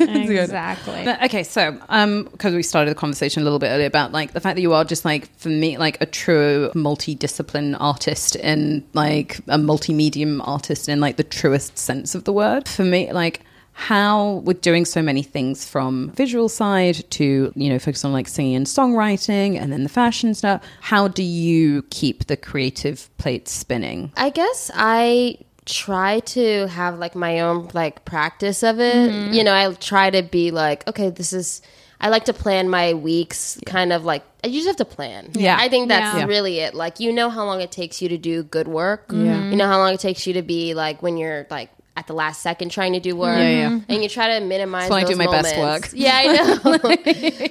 exactly. 0.00 1.04
But, 1.04 1.22
okay, 1.24 1.42
so 1.42 1.78
um, 1.88 2.24
because 2.24 2.54
we 2.54 2.62
started 2.62 2.90
the 2.90 2.94
conversation 2.94 3.42
a 3.42 3.44
little 3.44 3.58
bit 3.58 3.68
earlier 3.68 3.86
about 3.86 4.12
like 4.12 4.32
the 4.32 4.40
fact 4.40 4.56
that 4.56 4.62
you 4.62 4.72
are 4.72 4.84
just 4.84 5.04
like 5.04 5.34
for 5.38 5.48
me 5.48 5.78
like 5.78 6.00
a 6.00 6.06
true 6.06 6.70
multidiscipline 6.74 7.76
artist 7.78 8.36
and 8.36 8.82
like 8.94 9.40
a 9.48 9.58
multi-medium 9.58 10.40
artist 10.42 10.88
in 10.88 11.00
like 11.00 11.16
the 11.16 11.24
truest 11.24 11.78
sense 11.78 12.14
of 12.14 12.24
the 12.24 12.32
word. 12.32 12.68
For 12.68 12.84
me, 12.84 13.12
like 13.12 13.40
how 13.80 14.32
with 14.44 14.60
doing 14.60 14.84
so 14.84 15.00
many 15.00 15.22
things 15.22 15.64
from 15.64 16.10
visual 16.10 16.48
side 16.48 16.96
to 17.10 17.52
you 17.54 17.68
know 17.70 17.78
focus 17.78 18.04
on 18.04 18.12
like 18.12 18.26
singing 18.26 18.56
and 18.56 18.66
songwriting 18.66 19.56
and 19.56 19.72
then 19.72 19.84
the 19.84 19.88
fashion 19.88 20.34
stuff 20.34 20.60
how 20.80 21.06
do 21.06 21.22
you 21.22 21.82
keep 21.90 22.26
the 22.26 22.36
creative 22.36 23.08
plate 23.18 23.46
spinning 23.46 24.10
I 24.16 24.30
guess 24.30 24.70
I 24.74 25.38
try 25.64 26.18
to 26.20 26.66
have 26.66 26.98
like 26.98 27.14
my 27.14 27.38
own 27.40 27.68
like 27.72 28.04
practice 28.04 28.62
of 28.64 28.80
it. 28.80 29.10
Mm-hmm. 29.12 29.34
You 29.34 29.44
know, 29.44 29.54
I 29.54 29.72
try 29.74 30.08
to 30.10 30.22
be 30.22 30.50
like, 30.50 30.88
okay, 30.88 31.10
this 31.10 31.32
is. 31.32 31.60
I 32.00 32.08
like 32.08 32.24
to 32.26 32.32
plan 32.32 32.68
my 32.70 32.94
weeks, 32.94 33.60
kind 33.66 33.92
of 33.92 34.04
like 34.04 34.22
you 34.44 34.52
just 34.62 34.66
have 34.68 34.76
to 34.76 34.84
plan. 34.86 35.30
Yeah. 35.34 35.56
I 35.60 35.68
think 35.68 35.88
that's 35.88 36.16
Yeah. 36.16 36.24
really 36.24 36.60
it. 36.60 36.74
Like 36.74 37.00
you 37.00 37.12
know 37.12 37.28
how 37.28 37.44
long 37.44 37.60
it 37.60 37.70
takes 37.70 38.00
you 38.00 38.08
to 38.08 38.16
do 38.18 38.42
good 38.44 38.66
work. 38.68 39.06
You 39.12 39.56
know 39.56 39.66
how 39.66 39.78
long 39.78 39.92
it 39.94 40.00
takes 40.00 40.26
you 40.26 40.32
to 40.34 40.42
be 40.42 40.74
like 40.74 41.02
when 41.02 41.16
you're 41.18 41.46
like 41.50 41.70
at 41.98 42.06
the 42.06 42.12
last 42.14 42.40
second 42.42 42.70
trying 42.70 42.92
to 42.92 43.00
do 43.00 43.16
work. 43.16 43.36
Yeah, 43.36 43.48
yeah. 43.70 43.80
And 43.88 44.02
you 44.04 44.08
try 44.08 44.38
to 44.38 44.44
minimize 44.44 44.82
That's 44.88 44.90
when 44.92 45.00
I 45.00 45.02
those 45.02 45.10
do 45.10 45.16
my 45.16 45.26
best 45.30 45.56
moments. 45.56 45.88
work. 45.92 45.92
Yeah, 45.98 46.14
I 46.14 46.26
know. 46.32 46.58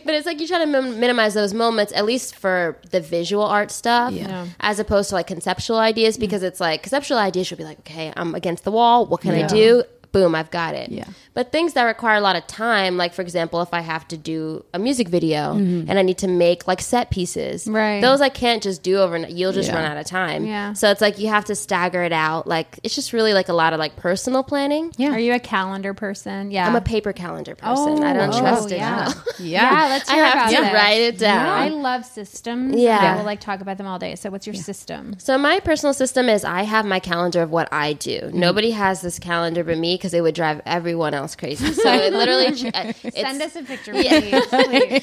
but 0.06 0.14
it's 0.16 0.26
like 0.26 0.40
you 0.40 0.48
try 0.48 0.60
to 0.60 0.66
min- 0.66 1.00
minimize 1.02 1.34
those 1.34 1.54
moments, 1.54 1.92
at 1.94 2.06
least 2.06 2.36
for 2.36 2.78
the 2.92 3.02
visual 3.02 3.44
art 3.44 3.72
stuff, 3.72 4.14
Yeah. 4.14 4.48
as 4.62 4.80
opposed 4.80 5.10
to 5.10 5.16
like 5.16 5.28
conceptual 5.28 5.78
ideas, 5.78 6.18
because 6.18 6.44
it's 6.44 6.62
like 6.62 6.82
conceptual 6.82 7.18
ideas 7.18 7.48
should 7.48 7.58
be 7.58 7.66
like, 7.66 7.80
okay, 7.80 8.14
I'm 8.16 8.34
against 8.36 8.64
the 8.64 8.72
wall. 8.72 9.06
What 9.06 9.20
can 9.22 9.32
I 9.36 9.46
do? 9.48 9.84
Boom, 10.18 10.34
I've 10.36 10.50
got 10.52 10.74
it. 10.74 10.90
Yeah. 10.92 11.06
But 11.36 11.52
things 11.52 11.74
that 11.74 11.84
require 11.84 12.16
a 12.18 12.22
lot 12.22 12.36
of 12.36 12.48
time, 12.48 12.98
like 12.98 13.14
for 13.14 13.22
example, 13.22 13.62
if 13.62 13.72
I 13.74 13.82
have 13.82 14.08
to 14.08 14.18
do 14.18 14.66
a 14.74 14.80
music 14.80 15.08
video 15.10 15.52
and 15.54 15.92
I 16.00 16.02
need 16.02 16.18
to 16.20 16.28
make 16.28 16.68
like 16.68 16.82
set 16.82 17.12
pieces, 17.12 17.68
Right. 17.68 18.02
Those 18.02 18.22
I 18.22 18.30
can't 18.30 18.64
just 18.64 18.82
do 18.82 18.98
overnight. 18.98 19.32
You'll 19.32 19.52
just 19.54 19.70
Yeah. 19.70 19.76
run 19.76 19.86
out 19.92 19.98
of 19.98 20.06
time. 20.08 20.46
Yeah. 20.46 20.74
So 20.74 20.90
it's 20.90 21.02
like 21.02 21.20
you 21.20 21.28
have 21.28 21.46
to 21.46 21.56
stagger 21.56 22.02
it 22.04 22.12
out. 22.14 22.48
Like 22.48 22.80
it's 22.84 22.96
just 22.96 23.14
really 23.14 23.34
like 23.34 23.50
a 23.50 23.54
lot 23.54 23.74
of 23.74 23.80
like 23.80 23.96
personal 23.96 24.44
planning. 24.44 24.92
Yeah. 24.98 25.12
Are 25.14 25.20
you 25.20 25.34
a 25.34 25.40
calendar 25.40 25.94
person? 25.94 26.50
Yeah. 26.50 26.68
I'm 26.68 26.76
a 26.76 26.82
paper 26.82 27.14
calendar 27.14 27.54
person. 27.56 28.00
Oh, 28.00 28.04
I 28.04 28.14
don't 28.14 28.34
Oh, 28.34 28.40
trust 28.40 28.72
oh, 28.72 28.74
it. 28.76 28.78
yeah. 28.78 29.14
Yeah. 29.40 29.58
Yeah, 29.72 29.88
let's 29.90 30.10
I 30.10 30.14
hear 30.16 30.26
have 30.26 30.34
about 30.34 30.50
to 30.58 30.64
this. 30.64 30.74
write 30.74 31.02
it 31.02 31.18
down. 31.20 31.46
I 31.48 31.68
love 31.70 32.06
systems. 32.06 32.76
Yeah. 32.76 33.02
Yeah. 33.04 33.14
I 33.14 33.18
will 33.18 33.26
like 33.26 33.40
talk 33.40 33.62
about 33.62 33.78
them 33.78 33.86
all 33.86 34.00
day. 34.00 34.16
So 34.16 34.30
what's 34.32 34.48
your 34.48 34.56
system? 34.56 35.16
So 35.20 35.38
my 35.38 35.60
personal 35.60 35.94
system 35.94 36.28
is 36.30 36.44
I 36.44 36.64
have 36.64 36.86
my 36.86 37.00
calendar 37.00 37.42
of 37.44 37.52
what 37.52 37.68
I 37.72 37.94
do. 37.94 38.20
Mm-hmm. 38.20 38.40
Nobody 38.40 38.72
has 38.72 39.02
this 39.02 39.20
calendar 39.20 39.64
but 39.64 39.78
me 39.78 39.98
because 40.08 40.18
it 40.18 40.22
would 40.22 40.36
drive 40.36 40.62
everyone 40.66 41.14
else 41.14 41.36
crazy. 41.36 41.74
So 41.74 41.92
it 41.92 42.14
literally 42.22 42.48
uh, 42.74 42.94
Send 43.12 43.42
us 43.42 43.56
a 43.58 43.64
picture, 43.64 43.94
Yeah. 43.94 44.20
please. 44.22 44.48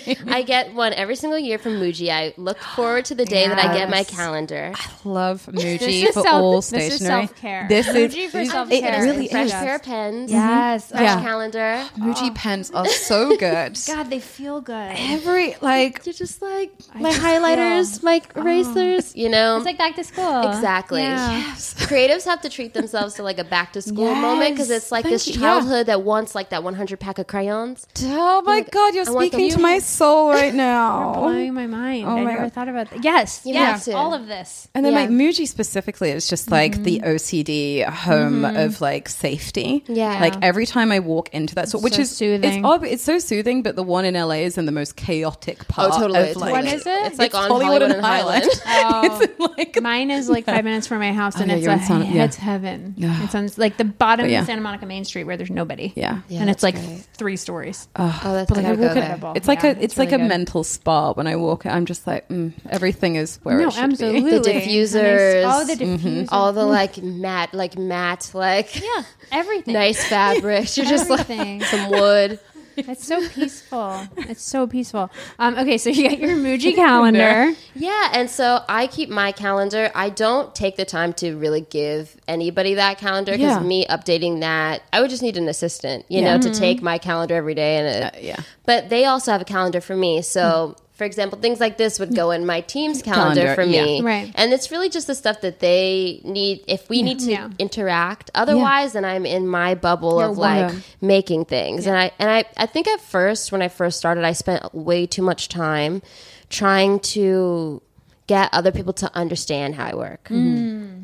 please. 0.05 0.25
I 0.29 0.43
get 0.43 0.73
one 0.73 0.95
every 0.95 1.17
single 1.17 1.39
year 1.39 1.59
from 1.59 1.73
Muji. 1.73 2.09
I 2.11 2.33
look 2.39 2.57
forward 2.59 3.05
to 3.07 3.15
the 3.15 3.27
day 3.27 3.47
that 3.47 3.59
I 3.59 3.75
get 3.75 3.91
my 3.91 3.99
Yes. 3.99 4.11
calendar. 4.11 4.73
Love 5.05 5.45
Muji 5.53 6.07
for 6.07 6.13
self- 6.23 6.27
all 6.29 6.63
stationery. 6.63 6.89
this 6.91 7.01
is 7.03 7.07
self-care. 7.07 7.67
This 7.69 7.87
is 7.89 7.95
Muji 8.15 8.31
for 8.31 8.45
self-care. 8.47 8.95
It 9.03 9.05
really 9.07 9.29
fresh 9.29 9.47
is. 9.49 9.53
pair 9.53 9.75
of 9.77 9.83
pens. 9.83 10.33
Yes. 10.33 10.89
Fresh 10.89 11.03
Yeah. 11.03 11.21
calendar. 11.21 11.85
Muji 11.99 12.35
pens 12.35 12.71
are 12.71 12.87
so 12.89 13.37
good. 13.45 13.79
God, 13.87 14.09
they 14.11 14.21
feel 14.21 14.61
good. 14.63 14.93
Every 14.97 15.57
like 15.61 16.05
You're 16.07 16.15
just 16.15 16.41
like 16.41 16.73
my 16.95 17.11
just 17.11 17.21
highlighters, 17.23 18.03
my 18.03 18.23
erasers. 18.37 19.15
You 19.15 19.29
know, 19.29 19.57
It's 19.57 19.67
like 19.67 19.77
back 19.79 19.97
to 19.97 20.05
school. 20.05 20.49
Exactly. 20.51 21.03
Yeah. 21.03 21.53
Creatives 21.55 22.25
have 22.25 22.41
to 22.43 22.49
treat 22.49 22.73
themselves 22.75 23.15
to 23.15 23.23
like 23.23 23.39
a 23.39 23.45
back 23.45 23.73
to 23.75 23.83
school 23.83 24.07
Yes. 24.09 24.23
moment 24.23 24.55
because 24.55 24.71
it's 24.71 24.91
like 24.95 25.03
Thank 25.03 25.15
this 25.15 25.27
you. 25.29 25.35
Yeah. 25.35 25.41
childhood 25.41 25.87
that 25.87 26.03
wants 26.03 26.35
like 26.35 26.49
that 26.51 26.63
100 26.63 26.99
pack 26.99 27.19
of 27.19 27.27
crayons. 27.27 27.87
Oh 28.03 28.43
my 28.43 28.63
god, 28.63 28.95
you're 28.95 29.09
I 29.09 29.27
speaking 29.27 29.51
to 29.51 29.61
my 29.61 29.79
soul 29.81 30.31
right 30.41 30.55
now. 30.55 31.13
Blowing 31.15 31.53
my 31.53 31.67
mind. 31.67 32.07
Oh 32.07 32.17
I 32.17 32.25
my 32.25 32.31
never 32.33 32.43
God. 32.45 32.53
thought 32.53 32.69
about 32.69 32.91
that. 32.91 33.05
Yes. 33.05 33.43
You 33.45 33.55
yes. 33.55 33.85
have 33.87 33.95
to. 33.95 33.99
All 33.99 34.15
of 34.15 34.27
this. 34.27 34.69
And 34.75 34.85
then 34.85 34.95
Yeah. 34.95 35.01
like 35.01 35.11
Muji 35.11 35.47
specifically 35.47 36.11
is 36.11 36.29
just 36.29 36.51
like 36.51 36.83
the 36.83 37.01
mm-hmm. 37.01 37.11
OCD 37.11 37.85
home 37.85 38.43
mm-hmm. 38.43 38.57
of 38.57 38.81
like 38.81 39.09
safety. 39.09 39.85
Yeah. 39.87 40.19
Like 40.21 40.37
every 40.43 40.65
time 40.65 40.91
I 40.91 41.01
walk 41.01 41.29
into 41.35 41.55
that 41.57 41.69
store, 41.69 41.83
which 41.83 41.95
so 41.95 42.03
is 42.03 42.17
soothing. 42.17 42.59
It's, 42.59 42.65
ob- 42.65 42.85
it's 42.85 43.03
so 43.03 43.19
soothing, 43.19 43.63
but 43.63 43.77
the 43.77 43.83
one 43.83 44.05
in 44.05 44.15
LA 44.15 44.45
is 44.47 44.57
in 44.57 44.67
the 44.67 44.73
most 44.73 44.97
chaotic 44.97 45.59
oh, 45.61 45.65
part. 45.69 45.93
Oh, 45.93 46.01
totally. 46.01 46.31
Of, 46.31 46.37
like, 46.37 46.53
What 46.53 46.65
is 46.65 46.87
it? 46.87 47.07
It's 47.07 47.19
like 47.19 47.27
It's 47.27 47.35
on 47.35 47.51
Hollywood 47.51 47.83
Hollywood, 47.83 47.83
and 47.83 47.93
and 47.93 48.05
Highland. 48.05 48.45
Oh, 48.67 49.55
like 49.57 49.81
mine 49.81 50.11
is 50.11 50.29
like 50.29 50.47
five 50.47 50.65
minutes 50.65 50.87
from 50.87 50.99
my 50.99 51.13
house, 51.13 51.35
oh, 51.37 51.43
and 51.43 51.51
yeah, 51.51 51.57
it's 51.57 51.67
a, 51.67 51.73
in 51.73 51.81
Santa- 51.81 52.05
yeah. 52.07 52.25
it's 52.25 52.37
heaven. 52.37 52.95
Yeah. 52.97 53.29
It's 53.33 53.59
like 53.59 53.77
the 53.77 53.85
bottom 53.85 54.31
oh, 54.31 54.39
of 54.39 54.47
Santa 54.47 54.61
Monica 54.61 54.74
Main 54.83 55.05
Street 55.05 55.25
where 55.25 55.37
there's 55.37 55.51
nobody. 55.51 55.93
yeah. 55.97 56.21
Yeah, 56.29 56.41
and 56.41 56.51
it's 56.51 56.63
like 56.63 56.75
great. 56.75 57.07
three 57.15 57.37
stories. 57.37 57.89
Oh, 57.97 58.21
that's 58.23 58.51
like, 58.51 58.59
I 58.61 58.63
gotta 58.63 58.77
go 58.77 58.83
walk 58.83 58.95
there. 58.95 59.33
it's 59.37 59.49
like 59.49 59.63
Yeah, 59.63 59.71
a 59.71 59.73
it's, 59.73 59.83
it's 59.83 59.99
like 59.99 60.11
really 60.11 60.23
a 60.23 60.25
good. 60.25 60.29
mental 60.29 60.65
spa 60.65 61.13
when 61.13 61.27
I 61.27 61.37
walk. 61.37 61.67
It. 61.67 61.71
I'm 61.71 61.87
just 61.87 62.07
like 62.07 62.29
mm, 62.29 62.53
everything 62.71 63.17
is 63.17 63.39
where 63.43 63.59
no, 63.59 63.69
it 63.69 63.73
should 63.73 63.83
absolutely. 63.85 64.23
be. 64.23 64.39
The 64.39 64.51
diffusers. 64.51 65.47
all 65.47 65.67
the 65.67 65.75
diffusers. 65.75 66.29
All 66.33 66.53
the 66.53 66.65
like 66.65 67.03
matte, 67.03 67.55
like 67.55 67.77
matte, 67.79 68.31
like 68.35 68.81
yeah, 68.83 69.03
everything. 69.33 69.75
nice 69.85 70.05
fabrics. 70.07 70.77
You're 70.77 70.87
just 70.87 71.11
like 71.11 71.21
Everything. 71.31 71.63
some 71.65 71.91
wood. 71.91 72.41
It's 72.95 73.07
so 73.07 73.27
peaceful. 73.29 74.07
It's 74.17 74.43
so 74.43 74.67
peaceful. 74.67 75.11
Um, 75.39 75.57
okay, 75.59 75.79
so 75.79 75.91
you 75.91 76.09
got 76.09 76.19
your 76.19 76.37
Muji 76.37 76.75
calendar. 76.85 77.53
Yeah, 77.75 78.11
and 78.13 78.29
so 78.31 78.63
I 78.69 78.87
keep 78.89 79.09
my 79.09 79.33
calendar. 79.33 79.91
I 79.95 80.11
don't 80.11 80.55
take 80.55 80.77
the 80.77 80.85
time 80.85 81.13
to 81.15 81.37
really 81.37 81.61
give 81.63 82.17
anybody 82.27 82.75
that 82.75 82.99
calendar 82.99 83.33
because 83.33 83.57
Yeah. 83.57 83.61
me 83.61 83.87
updating 83.87 84.41
that, 84.41 84.83
I 84.93 85.01
would 85.01 85.11
just 85.11 85.23
need 85.23 85.37
an 85.37 85.49
assistant, 85.49 86.05
you 86.09 86.21
Yeah. 86.21 86.37
know, 86.37 86.43
to 86.43 86.51
take 86.51 86.83
my 86.83 86.99
calendar 86.99 87.35
every 87.37 87.55
day. 87.55 87.77
And 87.79 87.87
it, 87.87 88.03
Uh, 88.15 88.19
yeah. 88.21 88.41
but 88.67 88.89
they 88.89 89.05
also 89.05 89.33
have 89.33 89.41
a 89.41 89.45
calendar 89.47 89.81
for 89.81 89.97
me. 89.97 90.21
So, 90.23 90.77
for 90.95 91.05
example, 91.05 91.39
things 91.41 91.59
like 91.59 91.77
this 91.77 91.99
would 91.99 92.15
go 92.15 92.31
in 92.31 92.47
my 92.47 92.61
team's 92.61 93.03
calendar, 93.11 93.41
Calendar, 93.41 93.55
for 93.55 93.67
me, 93.67 93.99
yeah. 93.99 94.05
Right. 94.07 94.33
And 94.37 94.53
it's 94.53 94.71
really 94.71 94.89
just 94.89 95.07
the 95.09 95.15
stuff 95.15 95.41
that 95.41 95.59
they 95.61 96.21
need. 96.25 96.63
If 96.69 96.89
we 96.89 97.03
need 97.03 97.19
to 97.21 97.31
Yeah. 97.31 97.51
interact, 97.59 98.31
otherwise, 98.35 98.93
then 98.93 99.05
I'm 99.05 99.27
in 99.27 99.49
my 99.49 99.75
bubble 99.75 100.21
You're 100.21 100.31
of 100.31 100.39
like 100.39 100.67
one. 100.73 100.83
making 101.01 101.45
things. 101.47 101.87
And 101.87 101.97
I 101.99 102.13
and 102.19 102.31
I 102.31 102.45
I 102.57 102.67
think 102.67 102.87
at 102.89 103.01
first 103.01 103.51
when 103.53 103.61
I 103.61 103.69
first 103.69 103.99
started, 103.99 104.25
I 104.25 104.33
spent 104.33 104.73
way 104.75 105.05
too 105.07 105.23
much 105.23 105.49
time 105.49 106.01
trying 106.49 107.01
to 107.01 107.83
get 108.27 108.49
other 108.55 108.73
people 108.73 108.93
to 108.95 109.11
understand 109.15 109.75
how 109.75 109.85
I 109.87 109.95
work. 109.95 110.29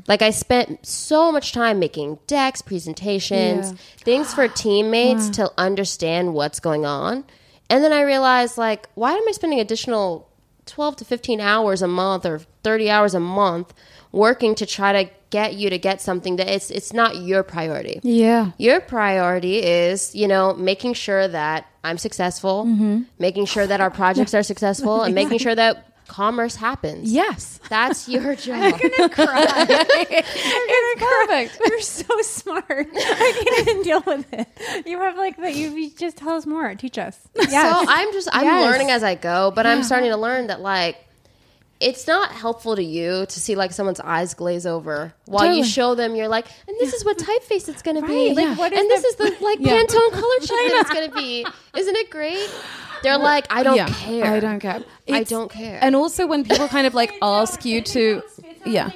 Like 0.08 0.22
I 0.22 0.30
spent 0.30 0.86
so 0.86 1.30
much 1.30 1.52
time 1.52 1.78
making 1.78 2.18
decks, 2.26 2.62
presentations, 2.62 3.72
things 3.98 4.32
for 4.32 4.48
teammates 4.48 5.28
to 5.30 5.50
understand 5.58 6.32
what's 6.34 6.60
going 6.60 6.86
on. 6.86 7.24
And 7.70 7.82
then 7.82 7.92
I 7.92 8.02
realized 8.02 8.58
like 8.58 8.88
why 8.94 9.12
am 9.12 9.28
I 9.28 9.32
spending 9.32 9.60
additional 9.60 10.28
12 10.66 10.96
to 10.96 11.04
15 11.04 11.40
hours 11.40 11.82
a 11.82 11.88
month 11.88 12.26
or 12.26 12.40
30 12.62 12.90
hours 12.90 13.14
a 13.14 13.20
month 13.20 13.72
working 14.12 14.54
to 14.56 14.66
try 14.66 15.04
to 15.04 15.10
get 15.30 15.54
you 15.54 15.70
to 15.70 15.78
get 15.78 16.00
something 16.00 16.36
that 16.36 16.48
it's 16.48 16.70
it's 16.70 16.92
not 16.92 17.16
your 17.16 17.42
priority. 17.42 18.00
Yeah. 18.02 18.52
Your 18.58 18.80
priority 18.80 19.62
is, 19.62 20.14
you 20.14 20.28
know, 20.28 20.54
making 20.54 20.94
sure 20.94 21.26
that 21.28 21.66
I'm 21.82 21.98
successful, 21.98 22.66
mm-hmm. 22.66 23.02
making 23.18 23.46
sure 23.46 23.66
that 23.66 23.80
our 23.80 23.90
projects 23.90 24.34
are 24.34 24.42
successful, 24.42 25.02
and 25.02 25.14
making 25.14 25.38
sure 25.44 25.54
that 25.54 25.89
commerce 26.10 26.56
happens. 26.56 27.10
Yes. 27.12 27.60
That's 27.68 28.08
your 28.08 28.34
job. 28.46 28.56
I'm 28.62 28.70
going 28.78 28.92
to 28.92 29.08
cry. 29.08 29.66
It's 30.22 31.02
perfect. 31.02 31.58
You're 31.66 31.80
so 31.80 32.20
smart. 32.22 32.64
I 32.94 33.42
can't 33.44 33.68
even 33.68 33.82
deal 33.82 34.02
with 34.06 34.26
it. 34.32 34.86
You 34.86 34.98
have 35.00 35.16
like 35.16 35.36
that. 35.38 35.54
You, 35.54 35.70
you 35.70 35.90
just 35.90 36.16
tell 36.16 36.30
us 36.36 36.46
more. 36.46 36.74
Teach 36.74 36.98
us. 36.98 37.18
Yes. 37.36 37.50
So 37.52 37.84
I'm 37.88 38.12
just 38.12 38.28
I'm 38.32 38.44
Yes. 38.44 38.64
learning 38.70 38.90
as 38.90 39.02
I 39.02 39.14
go, 39.14 39.50
but 39.54 39.66
I'm 39.66 39.82
starting 39.82 40.10
to 40.10 40.16
learn 40.16 40.48
that 40.48 40.60
like 40.60 40.96
it's 41.80 42.06
not 42.06 42.30
helpful 42.32 42.76
to 42.76 42.82
you 42.84 43.24
to 43.26 43.40
see 43.40 43.54
like 43.56 43.72
someone's 43.72 44.00
eyes 44.00 44.34
glaze 44.34 44.66
over 44.66 45.14
while 45.26 45.54
you 45.54 45.64
show 45.64 45.94
them 45.94 46.14
you're 46.14 46.28
like, 46.28 46.46
and 46.68 46.76
this 46.78 46.92
is 46.92 47.04
what 47.04 47.16
typeface 47.18 47.68
it's 47.68 47.82
gonna 47.82 48.02
be. 48.06 48.34
Like, 48.34 48.44
yeah. 48.44 48.54
What 48.56 48.72
is 48.72 48.80
and 48.80 48.90
this 48.90 49.02
the- 49.16 49.24
is 49.24 49.38
the 49.38 49.44
like 49.44 49.58
Yeah. 49.60 49.72
Pantone 49.80 50.10
color 50.12 50.38
that 50.40 50.78
it's 50.82 50.90
gonna 50.92 51.12
be. 51.12 51.46
Isn't 51.76 51.96
it 51.96 52.10
great? 52.10 52.50
They're 53.02 53.18
like, 53.18 53.46
I 53.50 53.62
don't 53.62 53.76
yeah. 53.76 53.88
care. 53.88 54.24
I 54.24 54.40
don't 54.40 54.60
care. 54.60 54.82
I 55.10 55.22
don't 55.24 55.50
care. 55.50 55.78
And 55.82 55.96
also 55.96 56.26
when 56.26 56.44
people 56.44 56.68
kind 56.68 56.86
of 56.86 56.94
like 56.94 57.12
ask 57.22 57.64
you 57.64 57.80
to 57.82 58.22
yeah. 58.64 58.90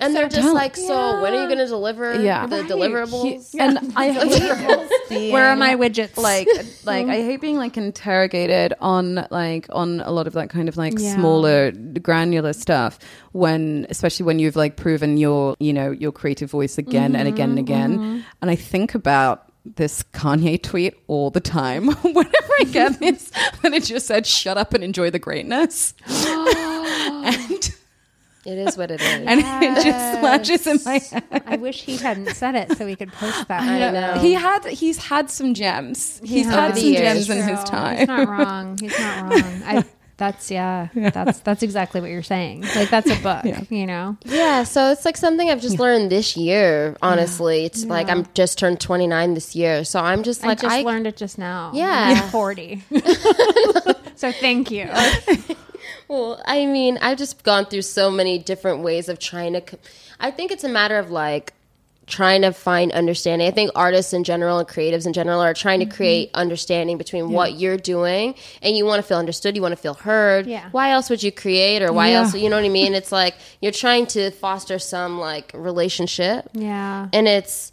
And 0.00 0.14
they're 0.14 0.28
just 0.28 0.42
don't. 0.42 0.54
like, 0.54 0.76
so 0.76 1.20
when 1.22 1.32
are 1.34 1.40
you 1.42 1.46
going 1.46 1.58
to 1.58 1.66
deliver 1.66 2.20
Yeah. 2.20 2.46
the 2.46 2.56
Right. 2.62 2.70
deliverables? 2.70 3.54
And 3.58 3.92
I 3.96 4.10
hate 5.08 5.32
Where 5.32 5.46
are 5.48 5.56
my 5.56 5.76
widgets? 5.76 6.16
like 6.16 6.48
like 6.84 7.06
I 7.06 7.16
hate 7.22 7.40
being 7.40 7.56
like 7.56 7.76
interrogated 7.76 8.74
on 8.80 9.26
like 9.30 9.66
on 9.70 10.00
a 10.00 10.10
lot 10.10 10.26
of 10.26 10.32
that 10.34 10.50
kind 10.50 10.68
of 10.68 10.76
like 10.76 10.94
Yeah. 10.98 11.14
smaller 11.14 11.70
granular 11.72 12.52
stuff 12.52 12.98
when 13.32 13.86
especially 13.90 14.24
when 14.24 14.38
you've 14.38 14.56
like 14.56 14.76
proven 14.76 15.16
your 15.16 15.54
you 15.60 15.72
know 15.72 15.90
your 15.92 16.12
creative 16.12 16.50
voice 16.50 16.76
again 16.78 17.14
and 17.14 17.28
again 17.28 17.50
and 17.50 17.58
again 17.58 18.24
and 18.42 18.50
I 18.50 18.56
think 18.56 18.94
about 18.94 19.47
this 19.76 20.02
Kanye 20.02 20.62
tweet 20.62 20.94
all 21.06 21.30
the 21.30 21.40
time 21.40 21.86
whenever 22.02 22.52
I 22.60 22.64
get 22.70 22.98
this 23.00 23.30
and 23.62 23.74
it 23.74 23.84
just 23.84 24.06
said 24.06 24.26
shut 24.26 24.56
up 24.58 24.74
and 24.74 24.82
enjoy 24.84 25.10
the 25.10 25.18
greatness 25.18 25.94
and 26.06 27.74
It 28.46 28.56
is 28.58 28.76
what 28.78 28.90
it 28.90 29.00
is. 29.00 29.26
and 29.26 29.40
it 29.40 29.84
just 29.84 30.20
flashes 30.20 30.66
in 30.66 30.78
my 30.84 30.98
head 30.98 31.42
I 31.46 31.56
wish 31.56 31.82
he 31.82 31.96
hadn't 31.96 32.30
said 32.34 32.54
it 32.54 32.76
so 32.78 32.86
we 32.86 32.96
could 32.96 33.12
post 33.12 33.48
that. 33.48 33.62
I 33.62 33.90
know. 33.90 34.20
He 34.20 34.32
had 34.34 34.64
he's 34.66 34.96
had 34.98 35.30
some 35.30 35.54
gems. 35.54 36.20
He's 36.24 36.46
had 36.46 36.76
some 36.76 36.86
years. 36.86 37.26
gems 37.26 37.30
in 37.30 37.42
his 37.46 37.62
time. 37.64 37.98
He's 37.98 38.08
not 38.08 38.28
wrong. 38.28 38.78
He's 38.80 38.98
not 38.98 39.30
wrong. 39.30 39.62
I, 39.64 39.84
that's 40.18 40.50
yeah, 40.50 40.88
That's 40.94 41.38
that's 41.40 41.62
exactly 41.62 42.00
what 42.00 42.10
you're 42.10 42.22
saying. 42.24 42.62
Like 42.62 42.90
that's 42.90 43.08
a 43.10 43.16
book. 43.22 43.70
You 43.70 43.86
know. 43.86 44.16
Yeah, 44.24 44.64
so 44.64 44.90
it's 44.90 45.04
like 45.04 45.16
something 45.16 45.48
I've 45.48 45.62
just 45.62 45.78
learned 45.78 46.10
this 46.10 46.36
year, 46.36 46.96
honestly. 47.00 47.64
It's 47.64 47.84
like 47.84 48.08
I'm 48.10 48.26
just 48.34 48.58
turned 48.58 48.80
29 48.80 49.34
this 49.34 49.54
year. 49.56 49.84
So 49.84 50.00
I'm 50.00 50.24
just 50.24 50.42
like 50.42 50.58
I 50.58 50.62
just 50.62 50.76
I, 50.76 50.82
learned 50.82 51.06
it 51.06 51.16
just 51.16 51.38
now. 51.38 51.70
Yeah. 51.72 52.20
I'm 52.22 52.30
40. 52.30 52.82
so 54.16 54.32
thank 54.32 54.70
you. 54.70 54.90
Well, 56.08 56.40
I 56.46 56.64
mean, 56.64 56.98
I've 57.02 57.18
just 57.18 57.42
gone 57.44 57.66
through 57.66 57.82
so 57.82 58.10
many 58.10 58.38
different 58.38 58.80
ways 58.80 59.10
of 59.10 59.18
trying 59.18 59.52
to. 59.52 59.60
co- 59.60 59.78
I 60.18 60.30
think 60.30 60.50
it's 60.50 60.64
a 60.64 60.68
matter 60.68 60.98
of 60.98 61.10
like 61.10 61.52
trying 62.08 62.42
to 62.42 62.52
find 62.52 62.90
understanding. 62.92 63.46
I 63.46 63.50
think 63.50 63.70
artists 63.74 64.12
in 64.12 64.24
general 64.24 64.58
and 64.58 64.66
creatives 64.66 65.06
in 65.06 65.12
general 65.12 65.40
are 65.40 65.54
trying 65.54 65.80
to 65.80 65.86
create 65.86 66.30
understanding 66.34 66.98
between 66.98 67.30
what 67.30 67.54
you're 67.54 67.76
doing 67.76 68.34
and 68.62 68.76
you 68.76 68.84
want 68.84 69.00
to 69.02 69.06
feel 69.06 69.18
understood, 69.18 69.54
you 69.54 69.62
want 69.62 69.72
to 69.72 69.76
feel 69.80 69.94
heard. 69.94 70.46
Yeah. 70.46 70.68
Why 70.72 70.90
else 70.90 71.10
would 71.10 71.22
you 71.22 71.30
create 71.30 71.82
or 71.82 71.92
why 71.92 72.08
Yeah. 72.10 72.18
else, 72.20 72.34
you 72.34 72.48
know 72.50 72.56
what 72.56 72.64
I 72.64 72.68
mean? 72.70 72.94
It's 73.00 73.12
like 73.12 73.34
you're 73.60 73.72
trying 73.72 74.06
to 74.08 74.30
foster 74.30 74.78
some 74.78 75.20
like 75.20 75.52
relationship. 75.54 76.48
Yeah. 76.52 77.08
And 77.12 77.28
it's 77.28 77.70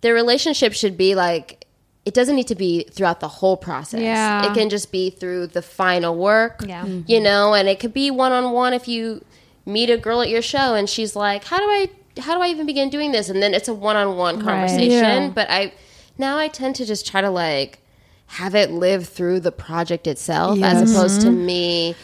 their 0.00 0.14
relationship 0.14 0.72
should 0.72 0.96
be 0.96 1.14
like 1.14 1.62
it 2.04 2.14
doesn't 2.14 2.36
need 2.36 2.46
to 2.46 2.54
be 2.54 2.84
throughout 2.84 3.18
the 3.18 3.26
whole 3.28 3.56
process. 3.56 4.00
Yeah. 4.00 4.48
It 4.50 4.54
can 4.54 4.68
just 4.70 4.92
be 4.92 5.10
through 5.10 5.48
the 5.48 5.60
final 5.62 6.14
work. 6.16 6.62
Yeah. 6.66 6.84
Mhm. 6.84 7.08
You 7.08 7.20
know, 7.20 7.52
and 7.54 7.68
it 7.68 7.80
could 7.80 7.92
be 7.92 8.10
one 8.12 8.30
on 8.32 8.52
one 8.52 8.72
if 8.72 8.86
you 8.86 9.24
meet 9.66 9.90
a 9.90 9.96
girl 9.96 10.20
at 10.22 10.28
your 10.28 10.42
show 10.42 10.74
and 10.74 10.88
she's 10.88 11.16
like, 11.16 11.42
How 11.44 11.58
do 11.58 11.64
I 11.64 11.90
how 12.18 12.34
do 12.34 12.42
I 12.42 12.48
even 12.48 12.66
begin 12.66 12.90
doing 12.90 13.12
this? 13.12 13.28
And 13.28 13.42
then 13.42 13.54
it's 13.54 13.68
a 13.68 13.74
one 13.74 13.96
on 13.96 14.16
one 14.16 14.40
conversation. 14.40 14.90
Yeah. 14.90 15.30
But 15.34 15.50
I 15.50 15.72
now 16.18 16.38
I 16.38 16.48
tend 16.48 16.76
to 16.76 16.86
just 16.86 17.06
try 17.06 17.20
to 17.20 17.30
like 17.30 17.80
have 18.26 18.54
it 18.54 18.70
live 18.70 19.08
through 19.08 19.40
the 19.40 19.52
project 19.52 20.06
itself 20.06 20.60
as 20.62 20.80
Yes. 20.80 20.90
opposed 20.90 21.20
to 21.22 21.28
mm-hmm. 21.28 21.46
me 21.46 21.94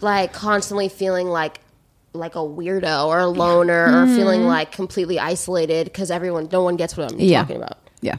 like 0.00 0.32
constantly 0.32 0.88
feeling 0.88 1.28
like 1.28 1.60
like 2.12 2.34
a 2.34 2.38
weirdo 2.38 3.06
or 3.06 3.18
a 3.20 3.26
loner 3.26 4.02
or 4.02 4.06
feeling 4.06 4.40
mm-hmm. 4.40 4.48
like 4.48 4.72
completely 4.72 5.18
isolated 5.18 5.84
because 5.84 6.10
everyone 6.10 6.48
no 6.50 6.62
one 6.62 6.76
gets 6.76 6.96
what 6.96 7.12
I'm 7.12 7.20
Yeah. 7.20 7.42
talking 7.42 7.56
about. 7.56 7.78
Yeah. 8.00 8.16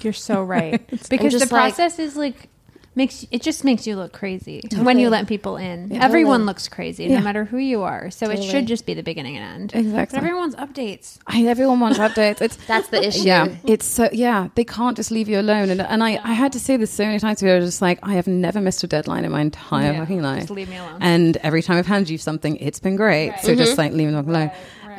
You're 0.00 0.12
so 0.12 0.42
right. 0.42 0.86
because 1.10 1.32
just 1.32 1.48
the 1.48 1.54
like- 1.54 1.74
process 1.74 1.98
is 1.98 2.16
like 2.16 2.48
makes 2.96 3.26
it 3.30 3.42
just 3.42 3.64
makes 3.64 3.86
you 3.86 3.96
look 3.96 4.12
crazy 4.12 4.62
when 4.76 4.98
you 4.98 5.10
let 5.10 5.26
people 5.26 5.56
in. 5.56 5.92
Everyone 5.92 6.46
looks 6.46 6.68
crazy, 6.68 7.04
Yeah. 7.04 7.18
no 7.18 7.24
matter 7.24 7.44
who 7.44 7.58
you 7.58 7.82
are. 7.82 8.10
So 8.10 8.30
it 8.30 8.42
should 8.42 8.66
just 8.66 8.86
be 8.86 8.94
the 8.94 9.02
beginning 9.02 9.36
and 9.36 9.44
end. 9.72 9.74
Exactly. 9.74 10.16
But 10.16 10.24
everyone's 10.24 10.54
updates. 10.56 11.18
I, 11.26 11.42
everyone 11.46 11.80
wants 11.80 11.98
updates. 11.98 12.40
It's 12.40 12.56
That's 12.66 12.88
the 12.88 13.06
issue. 13.06 13.22
Yeah, 13.24 13.48
it's 13.64 13.86
so 13.86 14.08
yeah. 14.12 14.48
They 14.54 14.64
can't 14.64 14.96
just 14.96 15.10
leave 15.10 15.28
you 15.28 15.40
alone, 15.40 15.70
and 15.70 15.80
and 15.80 16.02
I, 16.02 16.20
I 16.22 16.32
had 16.34 16.52
to 16.52 16.60
say 16.60 16.76
this 16.76 16.90
so 16.90 17.04
many 17.04 17.18
times. 17.18 17.42
Where 17.42 17.56
I 17.56 17.58
was 17.58 17.68
just 17.68 17.82
like, 17.82 17.98
I 18.02 18.14
have 18.14 18.26
never 18.26 18.60
missed 18.60 18.84
a 18.84 18.86
deadline 18.86 19.24
in 19.24 19.32
my 19.32 19.40
entire 19.40 19.92
Yeah, 19.92 20.00
fucking 20.00 20.22
life. 20.22 20.40
just 20.42 20.50
leave 20.50 20.68
me 20.68 20.76
alone. 20.76 20.98
And 21.00 21.36
every 21.38 21.62
time 21.62 21.76
I've 21.78 21.86
handed 21.86 22.10
you 22.10 22.18
something, 22.18 22.56
it's 22.58 22.80
been 22.80 22.96
great. 22.96 23.34
So 23.42 23.54
just 23.54 23.76
like 23.78 23.92
leave 23.92 24.08
me 24.08 24.14
alone. 24.14 24.50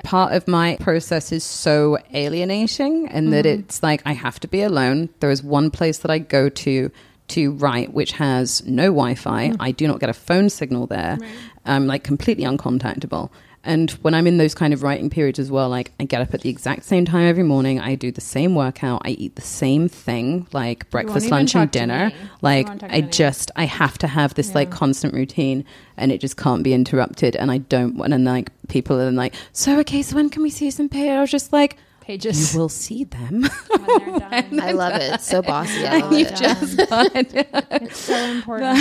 Part 0.03 0.34
of 0.34 0.47
my 0.47 0.77
process 0.81 1.31
is 1.31 1.43
so 1.43 1.97
alienating, 2.13 3.08
and 3.08 3.31
that 3.34 3.45
Mm-hmm. 3.45 3.60
it's 3.62 3.81
like 3.81 4.01
I 4.05 4.13
have 4.13 4.39
to 4.41 4.47
be 4.47 4.62
alone. 4.62 5.10
There 5.19 5.31
is 5.31 5.41
one 5.43 5.71
place 5.71 5.99
that 5.99 6.12
I 6.12 6.19
go 6.19 6.49
to 6.49 6.91
to 7.29 7.51
write, 7.51 7.93
which 7.93 8.13
has 8.13 8.65
no 8.65 8.85
Wi-Fi. 8.85 9.49
Mm. 9.49 9.55
I 9.59 9.71
do 9.71 9.88
not 9.88 9.99
get 9.99 10.09
a 10.09 10.13
phone 10.13 10.49
signal 10.49 10.88
there. 10.88 11.17
I'm 11.65 11.88
like 11.88 12.03
completely 12.03 12.43
uncontactable. 12.43 13.31
And 13.67 13.89
when 14.03 14.13
I'm 14.13 14.27
in 14.27 14.38
those 14.38 14.53
kind 14.53 14.75
of 14.75 14.83
writing 14.83 15.09
periods 15.09 15.39
as 15.39 15.49
well, 15.49 15.69
like 15.69 15.91
I 15.99 16.03
get 16.03 16.21
up 16.21 16.35
at 16.35 16.41
the 16.41 16.49
exact 16.49 16.83
same 16.83 17.03
time 17.03 17.27
every 17.27 17.43
morning. 17.43 17.79
I 17.79 17.95
do 17.95 18.11
the 18.11 18.21
same 18.21 18.53
workout. 18.53 19.01
I 19.03 19.09
eat 19.09 19.35
the 19.35 19.41
same 19.41 19.89
thing, 19.89 20.45
like 20.53 20.88
breakfast, 20.91 21.31
lunch, 21.31 21.55
and 21.55 21.71
dinner. 21.71 22.11
Like 22.43 22.67
to 22.79 22.93
I 22.93 23.01
just, 23.01 23.49
I 23.55 23.65
have 23.65 23.97
to 23.97 24.07
have 24.07 24.35
this 24.35 24.53
like 24.53 24.69
constant 24.69 25.15
routine, 25.15 25.65
and 25.97 26.11
it 26.11 26.21
just 26.21 26.38
can't 26.38 26.61
be 26.61 26.75
interrupted. 26.75 27.35
And 27.35 27.49
I 27.49 27.57
don't 27.57 27.97
want. 27.97 28.13
And 28.13 28.23
like 28.23 28.51
people 28.67 29.01
are 29.01 29.11
like, 29.11 29.33
so 29.51 29.79
okay, 29.79 30.03
so 30.03 30.15
when 30.15 30.29
can 30.29 30.43
we 30.43 30.51
see 30.51 30.69
some 30.69 30.88
pay? 30.88 31.09
I 31.09 31.21
was 31.21 31.31
just 31.31 31.51
like, 31.51 31.77
Pages. 32.06 32.54
you 32.54 32.60
will 32.60 32.70
see 32.70 33.04
them. 33.04 33.44
when 33.70 34.20
they're. 34.20 34.62
I 34.62 34.72
love 34.74 34.94
it. 34.94 35.13
It's 35.15 35.26
so 35.28 35.41
bossy. 35.52 35.88
I 35.88 36.00
love 36.00 36.13
You've 36.13 36.28
it. 36.28 36.36
just 36.36 36.78
done 36.78 37.10
it. 37.15 37.48
It's 37.72 37.98
so 37.98 38.15
important. 38.15 38.80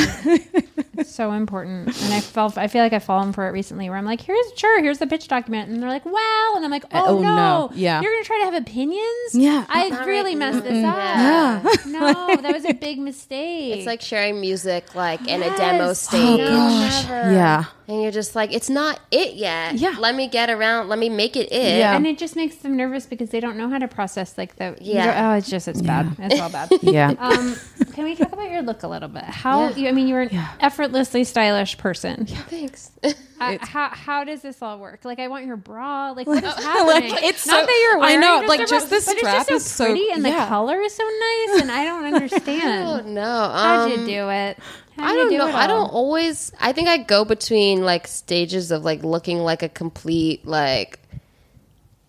it's 0.98 1.10
so 1.14 1.32
important. 1.32 1.88
And 2.02 2.12
I 2.12 2.20
felt 2.20 2.58
I 2.58 2.68
feel 2.68 2.82
like 2.82 2.92
I've 2.92 3.02
fallen 3.04 3.32
for 3.32 3.48
it 3.48 3.52
recently 3.52 3.88
where 3.88 3.96
I'm 3.96 4.04
like, 4.04 4.20
here's 4.20 4.44
sure, 4.56 4.82
here's 4.82 4.98
the 4.98 5.06
pitch 5.06 5.26
document. 5.28 5.70
And 5.70 5.82
they're 5.82 5.88
like, 5.88 6.04
well, 6.04 6.56
and 6.56 6.64
I'm 6.66 6.70
like, 6.70 6.84
uh, 6.86 7.02
oh, 7.06 7.18
oh, 7.18 7.22
no. 7.22 7.34
no. 7.34 7.70
Yeah. 7.74 8.02
You're 8.02 8.12
gonna 8.12 8.24
try 8.24 8.38
to 8.40 8.44
have 8.44 8.54
opinions? 8.62 9.34
Yeah. 9.34 9.64
I 9.70 9.88
Not 9.88 10.06
really 10.06 10.30
right. 10.36 10.38
messed 10.52 10.64
this 10.64 10.84
up. 10.84 10.94
Yeah. 10.96 11.62
No, 11.86 12.36
that 12.42 12.52
was 12.52 12.66
a 12.66 12.74
big 12.74 12.98
mistake. 12.98 13.78
It's 13.78 13.86
like 13.86 14.02
sharing 14.02 14.38
music 14.40 14.94
like 14.94 15.26
in 15.26 15.42
a 15.42 15.56
demo 15.56 15.88
Yes. 15.88 16.00
stage. 16.00 16.40
Oh, 16.40 16.44
no, 16.44 16.78
never. 16.80 17.32
Yeah. 17.32 17.64
And 17.86 18.02
you're 18.02 18.12
just 18.12 18.34
like, 18.34 18.50
it's 18.52 18.70
not 18.70 18.98
it 19.10 19.34
yet. 19.34 19.74
Yeah. 19.74 19.96
Let 19.98 20.14
me 20.14 20.26
get 20.26 20.48
around. 20.48 20.88
Let 20.88 20.98
me 20.98 21.10
make 21.10 21.36
it 21.36 21.52
it. 21.52 21.78
Yeah. 21.78 21.94
And 21.94 22.06
it 22.06 22.16
just 22.16 22.34
makes 22.34 22.56
them 22.56 22.76
nervous 22.78 23.04
because 23.04 23.28
they 23.30 23.40
don't 23.40 23.56
know 23.58 23.68
how 23.68 23.78
to 23.78 23.88
process 23.88 24.38
like 24.38 24.56
the 24.56 24.76
Yeah. 24.80 25.32
Oh, 25.32 25.36
it's 25.36 25.50
just 25.50 25.68
it's 25.68 25.82
bad. 25.82 26.16
It's 26.18 26.40
all 26.40 26.48
bad. 26.50 26.70
Yeah. 26.82 27.14
Um, 27.18 27.56
can 27.92 28.04
we 28.04 28.14
talk 28.16 28.32
about 28.32 28.50
your 28.50 28.62
look 28.62 28.82
a 28.84 28.88
little 28.88 29.08
bit? 29.10 29.24
How 29.24 29.68
you, 29.68 29.88
I 29.88 29.92
mean, 29.92 30.08
you're 30.08 30.22
an 30.22 30.30
effortlessly 30.60 31.24
stylish 31.24 31.76
person. 31.78 32.26
Thanks. 32.26 32.90
Uh, 33.40 33.58
how 33.60 33.88
how 33.88 34.22
does 34.22 34.42
this 34.42 34.62
all 34.62 34.78
work? 34.78 35.04
Like, 35.04 35.18
I 35.18 35.26
want 35.26 35.44
your 35.44 35.56
bra. 35.56 36.12
Like, 36.12 36.28
what 36.28 36.42
is 36.44 36.54
happening? 36.54 37.10
it's 37.20 37.44
not 37.48 37.60
so- 37.62 37.66
that 37.66 37.80
you're 37.82 37.98
wearing. 37.98 38.18
I 38.18 38.20
know, 38.20 38.38
just 38.42 38.48
like, 38.48 38.60
just 38.60 38.70
bra, 38.70 38.80
the 38.98 39.04
but 39.04 39.18
strap 39.18 39.40
it's 39.40 39.48
just 39.50 39.66
is 39.66 39.72
so 39.72 39.84
so- 39.84 39.90
pretty, 39.90 40.10
and 40.12 40.22
yeah. 40.24 40.44
the 40.44 40.48
color 40.48 40.80
is 40.80 40.94
so 40.94 41.02
nice, 41.02 41.60
and 41.62 41.70
I 41.72 41.84
don't 41.84 42.04
Oh 42.04 42.14
understand. 42.14 43.14
no. 43.14 43.22
How'd 43.22 43.90
you 43.90 43.96
Um, 43.98 44.06
do 44.06 44.30
it? 44.30 44.58
How'd 44.96 45.06
I 45.06 45.12
you 45.12 45.16
don't 45.18 45.30
do 45.30 45.38
know. 45.38 45.48
it 45.48 45.54
I 45.54 45.66
don't 45.66 45.88
always. 45.90 46.52
I 46.60 46.72
think 46.72 46.88
I 46.88 46.98
go 46.98 47.24
between 47.24 47.82
like 47.84 48.06
stages 48.06 48.70
of 48.70 48.84
like 48.84 49.02
looking 49.02 49.38
like 49.38 49.62
a 49.62 49.68
complete 49.68 50.46
like 50.46 50.98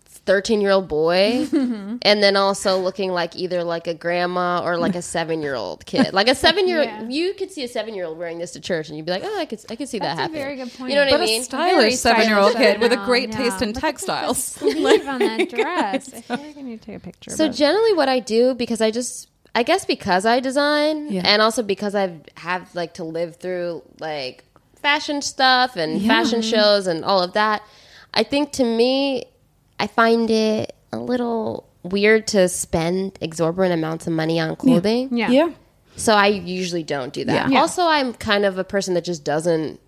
thirteen 0.04 0.60
year 0.60 0.72
old 0.72 0.88
boy, 0.88 1.46
and 1.52 2.00
then 2.22 2.36
also 2.36 2.78
looking 2.78 3.12
like 3.12 3.36
either 3.36 3.62
like 3.62 3.86
a 3.86 3.94
grandma 3.94 4.60
or 4.64 4.76
like 4.76 4.94
a 4.96 5.02
seven 5.02 5.40
year 5.42 5.54
old 5.54 5.86
kid. 5.86 6.10
Like 6.16 6.28
a 6.28 6.34
seven 6.34 6.66
year 6.66 6.82
Yeah. 6.82 7.00
old, 7.02 7.12
you 7.12 7.34
could 7.34 7.50
see 7.52 7.62
a 7.64 7.68
seven 7.68 7.94
year 7.94 8.04
old 8.06 8.18
wearing 8.18 8.38
this 8.38 8.52
to 8.52 8.60
church, 8.60 8.88
and 8.88 8.96
you'd 8.96 9.06
be 9.06 9.12
like, 9.12 9.22
oh, 9.24 9.38
I 9.38 9.44
could, 9.46 9.60
I 9.70 9.76
could 9.76 9.88
see 9.88 9.98
That's 9.98 10.16
that 10.16 10.18
a 10.18 10.22
happening. 10.22 10.42
very 10.42 10.56
good 10.56 10.72
point. 10.72 10.90
You 10.90 10.96
know 10.96 11.02
what 11.04 11.10
But 11.12 11.20
I 11.20 11.24
a 11.24 11.26
mean? 11.26 11.42
Very 11.50 11.92
stylish 11.92 11.94
seven-year-old 11.96 12.54
kid 12.56 12.80
with 12.80 12.92
a 12.92 12.96
great 13.04 13.30
yeah. 13.30 13.36
taste 13.36 13.62
in 13.62 13.68
Look 13.68 13.76
at 13.78 13.80
textiles. 13.82 14.42
sleeve 14.44 15.06
on 15.06 15.18
that 15.20 15.48
dress. 15.50 16.12
I 16.14 16.20
feel 16.22 16.36
like 16.38 16.56
I 16.56 16.62
need 16.62 16.80
to 16.80 16.86
take 16.86 16.96
a 16.96 17.00
picture. 17.00 17.30
So 17.30 17.48
generally, 17.48 17.92
what 17.92 18.08
I 18.08 18.18
do 18.20 18.54
because 18.54 18.80
I 18.80 18.90
just, 18.90 19.28
I 19.56 19.62
guess 19.62 19.84
because 19.86 20.26
I 20.26 20.38
design, 20.40 21.10
Yeah. 21.10 21.22
and 21.24 21.40
also 21.40 21.62
because 21.62 21.94
I've 21.94 22.20
have 22.36 22.72
like 22.74 22.92
to 22.94 23.04
live 23.04 23.36
through 23.36 23.82
like 23.98 24.44
fashion 24.82 25.22
stuff 25.22 25.76
and 25.76 26.00
Yeah. 26.00 26.08
fashion 26.14 26.42
shows 26.42 26.86
and 26.86 27.04
all 27.04 27.22
of 27.22 27.32
that. 27.32 27.62
I 28.12 28.22
think 28.22 28.52
to 28.52 28.64
me, 28.64 29.24
I 29.80 29.86
find 29.86 30.30
it 30.30 30.74
a 30.92 30.98
little 30.98 31.64
weird 31.82 32.26
to 32.28 32.48
spend 32.48 33.18
exorbitant 33.20 33.72
amounts 33.72 34.06
of 34.06 34.12
money 34.12 34.38
on 34.38 34.56
clothing. 34.56 35.08
yeah. 35.16 35.30
Yeah. 35.30 35.50
So 35.96 36.12
I 36.14 36.26
usually 36.26 36.82
don't 36.82 37.12
do 37.14 37.24
that. 37.24 37.32
Yeah. 37.32 37.48
Yeah. 37.54 37.60
Also, 37.62 37.82
I'm 37.86 38.12
kind 38.12 38.44
of 38.44 38.58
a 38.58 38.64
person 38.64 38.92
that 38.94 39.04
just 39.04 39.24
doesn't. 39.24 39.80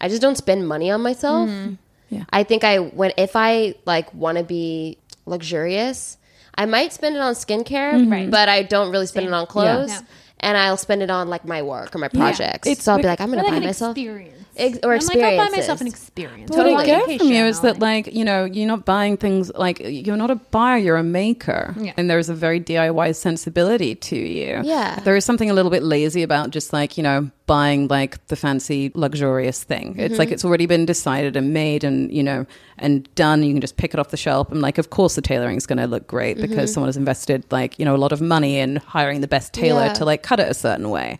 I 0.00 0.08
just 0.08 0.20
don't 0.20 0.36
spend 0.36 0.68
money 0.68 0.90
on 0.90 1.00
myself. 1.00 1.48
Mm-hmm. 1.48 1.74
Yeah. 2.10 2.24
I 2.30 2.42
think 2.44 2.62
I 2.64 2.76
when 2.78 3.12
if 3.16 3.34
I 3.34 3.74
like 3.86 4.12
want 4.12 4.36
to 4.36 4.44
be 4.44 4.98
luxurious, 5.24 6.18
I 6.56 6.66
might 6.66 6.92
spend 6.92 7.16
it 7.16 7.20
on 7.22 7.34
skincare, 7.34 7.94
mm-hmm. 7.94 8.30
but 8.30 8.48
I 8.48 8.62
don't 8.62 8.90
really 8.90 9.06
spend 9.06 9.26
it 9.26 9.32
on 9.32 9.46
clothes. 9.46 9.90
Yeah. 9.90 10.00
And 10.40 10.58
I'll 10.58 10.76
spend 10.76 11.02
it 11.02 11.10
on 11.10 11.28
like 11.28 11.46
my 11.46 11.62
work 11.62 11.94
or 11.94 11.98
my 11.98 12.08
projects. 12.08 12.68
It's 12.68 12.84
so 12.84 12.92
I'll 12.92 12.98
be 12.98 13.04
like- 13.04 13.18
like, 13.18 13.20
I'm 13.26 13.32
Or 13.32 13.36
going 13.36 13.44
to 13.46 13.50
buy 13.52 13.56
an 13.58 13.64
myself. 13.64 13.96
experience. 13.96 14.46
Ex- 14.56 14.78
or 14.82 14.92
I'm 14.94 15.00
like, 15.06 15.18
I'll 15.18 15.36
buy 15.36 15.48
myself 15.50 15.80
experiences. 15.80 15.80
an 15.80 15.86
experience. 15.86 16.50
What 16.50 16.56
Totally. 16.64 16.76
I 16.82 16.86
get 16.86 17.18
from 17.20 17.28
you 17.28 17.44
is 17.44 17.60
that, 17.60 17.78
like- 17.80 18.06
like, 18.06 18.14
you 18.14 18.24
know, 18.24 18.44
you're 18.44 18.66
not 18.68 18.84
buying 18.84 19.16
things 19.16 19.52
like 19.54 19.80
you're 19.84 20.16
not 20.16 20.30
a 20.30 20.36
buyer, 20.36 20.78
you're 20.78 20.96
a 20.96 21.02
maker. 21.02 21.74
Yeah. 21.78 21.92
And 21.96 22.08
there's 22.08 22.28
a 22.28 22.34
very 22.34 22.60
DIY 22.60 23.14
sensibility 23.16 23.94
to 23.94 24.16
you. 24.16 24.60
Yeah. 24.64 25.00
There 25.00 25.16
is 25.16 25.24
something 25.24 25.50
a 25.50 25.54
little 25.54 25.70
bit 25.70 25.82
lazy 25.82 26.22
about 26.22 26.50
just 26.50 26.72
like, 26.72 26.96
you 26.96 27.02
know, 27.02 27.30
buying 27.46 27.88
like 27.88 28.26
the 28.28 28.36
fancy, 28.36 28.90
luxurious 28.94 29.62
thing. 29.62 29.96
It's 29.98 30.12
Mm-hmm. 30.12 30.18
like 30.18 30.30
it's 30.30 30.44
already 30.44 30.66
been 30.66 30.86
decided 30.86 31.36
and 31.36 31.52
made 31.52 31.84
and, 31.84 32.10
you 32.12 32.22
know, 32.22 32.46
and 32.78 33.12
done. 33.16 33.42
You 33.42 33.52
can 33.52 33.60
just 33.60 33.76
pick 33.76 33.92
it 33.92 34.00
off 34.00 34.08
the 34.08 34.16
shelf. 34.16 34.50
And 34.50 34.62
like, 34.62 34.78
of 34.78 34.88
course, 34.90 35.14
the 35.16 35.20
tailoring 35.22 35.56
is 35.56 35.66
going 35.66 35.78
to 35.78 35.86
look 35.86 36.06
great 36.06 36.38
Mm-hmm. 36.38 36.48
because 36.48 36.72
someone 36.72 36.88
has 36.88 36.96
invested 36.96 37.44
like, 37.50 37.78
you 37.78 37.84
know, 37.84 37.94
a 37.94 37.98
lot 37.98 38.12
of 38.12 38.20
money 38.22 38.58
in 38.58 38.76
hiring 38.76 39.20
the 39.20 39.28
best 39.28 39.52
tailor 39.52 39.86
Yeah. 39.86 39.92
to 39.94 40.04
like 40.04 40.22
cut 40.22 40.40
it 40.40 40.48
a 40.48 40.54
certain 40.54 40.88
way. 40.90 41.18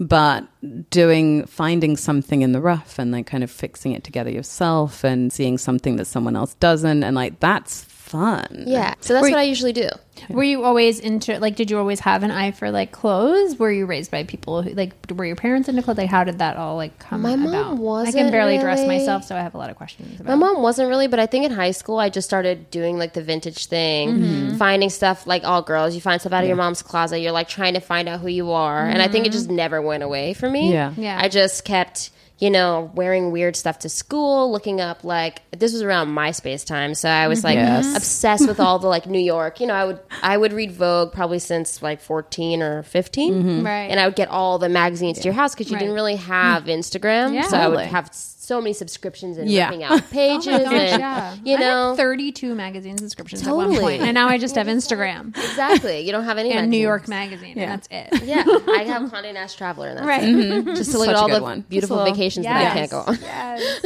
But 0.00 0.46
doing, 0.90 1.44
finding 1.46 1.96
something 1.96 2.42
in 2.42 2.52
the 2.52 2.60
rough 2.60 2.98
and 2.98 3.10
like 3.10 3.26
kind 3.26 3.42
of 3.42 3.50
fixing 3.50 3.92
it 3.92 4.04
together 4.04 4.30
yourself 4.30 5.04
and 5.04 5.32
seeing 5.32 5.58
something 5.58 5.96
that 5.96 6.04
someone 6.04 6.36
else 6.36 6.54
doesn't. 6.54 7.02
And 7.02 7.16
like, 7.16 7.40
that's 7.40 7.82
fun. 8.08 8.64
Yeah. 8.66 8.94
So 9.00 9.14
that's 9.14 9.22
Were- 9.24 9.30
what 9.30 9.38
I 9.38 9.42
usually 9.44 9.72
do. 9.72 9.88
Were 10.28 10.42
you 10.42 10.64
always 10.64 10.98
into 10.98 11.38
like? 11.38 11.54
Did 11.54 11.70
you 11.70 11.78
always 11.78 12.00
have 12.00 12.24
an 12.24 12.32
eye 12.32 12.50
for 12.50 12.72
like 12.72 12.90
clothes? 12.90 13.56
Were 13.56 13.70
you 13.70 13.86
raised 13.86 14.10
by 14.10 14.24
people 14.24 14.62
who 14.62 14.70
like? 14.70 14.92
Were 15.14 15.24
your 15.24 15.36
parents 15.36 15.68
into 15.68 15.80
clothes? 15.80 15.98
Like, 15.98 16.10
how 16.10 16.24
did 16.24 16.40
that 16.40 16.56
all 16.56 16.74
like 16.74 16.98
come 16.98 17.22
My 17.22 17.36
mom 17.36 17.46
about? 17.54 17.66
I 17.66 17.68
can 17.70 17.78
wasn't 17.78 18.32
barely 18.32 18.58
dress 18.58 18.84
myself, 18.84 19.22
so 19.22 19.36
I 19.36 19.40
have 19.42 19.54
a 19.54 19.58
lot 19.58 19.70
of 19.70 19.76
questions. 19.76 20.18
About 20.20 20.26
My 20.26 20.34
mom 20.34 20.60
wasn't 20.60 20.88
really, 20.88 21.06
but 21.06 21.20
I 21.20 21.26
think 21.26 21.44
in 21.44 21.52
high 21.52 21.70
school 21.70 22.00
I 22.00 22.08
just 22.08 22.26
started 22.28 22.68
doing 22.72 22.98
like 22.98 23.12
the 23.12 23.22
vintage 23.22 23.66
thing, 23.66 24.08
Mm-hmm. 24.18 24.56
finding 24.56 24.90
stuff 24.90 25.24
like 25.24 25.44
all 25.44 25.62
girls. 25.62 25.94
You 25.94 26.00
find 26.00 26.20
stuff 26.20 26.32
out 26.32 26.42
of 26.42 26.48
your 26.48 26.56
mom's 26.56 26.82
closet. 26.82 27.20
You're 27.20 27.30
like 27.30 27.48
trying 27.48 27.74
to 27.74 27.80
find 27.80 28.08
out 28.08 28.18
who 28.18 28.28
you 28.28 28.50
are, 28.50 28.84
and 28.86 29.00
I 29.00 29.06
think 29.06 29.24
it 29.24 29.30
just 29.30 29.48
never 29.48 29.80
went 29.80 30.02
away 30.02 30.34
for 30.34 30.50
me. 30.50 30.72
Yeah. 30.72 30.90
Mm-hmm. 30.90 31.02
Yeah. 31.02 31.18
I 31.22 31.28
just 31.28 31.64
kept, 31.64 32.10
you 32.38 32.50
know, 32.50 32.90
wearing 32.94 33.32
weird 33.32 33.56
stuff 33.56 33.80
to 33.80 33.88
school, 33.88 34.52
looking 34.52 34.80
up 34.80 35.02
like 35.02 35.42
this 35.50 35.72
was 35.72 35.82
around 35.82 36.08
MySpace 36.08 36.64
time, 36.64 36.94
so 36.94 37.08
I 37.08 37.26
was 37.26 37.42
like 37.42 37.56
Yes. 37.56 37.96
obsessed 37.96 38.46
with 38.46 38.60
all 38.60 38.78
the 38.84 38.86
like 38.86 39.06
New 39.06 39.18
York. 39.18 39.60
You 39.60 39.66
know, 39.66 39.74
I 39.74 39.84
would 39.84 39.98
I 40.22 40.36
would 40.36 40.52
read 40.52 40.70
Vogue 40.70 41.12
probably 41.12 41.40
since 41.40 41.82
like 41.82 42.00
14 42.00 42.62
or 42.62 42.82
15, 42.84 43.34
mm-hmm. 43.34 43.66
Right. 43.66 43.90
And 43.90 43.98
I 43.98 44.06
would 44.06 44.14
get 44.16 44.28
all 44.28 44.58
the 44.58 44.68
magazines 44.68 45.18
to 45.18 45.24
your 45.24 45.34
house 45.34 45.54
because 45.54 45.68
you 45.70 45.74
Right. 45.74 45.80
didn't 45.80 45.94
really 45.94 46.16
have 46.16 46.64
Instagram, 46.64 47.34
Yeah. 47.34 47.42
so 47.48 47.56
I 47.56 47.66
would 47.68 47.80
have 47.86 48.10
so 48.48 48.60
many 48.62 48.72
subscriptions 48.72 49.36
and 49.36 49.50
Yeah. 49.50 49.66
ripping 49.66 49.82
out 49.84 49.92
oh 49.98 50.00
pages 50.10 50.48
Oh 50.48 50.58
gosh, 50.64 50.72
and 50.72 51.00
yeah. 51.00 51.36
you 51.44 51.56
I 51.56 51.60
know 51.60 51.88
had 51.90 51.96
32 51.98 52.54
magazine 52.54 52.96
subscriptions 52.96 53.46
at 53.46 53.54
one 53.54 53.76
point, 53.76 54.00
and 54.02 54.14
now 54.14 54.26
I 54.28 54.38
just 54.38 54.54
have 54.54 54.66
Instagram 54.78 55.28
exactly. 55.36 56.00
You 56.00 56.12
don't 56.12 56.24
have 56.24 56.38
any 56.38 56.50
and 56.58 56.70
New. 56.70 56.78
York 56.78 57.08
Magazine, 57.08 57.58
and 57.58 57.70
that's 57.70 57.88
it. 57.90 58.22
Yeah, 58.24 58.44
I 58.46 58.84
have 58.84 59.02
Condé 59.10 59.34
Nast 59.34 59.58
Traveler, 59.58 59.88
and 59.88 59.98
that's 59.98 60.06
Right. 60.06 60.22
it. 60.22 60.28
Mm-hmm. 60.34 60.74
just 60.74 60.92
to 60.92 60.98
look 60.98 61.06
Such 61.06 61.16
at 61.16 61.20
all 61.20 61.28
the 61.28 61.42
one. 61.42 61.60
beautiful 61.68 61.98
little- 61.98 62.12
vacations 62.14 62.46
that 62.46 62.70
I 62.70 62.74
can't 62.74 62.90
go 62.90 63.00
on. 63.06 63.18
Yes. 63.20 63.80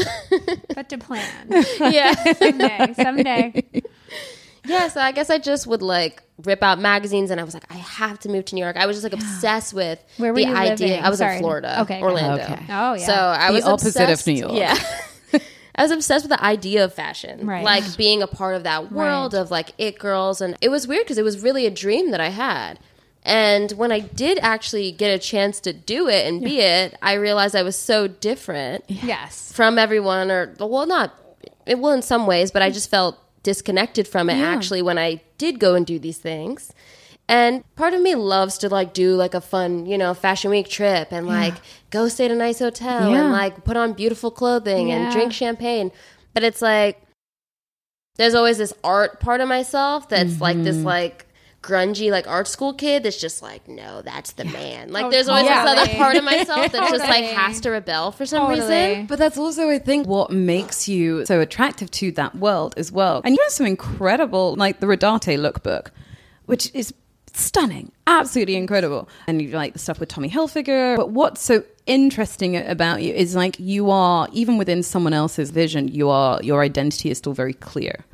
but 0.74 0.88
to 0.90 0.98
plan 0.98 1.46
yeah, 1.80 2.14
someday, 2.34 2.94
someday. 2.96 3.64
yeah. 4.66 4.88
So 4.88 5.00
I 5.00 5.10
guess 5.12 5.28
I 5.30 5.38
just 5.38 5.66
would 5.66 5.82
like 5.82 6.22
rip 6.44 6.62
out 6.62 6.78
magazines, 6.78 7.30
and 7.30 7.40
I 7.40 7.44
was 7.44 7.54
like, 7.54 7.64
I 7.70 7.76
have 7.78 8.18
to 8.20 8.28
move 8.28 8.44
to 8.46 8.54
New 8.54 8.60
York. 8.62 8.76
I 8.76 8.86
was 8.86 8.96
just 8.96 9.04
like 9.04 9.12
obsessed 9.12 9.72
with 9.74 10.02
Where 10.16 10.32
were 10.32 10.40
the 10.40 10.46
you 10.48 10.54
idea. 10.54 10.86
living? 10.88 11.04
I 11.04 11.08
was 11.10 11.18
Sorry. 11.18 11.36
in 11.36 11.40
Florida, 11.42 11.80
Okay. 11.82 12.00
Orlando. 12.02 12.42
Okay. 12.44 12.64
Oh, 12.70 12.94
yeah. 12.94 13.06
So 13.06 13.14
I 13.14 13.48
The 13.48 13.52
was 13.54 13.64
opposite 13.64 13.96
of 14.02 14.08
obsessed- 14.10 14.26
New 14.26 14.32
York. 14.34 14.52
Yeah. 14.54 14.76
I 15.74 15.82
was 15.82 15.90
obsessed 15.90 16.24
with 16.28 16.38
the 16.38 16.44
idea 16.44 16.84
of 16.84 16.92
fashion, 16.92 17.46
Right. 17.46 17.64
like 17.64 17.96
being 17.96 18.22
a 18.22 18.26
part 18.26 18.56
of 18.56 18.64
that 18.64 18.92
world 18.92 19.32
Right. 19.32 19.40
of 19.40 19.50
like 19.50 19.72
it 19.78 19.98
girls, 19.98 20.40
and 20.40 20.56
it 20.60 20.68
was 20.68 20.86
weird 20.86 21.04
because 21.04 21.16
it 21.18 21.24
was 21.24 21.42
really 21.42 21.64
a 21.66 21.70
dream 21.70 22.10
that 22.10 22.20
I 22.20 22.28
had. 22.28 22.78
And 23.24 23.70
when 23.72 23.92
I 23.92 24.00
did 24.00 24.38
actually 24.42 24.90
get 24.92 25.08
a 25.14 25.18
chance 25.18 25.60
to 25.60 25.72
do 25.72 26.08
it 26.08 26.26
and 26.26 26.42
be 26.42 26.58
it, 26.60 26.96
I 27.00 27.14
realized 27.14 27.54
I 27.54 27.62
was 27.62 27.76
so 27.76 28.06
different 28.08 28.84
Yes. 28.88 29.52
from 29.54 29.78
everyone, 29.78 30.30
or 30.30 30.52
well, 30.58 30.86
not 30.86 31.14
it 31.64 31.78
well 31.78 31.92
in 31.92 32.02
some 32.02 32.26
ways, 32.26 32.50
but 32.50 32.60
I 32.62 32.70
mm. 32.70 32.74
just 32.74 32.90
felt 32.90 33.16
disconnected 33.42 34.06
from 34.06 34.30
it 34.30 34.34
actually 34.34 34.82
when 34.82 34.98
I 34.98 35.20
did 35.38 35.58
go 35.58 35.74
and 35.74 35.84
do 35.86 35.98
these 35.98 36.18
things. 36.18 36.72
And 37.28 37.62
part 37.76 37.94
of 37.94 38.00
me 38.02 38.14
loves 38.14 38.58
to 38.58 38.68
like 38.68 38.92
do 38.94 39.14
like 39.14 39.32
a 39.34 39.40
fun, 39.40 39.86
you 39.86 39.96
know, 39.96 40.12
fashion 40.12 40.50
week 40.50 40.68
trip 40.68 41.08
and 41.12 41.26
like 41.26 41.54
go 41.90 42.08
stay 42.08 42.26
at 42.26 42.30
a 42.30 42.34
nice 42.34 42.58
hotel 42.58 43.10
Yeah. 43.10 43.22
and 43.22 43.32
like 43.32 43.64
put 43.64 43.76
on 43.76 43.92
beautiful 43.94 44.30
clothing 44.30 44.90
and 44.90 45.12
drink 45.12 45.32
champagne. 45.32 45.92
But 46.34 46.42
it's 46.42 46.60
like 46.60 47.00
there's 48.16 48.34
always 48.34 48.58
this 48.58 48.72
art 48.84 49.20
part 49.20 49.40
of 49.40 49.48
myself 49.48 50.08
that's 50.08 50.40
like 50.40 50.62
this 50.62 50.76
Mm-hmm. 50.76 50.86
like 50.86 51.26
grungy 51.62 52.10
like 52.10 52.26
art 52.26 52.48
school 52.48 52.74
kid 52.74 53.04
that's 53.04 53.20
just 53.20 53.40
like 53.40 53.68
no 53.68 54.02
that's 54.02 54.32
the 54.32 54.44
man 54.44 54.90
like 54.90 55.04
Oh, 55.04 55.10
there's 55.10 55.28
always 55.28 55.46
this 55.46 55.56
other 55.56 55.94
part 55.94 56.16
of 56.16 56.24
myself 56.24 56.72
that 56.72 56.90
just 56.90 57.08
like 57.08 57.24
has 57.24 57.60
to 57.60 57.70
rebel 57.70 58.10
for 58.10 58.26
some 58.26 58.48
Totally. 58.48 58.60
reason 58.60 59.06
But 59.06 59.18
that's 59.20 59.38
also, 59.38 59.70
I 59.70 59.78
think, 59.78 60.06
what 60.08 60.30
makes 60.30 60.88
you 60.88 61.24
so 61.24 61.40
attractive 61.40 61.90
to 61.92 62.10
that 62.12 62.34
world 62.34 62.74
as 62.76 62.90
well. 62.90 63.20
And 63.24 63.36
you 63.36 63.42
have 63.44 63.52
some 63.52 63.66
incredible, 63.66 64.56
like 64.56 64.80
the 64.80 64.86
Rodarte 64.86 65.38
lookbook, 65.38 65.88
which 66.46 66.70
is 66.74 66.92
stunning, 67.32 67.92
absolutely 68.06 68.56
incredible. 68.56 69.08
And 69.26 69.40
you 69.40 69.50
like 69.50 69.72
the 69.72 69.78
stuff 69.78 70.00
with 70.00 70.08
Tommy 70.08 70.28
Hilfiger. 70.30 70.96
But 70.96 71.10
what's 71.10 71.40
so 71.42 71.62
interesting 71.86 72.56
about 72.56 73.02
you 73.02 73.12
is 73.14 73.34
like 73.34 73.58
you 73.60 73.90
are, 73.90 74.28
even 74.32 74.58
within 74.58 74.82
someone 74.82 75.12
else's 75.12 75.50
vision, 75.50 75.88
you 75.88 76.08
are, 76.10 76.42
your 76.42 76.62
identity 76.62 77.10
is 77.10 77.18
still 77.18 77.32
very 77.34 77.54
clear. 77.54 78.04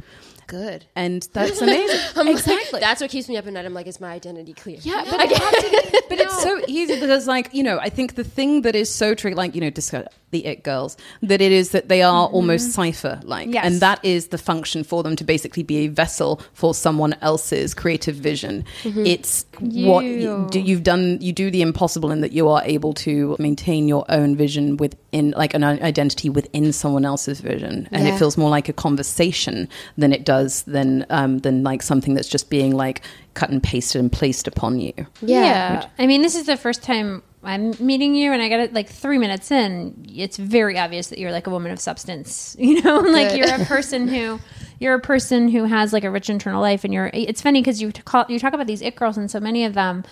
Good 0.48 0.86
And 0.96 1.22
that's 1.32 1.60
amazing. 1.62 2.26
Exactly. 2.26 2.80
That's 2.80 3.00
what 3.00 3.10
keeps 3.10 3.28
me 3.28 3.36
up 3.36 3.46
at 3.46 3.52
night. 3.52 3.64
I'm 3.64 3.74
like, 3.74 3.86
is 3.86 4.00
my 4.00 4.12
identity 4.12 4.54
clear? 4.54 4.78
Yeah, 4.82 5.04
but, 5.10 5.20
it 5.20 5.36
has 5.36 5.62
to 5.62 6.02
but 6.08 6.18
it's 6.18 6.42
so 6.42 6.60
easy 6.66 6.98
because, 6.98 7.28
like, 7.28 7.54
you 7.54 7.62
know, 7.62 7.78
I 7.78 7.88
think 7.90 8.16
the 8.16 8.24
thing 8.24 8.62
that 8.62 8.74
is 8.74 8.92
so 8.92 9.14
true, 9.14 9.32
like, 9.32 9.54
you 9.54 9.60
know, 9.60 9.70
discuss 9.70 10.06
the 10.30 10.44
it 10.44 10.62
girls, 10.62 10.96
that 11.22 11.40
it 11.40 11.52
is 11.52 11.70
that 11.70 11.88
they 11.88 12.02
are 12.02 12.26
mm-hmm. 12.26 12.34
almost 12.34 12.72
cipher 12.72 13.20
like, 13.24 13.48
Yes. 13.48 13.64
and 13.64 13.80
that 13.80 14.04
is 14.04 14.28
the 14.28 14.36
function 14.38 14.84
for 14.84 15.02
them 15.02 15.16
to 15.16 15.24
basically 15.24 15.62
be 15.62 15.78
a 15.86 15.88
vessel 15.88 16.40
for 16.52 16.74
someone 16.74 17.14
else's 17.22 17.72
creative 17.74 18.16
vision. 18.16 18.64
Mm-hmm. 18.82 19.06
It's 19.06 19.46
what 19.58 20.04
you 20.04 20.10
You. 20.10 20.48
do. 20.50 20.60
You've 20.60 20.82
done. 20.82 21.18
You 21.20 21.32
do 21.32 21.50
the 21.50 21.62
impossible 21.62 22.10
in 22.10 22.20
that 22.20 22.32
you 22.32 22.48
are 22.48 22.62
able 22.64 22.92
to 22.94 23.36
maintain 23.38 23.88
your 23.88 24.04
own 24.08 24.36
vision 24.36 24.76
within, 24.76 25.32
like, 25.36 25.54
an 25.54 25.64
identity 25.64 26.28
within 26.28 26.72
someone 26.72 27.04
else's 27.04 27.40
vision, 27.40 27.88
and 27.92 28.06
Yeah. 28.06 28.14
it 28.14 28.18
feels 28.18 28.36
more 28.36 28.50
like 28.50 28.68
a 28.68 28.72
conversation 28.72 29.68
than 29.96 30.12
it 30.12 30.24
does 30.24 30.37
than 30.44 31.06
um, 31.10 31.38
than 31.38 31.62
like 31.62 31.82
something 31.82 32.14
that's 32.14 32.28
just 32.28 32.50
being 32.50 32.74
like 32.74 33.02
cut 33.34 33.50
and 33.50 33.62
pasted 33.62 34.00
and 34.00 34.10
placed 34.10 34.46
upon 34.48 34.80
you. 34.80 34.92
Yeah. 35.20 35.88
I 35.98 36.06
mean, 36.06 36.22
this 36.22 36.34
is 36.34 36.46
the 36.46 36.56
first 36.56 36.82
time 36.82 37.22
I'm 37.42 37.74
meeting 37.78 38.14
you, 38.14 38.32
and 38.32 38.42
I 38.42 38.48
got 38.48 38.60
it 38.60 38.72
like 38.72 38.88
three 38.88 39.18
minutes 39.18 39.50
in. 39.50 40.06
It's 40.08 40.36
very 40.36 40.78
obvious 40.78 41.08
that 41.08 41.18
you're 41.18 41.32
like 41.32 41.46
a 41.46 41.50
woman 41.50 41.72
of 41.72 41.80
substance. 41.80 42.56
You 42.68 42.82
know, 42.82 42.98
like 43.00 43.36
you're 43.36 43.54
a 43.54 43.64
person 43.64 44.08
who. 44.08 44.38
You're 44.80 44.94
a 44.94 45.00
person 45.00 45.48
who 45.48 45.64
has 45.64 45.92
like 45.92 46.04
a 46.04 46.10
rich 46.10 46.30
internal 46.30 46.60
life, 46.60 46.84
and 46.84 46.94
you're. 46.94 47.10
It's 47.12 47.42
funny 47.42 47.60
because 47.60 47.82
you 47.82 47.90
call 47.90 48.26
you 48.28 48.38
talk 48.38 48.52
about 48.52 48.68
these 48.68 48.80
it 48.80 48.94
girls, 48.94 49.16
and 49.16 49.28
so 49.28 49.40
many 49.40 49.64
of 49.64 49.74
them 49.74 50.04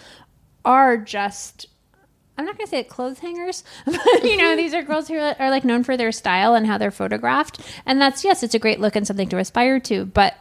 are 0.64 0.96
just 0.96 1.66
I'm 2.38 2.44
not 2.44 2.56
going 2.56 2.66
to 2.66 2.70
say 2.70 2.80
it, 2.80 2.88
clothes 2.88 3.20
hangers, 3.20 3.64
but 3.84 4.24
you 4.24 4.36
know, 4.36 4.56
these 4.56 4.74
are 4.74 4.82
girls 4.82 5.08
who 5.08 5.18
are, 5.18 5.50
like 5.50 5.64
known 5.64 5.84
for 5.84 5.96
their 5.96 6.12
style 6.12 6.54
and 6.54 6.66
how 6.66 6.78
they're 6.78 6.90
photographed. 6.90 7.60
And 7.86 8.00
that's, 8.00 8.24
yes, 8.24 8.42
it's 8.42 8.54
a 8.54 8.58
great 8.58 8.80
look 8.80 8.96
and 8.96 9.06
something 9.06 9.28
to 9.30 9.38
aspire 9.38 9.80
to. 9.80 10.04
But 10.04 10.34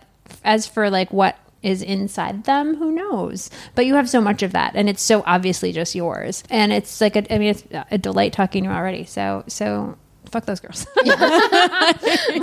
as 0.43 0.67
for 0.67 0.89
like 0.89 1.11
what 1.11 1.37
is 1.61 1.81
inside 1.81 2.43
them, 2.43 2.75
who 2.75 2.91
knows? 2.91 3.49
But 3.73 3.85
you 3.85 3.95
have 3.95 4.09
so 4.09 4.21
much 4.21 4.43
of 4.43 4.51
that 4.51 4.75
and 4.75 4.89
it's 4.89 5.01
so 5.01 5.23
obviously 5.25 5.71
just 5.71 5.95
yours. 5.95 6.43
And 6.49 6.71
it's 6.73 7.01
like, 7.01 7.15
a, 7.15 7.33
I 7.33 7.37
mean, 7.37 7.49
it's 7.49 7.63
a 7.91 7.97
delight 7.97 8.33
talking 8.33 8.63
to 8.63 8.69
you 8.69 8.75
already. 8.75 9.05
So, 9.05 9.43
so 9.47 9.97
fuck 10.35 10.45
those 10.45 10.59
girls. 10.59 10.85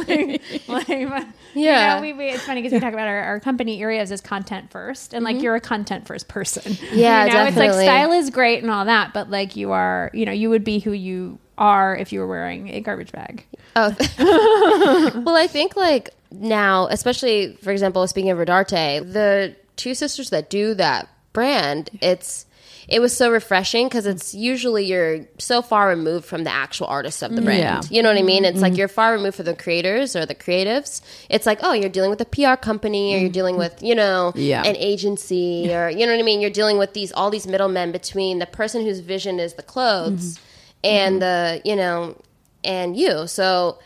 like, 0.09 0.68
like, 0.68 1.26
Yeah. 1.55 1.94
You 1.94 1.96
know, 1.96 2.00
we, 2.00 2.12
we, 2.14 2.28
it's 2.31 2.44
funny 2.44 2.62
because 2.62 2.72
we 2.72 2.81
talk 2.81 2.94
about 2.94 3.07
our, 3.07 3.22
our 3.22 3.40
company 3.40 3.83
areas 3.83 4.11
as 4.11 4.22
content 4.22 4.70
first, 4.70 5.12
and 5.12 5.24
like 5.24 5.37
mm-hmm. 5.37 5.44
you're 5.44 5.57
a 5.57 5.61
content 5.61 6.07
first 6.07 6.28
person. 6.28 6.76
Yeah, 6.92 7.24
you 7.24 7.33
know, 7.33 7.46
it's 7.46 7.57
like 7.57 7.72
style 7.72 8.12
is 8.12 8.31
great 8.31 8.62
and 8.62 8.70
all 8.70 8.85
that, 8.85 9.12
but 9.14 9.31
like 9.31 9.57
you 9.57 9.72
are, 9.72 10.11
you 10.12 10.26
know, 10.26 10.33
you 10.33 10.50
would 10.50 10.62
be 10.62 10.78
who 10.78 10.92
you 10.92 11.38
are 11.57 11.96
if 11.96 12.12
you 12.12 12.20
were 12.20 12.26
wearing 12.26 12.68
a 12.68 12.81
garbage 12.81 13.12
bag. 13.12 13.46
Oh, 13.76 13.94
well, 15.24 15.37
I 15.37 15.46
think 15.46 15.74
like 15.74 16.11
now, 16.31 16.87
especially 16.88 17.57
for 17.62 17.70
example, 17.70 18.07
speaking 18.07 18.31
of 18.31 18.38
Rodarte, 18.38 19.11
the 19.11 19.57
two 19.76 19.94
sisters 19.94 20.31
that 20.31 20.50
do 20.50 20.74
that 20.74 21.09
brand, 21.33 21.90
it's 22.02 22.46
it 22.88 23.01
was 23.01 23.16
so 23.16 23.31
refreshing 23.31 23.88
because 23.88 24.07
it's 24.07 24.35
usually 24.35 24.85
you're 24.85 25.27
so 25.38 25.62
far 25.62 25.88
removed 25.88 26.25
from 26.25 26.45
the 26.45 26.51
actual 26.51 26.87
artists 26.87 27.23
of 27.23 27.35
the 27.35 27.40
mm, 27.40 27.47
brand. 27.47 27.61
Yeah. 27.61 27.97
You 27.97 28.03
know 28.03 28.09
what 28.09 28.18
I 28.18 28.23
mean? 28.23 28.45
It's 28.45 28.61
like 28.61 28.73
mm-hmm. 28.73 28.79
you're 28.79 28.88
far 28.88 29.12
removed 29.12 29.37
from 29.37 29.47
the 29.47 29.55
creators 29.55 30.16
or 30.16 30.27
the 30.27 30.35
creatives. 30.35 31.01
It's 31.29 31.47
like, 31.47 31.61
oh, 31.62 31.73
you're 31.73 31.90
dealing 31.90 32.11
with 32.11 32.21
a 32.21 32.25
PR 32.25 32.57
company 32.57 33.14
or 33.14 33.18
you're 33.18 33.31
dealing 33.31 33.55
mm-hmm. 33.55 33.75
with, 33.75 33.83
you 33.83 33.95
know, 33.95 34.33
Yeah. 34.35 34.62
an 34.64 34.77
agency 34.77 35.73
or 35.75 35.88
you 35.88 36.07
know 36.07 36.12
what 36.12 36.21
I 36.21 36.25
mean? 36.25 36.40
You're 36.40 36.51
dealing 36.51 36.79
with 36.79 36.92
these 36.92 37.12
all 37.12 37.31
these 37.31 37.47
middlemen 37.47 37.92
between 37.92 38.38
the 38.38 38.47
person 38.47 38.85
whose 38.85 39.01
vision 39.01 39.38
is 39.38 39.55
the 39.55 39.62
clothes 39.62 40.38
mm-hmm. 40.38 40.87
and 40.87 41.23
the, 41.23 41.62
you 41.64 41.77
know, 41.77 42.16
and 42.64 42.97
you. 42.97 43.27
So 43.27 43.79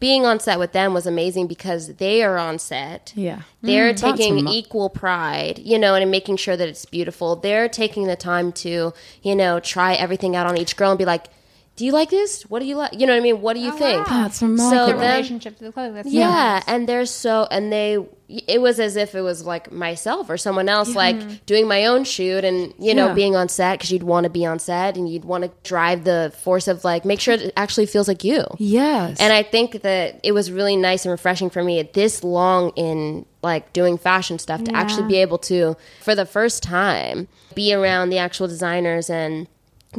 being 0.00 0.24
on 0.24 0.38
set 0.40 0.58
with 0.58 0.72
them 0.72 0.94
was 0.94 1.06
amazing 1.06 1.46
because 1.46 1.94
they 1.96 2.22
are 2.22 2.38
on 2.38 2.58
set. 2.58 3.12
Yeah. 3.16 3.42
They're 3.62 3.92
Mm, 3.92 3.96
taking 4.16 4.48
equal 4.48 4.88
pride, 4.90 5.58
you 5.58 5.78
know, 5.78 5.94
and 5.94 6.10
making 6.10 6.36
sure 6.36 6.56
that 6.56 6.68
it's 6.68 6.84
beautiful. 6.84 7.36
They're 7.36 7.68
taking 7.68 8.06
the 8.06 8.16
time 8.16 8.52
to, 8.52 8.92
you 9.22 9.34
know, 9.34 9.58
try 9.60 9.94
everything 9.94 10.36
out 10.36 10.46
on 10.46 10.56
each 10.56 10.76
girl 10.76 10.90
and 10.90 10.98
be 10.98 11.04
like, 11.04 11.26
do 11.78 11.86
you 11.86 11.92
like 11.92 12.10
this? 12.10 12.42
What 12.42 12.58
do 12.58 12.64
you 12.66 12.74
like? 12.74 12.98
You 12.98 13.06
know 13.06 13.12
what 13.12 13.20
I 13.20 13.22
mean? 13.22 13.40
What 13.40 13.54
do 13.54 13.60
you 13.60 13.72
oh, 13.72 13.76
think? 13.76 14.04
That's 14.08 14.38
So. 14.38 14.48
The 14.48 14.56
them- 14.56 14.98
relationship 14.98 15.56
to 15.58 15.64
the 15.64 15.70
clothing. 15.70 15.94
That's 15.94 16.08
yeah, 16.08 16.60
and 16.66 16.88
they're 16.88 17.06
so, 17.06 17.46
and 17.52 17.72
they, 17.72 18.04
it 18.28 18.60
was 18.60 18.80
as 18.80 18.96
if 18.96 19.14
it 19.14 19.20
was 19.20 19.46
like 19.46 19.70
myself 19.70 20.28
or 20.28 20.36
someone 20.36 20.68
else, 20.68 20.96
like 20.96 21.46
doing 21.46 21.68
my 21.68 21.86
own 21.86 22.02
shoot 22.02 22.42
and, 22.42 22.74
you 22.80 22.96
know, 22.96 23.06
Yeah. 23.06 23.14
being 23.14 23.36
on 23.36 23.48
set 23.48 23.78
because 23.78 23.92
you'd 23.92 24.02
want 24.02 24.24
to 24.24 24.30
be 24.30 24.44
on 24.44 24.58
set 24.58 24.96
and 24.96 25.08
you'd 25.08 25.24
want 25.24 25.44
to 25.44 25.52
drive 25.62 26.02
the 26.02 26.32
force 26.42 26.66
of 26.66 26.82
like, 26.82 27.04
make 27.04 27.20
sure 27.20 27.34
it 27.34 27.52
actually 27.56 27.86
feels 27.86 28.08
like 28.08 28.24
you. 28.24 28.44
Yes. 28.58 29.20
And 29.20 29.32
I 29.32 29.44
think 29.44 29.82
that 29.82 30.18
it 30.24 30.32
was 30.32 30.50
really 30.50 30.74
nice 30.76 31.04
and 31.04 31.12
refreshing 31.12 31.48
for 31.48 31.62
me 31.62 31.78
at 31.78 31.92
this 31.92 32.24
long 32.24 32.70
in 32.70 33.24
like 33.40 33.72
doing 33.72 33.96
fashion 33.98 34.40
stuff 34.40 34.64
to 34.64 34.74
actually 34.74 35.06
be 35.06 35.18
able 35.18 35.38
to, 35.38 35.76
for 36.00 36.16
the 36.16 36.26
first 36.26 36.60
time, 36.60 37.28
be 37.54 37.72
around 37.72 38.10
the 38.10 38.18
actual 38.18 38.48
designers. 38.48 39.08
And, 39.08 39.46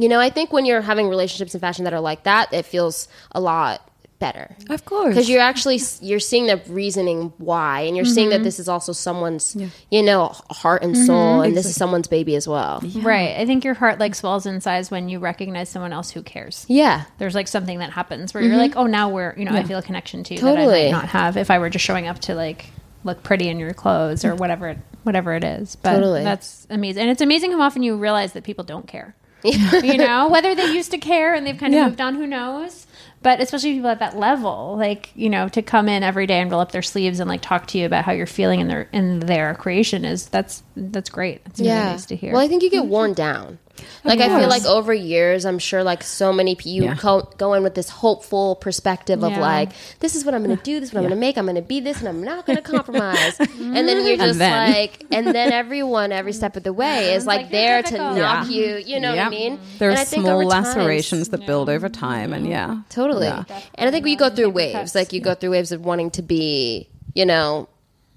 you 0.02 0.08
know, 0.08 0.20
I 0.20 0.30
think 0.30 0.52
when 0.52 0.64
you're 0.64 0.80
having 0.80 1.08
relationships 1.08 1.54
in 1.54 1.60
fashion 1.60 1.84
that 1.84 1.92
are 1.92 2.00
like 2.00 2.24
that, 2.24 2.52
it 2.52 2.66
feels 2.66 3.08
a 3.32 3.40
lot 3.40 3.86
better. 4.18 4.54
Of 4.68 4.84
course. 4.84 5.14
Because 5.14 5.30
you're 5.30 5.40
actually, 5.40 5.80
you're 6.02 6.20
seeing 6.20 6.46
the 6.46 6.60
reasoning 6.68 7.32
why, 7.38 7.80
and 7.80 7.96
you're 7.96 8.04
seeing 8.04 8.28
that 8.28 8.36
mm-hmm. 8.36 8.44
this 8.44 8.60
is 8.60 8.68
also 8.68 8.92
someone's, 8.92 9.56
you 9.90 10.02
know, 10.02 10.34
heart 10.50 10.82
and 10.82 10.94
mm-hmm. 10.94 11.06
soul, 11.06 11.40
and 11.40 11.56
this 11.56 11.66
is 11.66 11.74
someone's 11.74 12.06
baby 12.06 12.36
as 12.36 12.46
well. 12.46 12.82
Right. 12.96 13.36
I 13.38 13.46
think 13.46 13.64
your 13.64 13.74
heart 13.74 13.98
like 13.98 14.14
swells 14.14 14.44
in 14.46 14.60
size 14.60 14.90
when 14.90 15.08
you 15.08 15.18
recognize 15.18 15.70
someone 15.70 15.92
else 15.92 16.10
who 16.10 16.22
cares. 16.22 16.66
Yeah. 16.68 17.04
There's 17.18 17.34
like 17.34 17.48
something 17.48 17.78
that 17.78 17.90
happens 17.90 18.34
where 18.34 18.42
you're 18.42 18.52
mm-hmm. 18.52 18.60
like, 18.60 18.76
oh, 18.76 18.86
now 18.86 19.08
we're, 19.08 19.34
you 19.38 19.46
know, 19.46 19.52
I 19.52 19.62
feel 19.64 19.78
a 19.78 19.82
connection 19.82 20.22
to 20.24 20.34
you 20.34 20.40
that 20.40 20.46
I 20.46 20.54
Totally. 20.54 20.84
might 20.84 20.90
not 20.90 21.08
have 21.08 21.36
if 21.36 21.50
I 21.50 21.58
were 21.58 21.70
just 21.70 21.84
showing 21.84 22.06
up 22.06 22.18
to 22.20 22.34
like 22.34 22.66
look 23.04 23.22
pretty 23.22 23.48
in 23.48 23.58
your 23.58 23.72
clothes 23.72 24.24
or 24.26 24.34
whatever, 24.34 24.68
it, 24.68 24.78
whatever 25.02 25.34
it 25.34 25.44
is. 25.44 25.76
But 25.76 25.94
Totally. 25.94 26.22
that's 26.22 26.66
amazing, 26.68 27.02
and 27.02 27.10
it's 27.10 27.22
amazing 27.22 27.52
how 27.52 27.62
often 27.62 27.82
you 27.82 27.96
realize 27.96 28.34
that 28.34 28.44
people 28.44 28.64
don't 28.64 28.86
care. 28.86 29.14
you 29.82 29.96
know, 29.98 30.28
whether 30.30 30.54
they 30.54 30.72
used 30.72 30.90
to 30.90 30.98
care 30.98 31.34
and 31.34 31.46
they've 31.46 31.58
kind 31.58 31.74
of 31.74 31.78
Yeah. 31.78 31.86
moved 31.86 32.00
on, 32.00 32.14
who 32.14 32.26
knows? 32.26 32.86
But 33.22 33.40
especially 33.40 33.74
people 33.74 33.90
at 33.90 33.98
that 33.98 34.16
level, 34.16 34.76
like 34.78 35.10
you 35.14 35.28
know, 35.28 35.48
to 35.50 35.60
come 35.60 35.88
in 35.88 36.02
every 36.02 36.26
day 36.26 36.40
and 36.40 36.50
roll 36.50 36.60
up 36.60 36.72
their 36.72 36.80
sleeves 36.82 37.20
and 37.20 37.28
like 37.28 37.42
talk 37.42 37.66
to 37.68 37.78
you 37.78 37.84
about 37.84 38.04
how 38.04 38.12
you're 38.12 38.26
feeling 38.26 38.60
in 38.60 38.68
their 38.68 38.88
in 38.92 39.20
their 39.20 39.54
creation 39.54 40.04
is 40.06 40.26
that's 40.28 40.62
that's 40.74 41.10
great. 41.10 41.42
It's 41.46 41.60
really 41.60 41.72
nice 41.72 42.06
to 42.06 42.16
hear. 42.16 42.32
Well, 42.32 42.40
I 42.40 42.48
think 42.48 42.62
you 42.62 42.70
get 42.70 42.82
mm-hmm. 42.82 42.90
worn 42.90 43.12
down. 43.12 43.58
Like 44.04 44.20
I 44.20 44.28
feel 44.38 44.48
like 44.48 44.64
over 44.64 44.92
years, 44.94 45.44
I'm 45.44 45.58
sure 45.58 45.82
like 45.82 46.02
so 46.02 46.32
many 46.32 46.54
people 46.54 46.70
you 46.72 46.84
Yeah. 46.84 46.94
co- 46.96 47.28
go 47.38 47.54
in 47.54 47.62
with 47.62 47.74
this 47.74 47.88
hopeful 47.90 48.56
perspective 48.56 49.22
of 49.22 49.32
Yeah. 49.32 49.40
like 49.40 49.70
this 50.00 50.14
is 50.14 50.24
what 50.24 50.34
I'm 50.34 50.42
going 50.44 50.56
to 50.56 50.62
do, 50.62 50.80
this 50.80 50.90
is 50.90 50.94
what 50.94 51.00
I'm 51.00 51.08
going 51.08 51.16
to 51.18 51.20
make, 51.20 51.36
I'm 51.38 51.44
going 51.46 51.56
to 51.56 51.62
be 51.62 51.80
this, 51.80 51.98
and 52.00 52.08
I'm 52.08 52.22
not 52.22 52.46
going 52.46 52.56
to 52.56 52.62
compromise. 52.62 53.38
and 53.40 53.88
then 53.88 54.06
you're 54.06 54.16
just 54.16 54.38
then- 54.38 54.72
like, 54.72 55.04
and 55.10 55.26
then 55.26 55.52
everyone 55.52 56.12
every 56.12 56.32
step 56.32 56.56
of 56.56 56.62
the 56.62 56.72
way 56.72 57.14
is 57.14 57.26
like, 57.26 57.42
like, 57.42 57.50
there 57.50 57.82
to 57.82 57.90
difficult. 57.90 58.16
knock 58.18 58.48
you. 58.50 58.76
You 58.76 59.00
know 59.00 59.10
what 59.10 59.18
I 59.18 59.28
mean? 59.28 59.58
There 59.78 59.88
are 59.88 59.92
And 59.92 60.00
I 60.00 60.04
think 60.04 60.22
small 60.24 60.40
over 60.40 60.50
time- 60.50 60.64
lacerations 60.64 61.28
that 61.30 61.46
build 61.46 61.68
over 61.68 61.88
time, 61.88 62.32
and 62.32 62.46
yeah, 62.46 62.78
Totally. 62.90 63.26
Yeah. 63.26 63.44
And 63.74 63.88
I 63.88 63.90
think 63.90 64.06
you 64.06 64.16
go 64.16 64.30
through 64.30 64.50
waves. 64.50 64.94
Like 64.94 65.12
you 65.12 65.20
go 65.20 65.34
through 65.34 65.50
waves 65.50 65.72
of 65.72 65.84
wanting 65.84 66.10
to 66.12 66.22
be, 66.22 66.88
you 67.14 67.24
know, 67.26 67.68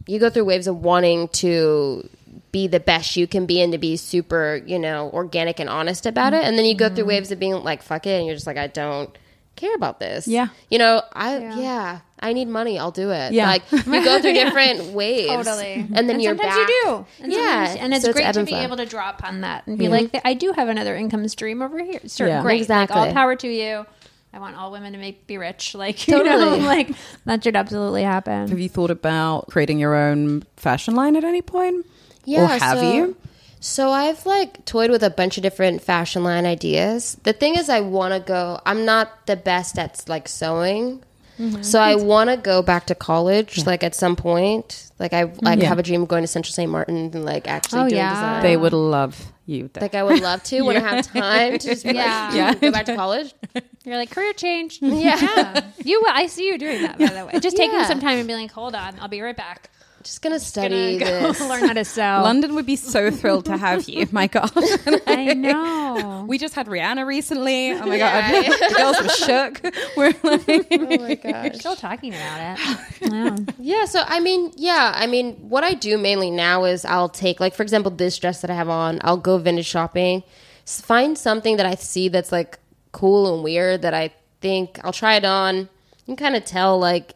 you 0.07 0.19
go 0.19 0.29
through 0.29 0.45
waves 0.45 0.67
of 0.67 0.83
wanting 0.83 1.27
to 1.29 2.07
be 2.53 2.67
the 2.67 2.79
best 2.79 3.17
you 3.17 3.27
can 3.27 3.45
be 3.45 3.59
and 3.61 3.73
to 3.73 3.79
be 3.79 3.97
super, 3.97 4.61
you 4.65 4.77
know, 4.77 5.09
organic 5.11 5.59
and 5.59 5.69
honest 5.69 6.05
about 6.05 6.33
it. 6.33 6.43
And 6.43 6.57
then 6.57 6.65
you 6.65 6.75
go 6.75 6.87
through 6.87 6.99
mm-hmm. 6.99 7.07
waves 7.07 7.31
of 7.31 7.39
being 7.39 7.55
like, 7.55 7.81
fuck 7.81 8.05
it. 8.05 8.11
And 8.11 8.27
you're 8.27 8.35
just 8.35 8.47
like, 8.47 8.57
I 8.57 8.67
don't 8.67 9.09
care 9.55 9.73
about 9.73 9.99
this. 9.99 10.27
Yeah. 10.27 10.49
You 10.69 10.77
know, 10.77 11.01
I, 11.13 11.39
yeah, 11.39 12.01
I 12.19 12.31
need 12.31 12.47
money. 12.47 12.77
I'll 12.77 12.91
do 12.91 13.09
it. 13.09 13.33
Yeah. 13.33 13.47
Like 13.47 13.63
you 13.71 14.03
go 14.03 14.21
through 14.21 14.33
different 14.43 14.85
waves. 14.93 15.31
Totally. 15.31 15.87
And 15.93 16.07
then 16.07 16.19
you're 16.19 16.37
sometimes 16.37 16.55
back. 16.55 16.69
you 16.69 16.81
do. 16.83 17.05
And 17.21 17.31
yeah. 17.31 17.75
And 17.79 17.91
it's 17.91 18.05
So 18.05 18.13
great 18.13 18.25
ebb 18.25 18.35
to 18.35 18.43
be 18.43 18.53
able 18.53 18.77
to 18.77 18.85
draw 18.85 19.09
upon 19.09 19.41
that 19.41 19.65
and 19.65 19.77
be 19.77 19.89
like, 19.89 20.21
I 20.23 20.35
do 20.35 20.53
have 20.53 20.69
another 20.69 20.95
income 20.95 21.27
stream 21.27 21.63
over 21.63 21.83
here. 21.83 22.01
Sure, 22.07 22.27
Yeah. 22.27 22.43
great. 22.43 22.69
Like, 22.69 22.91
all 22.91 23.11
power 23.11 23.35
to 23.35 23.47
you. 23.47 23.87
I 24.31 24.39
want 24.39 24.55
all 24.55 24.71
women 24.71 24.93
to 24.93 24.99
make 24.99 25.27
be 25.27 25.37
rich. 25.37 25.75
Like, 25.83 26.07
you 26.07 26.23
know, 26.23 26.39
Totally. 26.39 26.61
like 26.61 26.89
that 27.25 27.43
should 27.43 27.55
absolutely 27.55 28.03
happen. 28.03 28.47
Have 28.47 28.59
you 28.59 28.69
thought 28.69 28.91
about 28.91 29.47
creating 29.47 29.79
your 29.79 29.95
own 29.95 30.43
fashion 30.55 30.95
line 30.95 31.15
at 31.15 31.23
any 31.23 31.41
point? 31.41 31.85
Or 32.27 32.47
have 32.47 32.79
so- 32.79 32.91
you? 32.93 33.17
So 33.59 33.91
I've 33.91 34.25
like 34.25 34.65
toyed 34.65 34.91
with 34.91 35.03
a 35.03 35.09
bunch 35.09 35.37
of 35.37 35.43
different 35.43 35.81
fashion 35.81 36.21
line 36.23 36.45
ideas. 36.45 37.15
The 37.23 37.31
thing 37.31 37.55
is, 37.55 37.69
I 37.69 37.79
want 37.79 38.13
to 38.13 38.19
go. 38.19 38.59
I'm 38.65 38.83
not 38.83 39.25
the 39.25 39.37
best 39.37 39.77
at 39.79 40.03
like 40.09 40.27
sewing, 40.27 41.01
Mm-hmm. 41.39 41.63
so 41.63 41.79
I 41.79 41.95
want 41.95 42.29
to 42.29 42.37
go 42.37 42.61
back 42.61 42.85
to 42.87 42.95
college. 42.95 43.65
Like 43.65 43.81
at 43.83 43.95
some 43.95 44.15
point, 44.15 44.91
like 44.99 45.13
I 45.13 45.31
like 45.41 45.59
Yeah. 45.59 45.69
have 45.69 45.79
a 45.79 45.83
dream 45.83 46.03
of 46.03 46.07
going 46.09 46.21
to 46.23 46.27
Central 46.27 46.53
St. 46.53 46.69
Martin 46.69 47.09
and 47.13 47.25
like 47.25 47.47
actually 47.47 47.79
Oh, 47.79 47.89
doing 47.89 47.95
yeah. 48.01 48.09
design. 48.13 48.43
They 48.43 48.55
would 48.57 48.73
love 48.73 49.31
you 49.47 49.67
there. 49.73 49.81
like 49.81 49.95
I 49.95 50.03
would 50.03 50.21
love 50.21 50.43
to 50.43 50.61
when 50.61 50.77
I 50.77 50.79
have 50.81 51.07
time 51.13 51.57
to 51.57 51.67
just 51.67 51.85
be 51.85 51.93
Yeah. 51.95 52.25
like, 52.27 52.35
Yeah. 52.35 52.53
go 52.55 52.71
back 52.71 52.85
to 52.85 52.95
college. 52.95 53.33
You're 53.85 53.97
like 53.97 54.11
career 54.11 54.33
change. 54.33 54.77
Yeah. 54.81 55.61
You, 55.83 56.03
I 56.07 56.27
see 56.27 56.45
you 56.47 56.57
doing 56.59 56.81
that 56.83 56.99
by 56.99 57.07
the 57.07 57.25
way. 57.25 57.39
Just 57.39 57.55
taking 57.57 57.81
some 57.85 57.99
time 57.99 58.19
and 58.19 58.27
being 58.27 58.39
like, 58.41 58.51
hold 58.51 58.75
on, 58.75 58.99
I'll 58.99 59.07
be 59.07 59.21
right 59.21 59.35
back. 59.35 59.69
Just 60.03 60.21
gonna 60.21 60.39
study 60.39 60.97
Gonna 60.99 61.11
go 61.11 61.27
this. 61.33 61.41
learn 61.41 61.65
how 61.67 61.73
to 61.73 61.85
sew. 61.85 62.01
London 62.23 62.55
would 62.55 62.65
be 62.65 62.75
so 62.75 63.09
thrilled 63.09 63.45
to 63.45 63.57
have 63.57 63.87
you. 63.87 64.07
My 64.11 64.27
God. 64.27 64.51
I 65.07 65.33
know. 65.33 66.25
we 66.27 66.37
just 66.37 66.53
had 66.55 66.67
Rihanna 66.67 67.05
recently. 67.05 67.71
Oh 67.71 67.85
my 67.85 67.97
God. 67.97 68.33
the 68.33 68.73
girls 68.77 69.01
were 69.01 69.09
shook. 69.09 69.61
We're 69.95 70.13
like, 70.23 70.67
Oh 70.71 70.97
my 70.97 71.15
gosh. 71.15 71.55
Still 71.59 71.75
talking 71.75 72.13
about 72.13 72.57
it. 72.59 73.11
Wow. 73.11 73.35
Yeah, 73.59 73.85
so 73.85 74.03
I 74.05 74.19
mean, 74.19 74.51
yeah, 74.55 74.91
I 74.95 75.07
mean, 75.07 75.33
what 75.49 75.63
I 75.63 75.73
do 75.73 75.97
mainly 75.97 76.31
now 76.31 76.65
is 76.65 76.85
I'll 76.85 77.09
take, 77.09 77.39
like, 77.39 77.53
for 77.55 77.63
example, 77.63 77.91
this 77.91 78.17
dress 78.17 78.41
that 78.41 78.49
I 78.51 78.55
have 78.55 78.69
on, 78.69 78.99
I'll 79.03 79.17
go 79.17 79.37
vintage 79.37 79.65
shopping, 79.65 80.23
find 80.65 81.17
something 81.17 81.57
that 81.57 81.65
I 81.65 81.75
see 81.75 82.07
that's 82.09 82.31
like 82.31 82.59
cool 82.91 83.33
and 83.33 83.43
weird 83.43 83.81
that 83.83 83.93
I 83.93 84.11
think 84.41 84.79
I'll 84.83 84.93
try 84.93 85.15
it 85.15 85.25
on. 85.25 85.55
You 85.57 85.67
can 86.05 86.15
kind 86.17 86.35
of 86.35 86.43
tell, 86.45 86.77
like, 86.79 87.13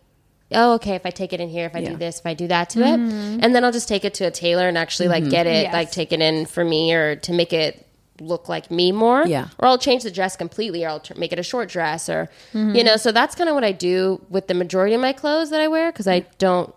oh, 0.54 0.74
okay, 0.76 0.96
if 0.96 1.06
I 1.06 1.10
take 1.10 1.34
it 1.34 1.40
in 1.40 1.50
here, 1.50 1.66
if 1.66 1.76
I 1.76 1.80
Yeah. 1.80 1.90
do 1.90 1.98
this, 1.98 2.20
if 2.20 2.26
I 2.26 2.34
do 2.34 2.48
that 2.48 2.70
to 2.72 2.80
it, 2.82 3.00
mm-hmm. 3.00 3.40
and 3.42 3.54
then 3.56 3.64
I'll 3.64 3.72
just 3.72 3.88
take 3.88 4.06
it 4.06 4.14
to 4.16 4.26
a 4.26 4.32
tailor 4.32 4.68
and 4.68 4.78
actually 4.78 5.10
like 5.10 5.24
mm-hmm. 5.24 5.32
get 5.32 5.48
it, 5.48 5.64
Yes. 5.64 5.74
like, 5.74 5.92
taken 5.92 6.22
in 6.22 6.46
for 6.46 6.64
me 6.64 6.94
or 6.94 7.16
to 7.18 7.34
make 7.34 7.54
it 7.54 7.86
look 8.20 8.50
like 8.50 8.72
me 8.72 8.92
more. 8.92 9.26
Yeah. 9.28 9.50
Or 9.60 9.68
I'll 9.68 9.78
change 9.78 10.04
the 10.04 10.12
dress 10.12 10.36
completely 10.36 10.84
or 10.84 10.90
I'll 10.90 11.00
tr- 11.00 11.14
make 11.16 11.32
it 11.32 11.40
a 11.40 11.44
short 11.44 11.70
dress 11.70 12.10
or, 12.10 12.30
mm-hmm. 12.54 12.76
you 12.76 12.84
know, 12.84 12.98
so 12.98 13.12
that's 13.12 13.36
kind 13.36 13.50
of 13.50 13.56
what 13.56 13.64
I 13.64 13.72
do 13.72 14.22
with 14.30 14.48
the 14.48 14.54
majority 14.54 14.96
of 14.96 15.02
my 15.02 15.14
clothes 15.14 15.50
that 15.52 15.62
I 15.62 15.68
wear 15.68 15.92
because 15.92 16.08
I 16.08 16.22
don't 16.40 16.74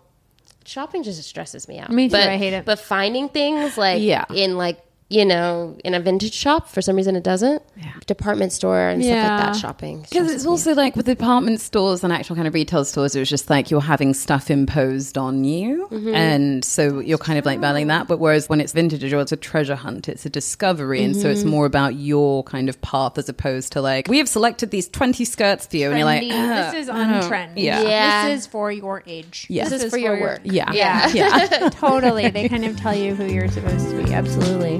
shopping 0.65 1.01
just 1.03 1.23
stresses 1.23 1.67
me 1.67 1.79
out. 1.79 1.89
Me 1.89 2.07
too, 2.07 2.11
But, 2.11 2.29
I 2.29 2.37
hate 2.37 2.53
it. 2.53 2.65
But 2.65 2.79
finding 2.79 3.29
things 3.29 3.77
like 3.77 4.01
Yeah. 4.01 4.25
in 4.33 4.57
like 4.57 4.79
you 5.11 5.25
know 5.25 5.77
in 5.83 5.93
a 5.93 5.99
vintage 5.99 6.33
shop 6.33 6.69
for 6.69 6.81
some 6.81 6.95
reason 6.95 7.15
it 7.15 7.23
doesn't. 7.23 7.61
Department 8.07 8.51
store 8.51 8.89
and 8.89 9.03
stuff 9.03 9.15
like 9.15 9.53
that. 9.53 9.55
Shopping 9.55 10.01
Because 10.09 10.31
it's 10.31 10.43
me 10.43 10.49
also 10.49 10.73
like 10.73 10.95
with 10.95 11.05
department 11.05 11.61
stores 11.61 12.03
and 12.03 12.11
actual 12.11 12.35
kind 12.35 12.47
of 12.47 12.53
retail 12.53 12.83
stores, 12.85 13.15
it 13.15 13.19
was 13.19 13.29
just 13.29 13.49
like 13.49 13.69
you're 13.71 13.79
having 13.81 14.13
stuff 14.13 14.49
imposed 14.49 15.17
on 15.17 15.43
you. 15.43 15.87
And 16.13 16.63
so 16.65 16.99
you're 16.99 17.17
kind 17.17 17.37
of 17.39 17.45
like 17.45 17.61
battling 17.61 17.87
that. 17.87 18.07
But 18.07 18.19
whereas 18.19 18.49
when 18.49 18.59
it's 18.61 18.73
vintage 18.73 19.03
or 19.13 19.19
it's 19.19 19.31
a 19.31 19.37
treasure 19.37 19.75
hunt, 19.75 20.09
it's 20.09 20.25
a 20.25 20.29
discovery. 20.29 21.03
And 21.03 21.15
so 21.15 21.29
it's 21.29 21.43
more 21.43 21.65
about 21.65 21.95
your 21.95 22.43
kind 22.43 22.69
of 22.69 22.79
path 22.81 23.17
as 23.17 23.29
opposed 23.29 23.71
to 23.73 23.81
like, 23.81 24.07
we 24.07 24.17
have 24.17 24.27
selected 24.29 24.71
these 24.71 24.87
20 24.89 25.23
skirts 25.25 25.67
for 25.67 25.77
you. 25.77 25.89
And 25.89 25.97
you're 25.97 26.05
like, 26.05 26.23
Trendy. 26.23 26.31
"Ah, 26.33 26.71
this 26.71 26.83
is 26.83 26.89
on 26.89 27.09
don't- 27.11 27.27
trend. 27.27 27.57
Yeah. 27.57 27.81
Yeah. 27.81 28.29
This 28.29 28.41
is 28.41 28.47
for 28.47 28.71
your 28.71 29.03
age. 29.07 29.47
Yeah. 29.49 29.67
This 29.69 29.83
is 29.83 29.91
for 29.91 29.97
your 29.97 30.19
work. 30.19 30.41
Yeah. 30.43 30.71
Yeah. 30.73 31.09
Yeah. 31.13 31.69
totally. 31.69 32.29
They 32.29 32.47
kind 32.49 32.65
of 32.65 32.77
tell 32.77 32.95
you 32.95 33.15
who 33.15 33.25
you're 33.25 33.47
supposed 33.49 33.89
to 33.89 34.03
be. 34.03 34.13
Absolutely. 34.21 34.79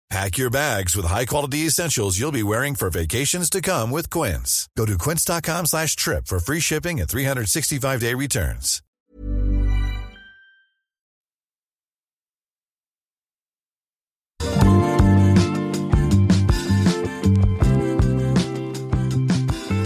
Pack 0.11 0.37
your 0.37 0.49
bags 0.49 0.93
with 0.93 1.05
high-quality 1.05 1.59
essentials 1.59 2.19
you'll 2.19 2.33
be 2.33 2.43
wearing 2.43 2.75
for 2.75 2.89
vacations 2.89 3.49
to 3.49 3.61
come 3.61 3.91
with 3.91 4.09
Quince. 4.09 4.67
Go 4.75 4.85
to 4.85 4.97
quince.com 4.97 5.65
slash 5.67 5.95
trip 5.95 6.27
for 6.27 6.41
free 6.41 6.59
shipping 6.59 6.99
and 6.99 7.07
365-day 7.07 8.13
returns. 8.15 8.81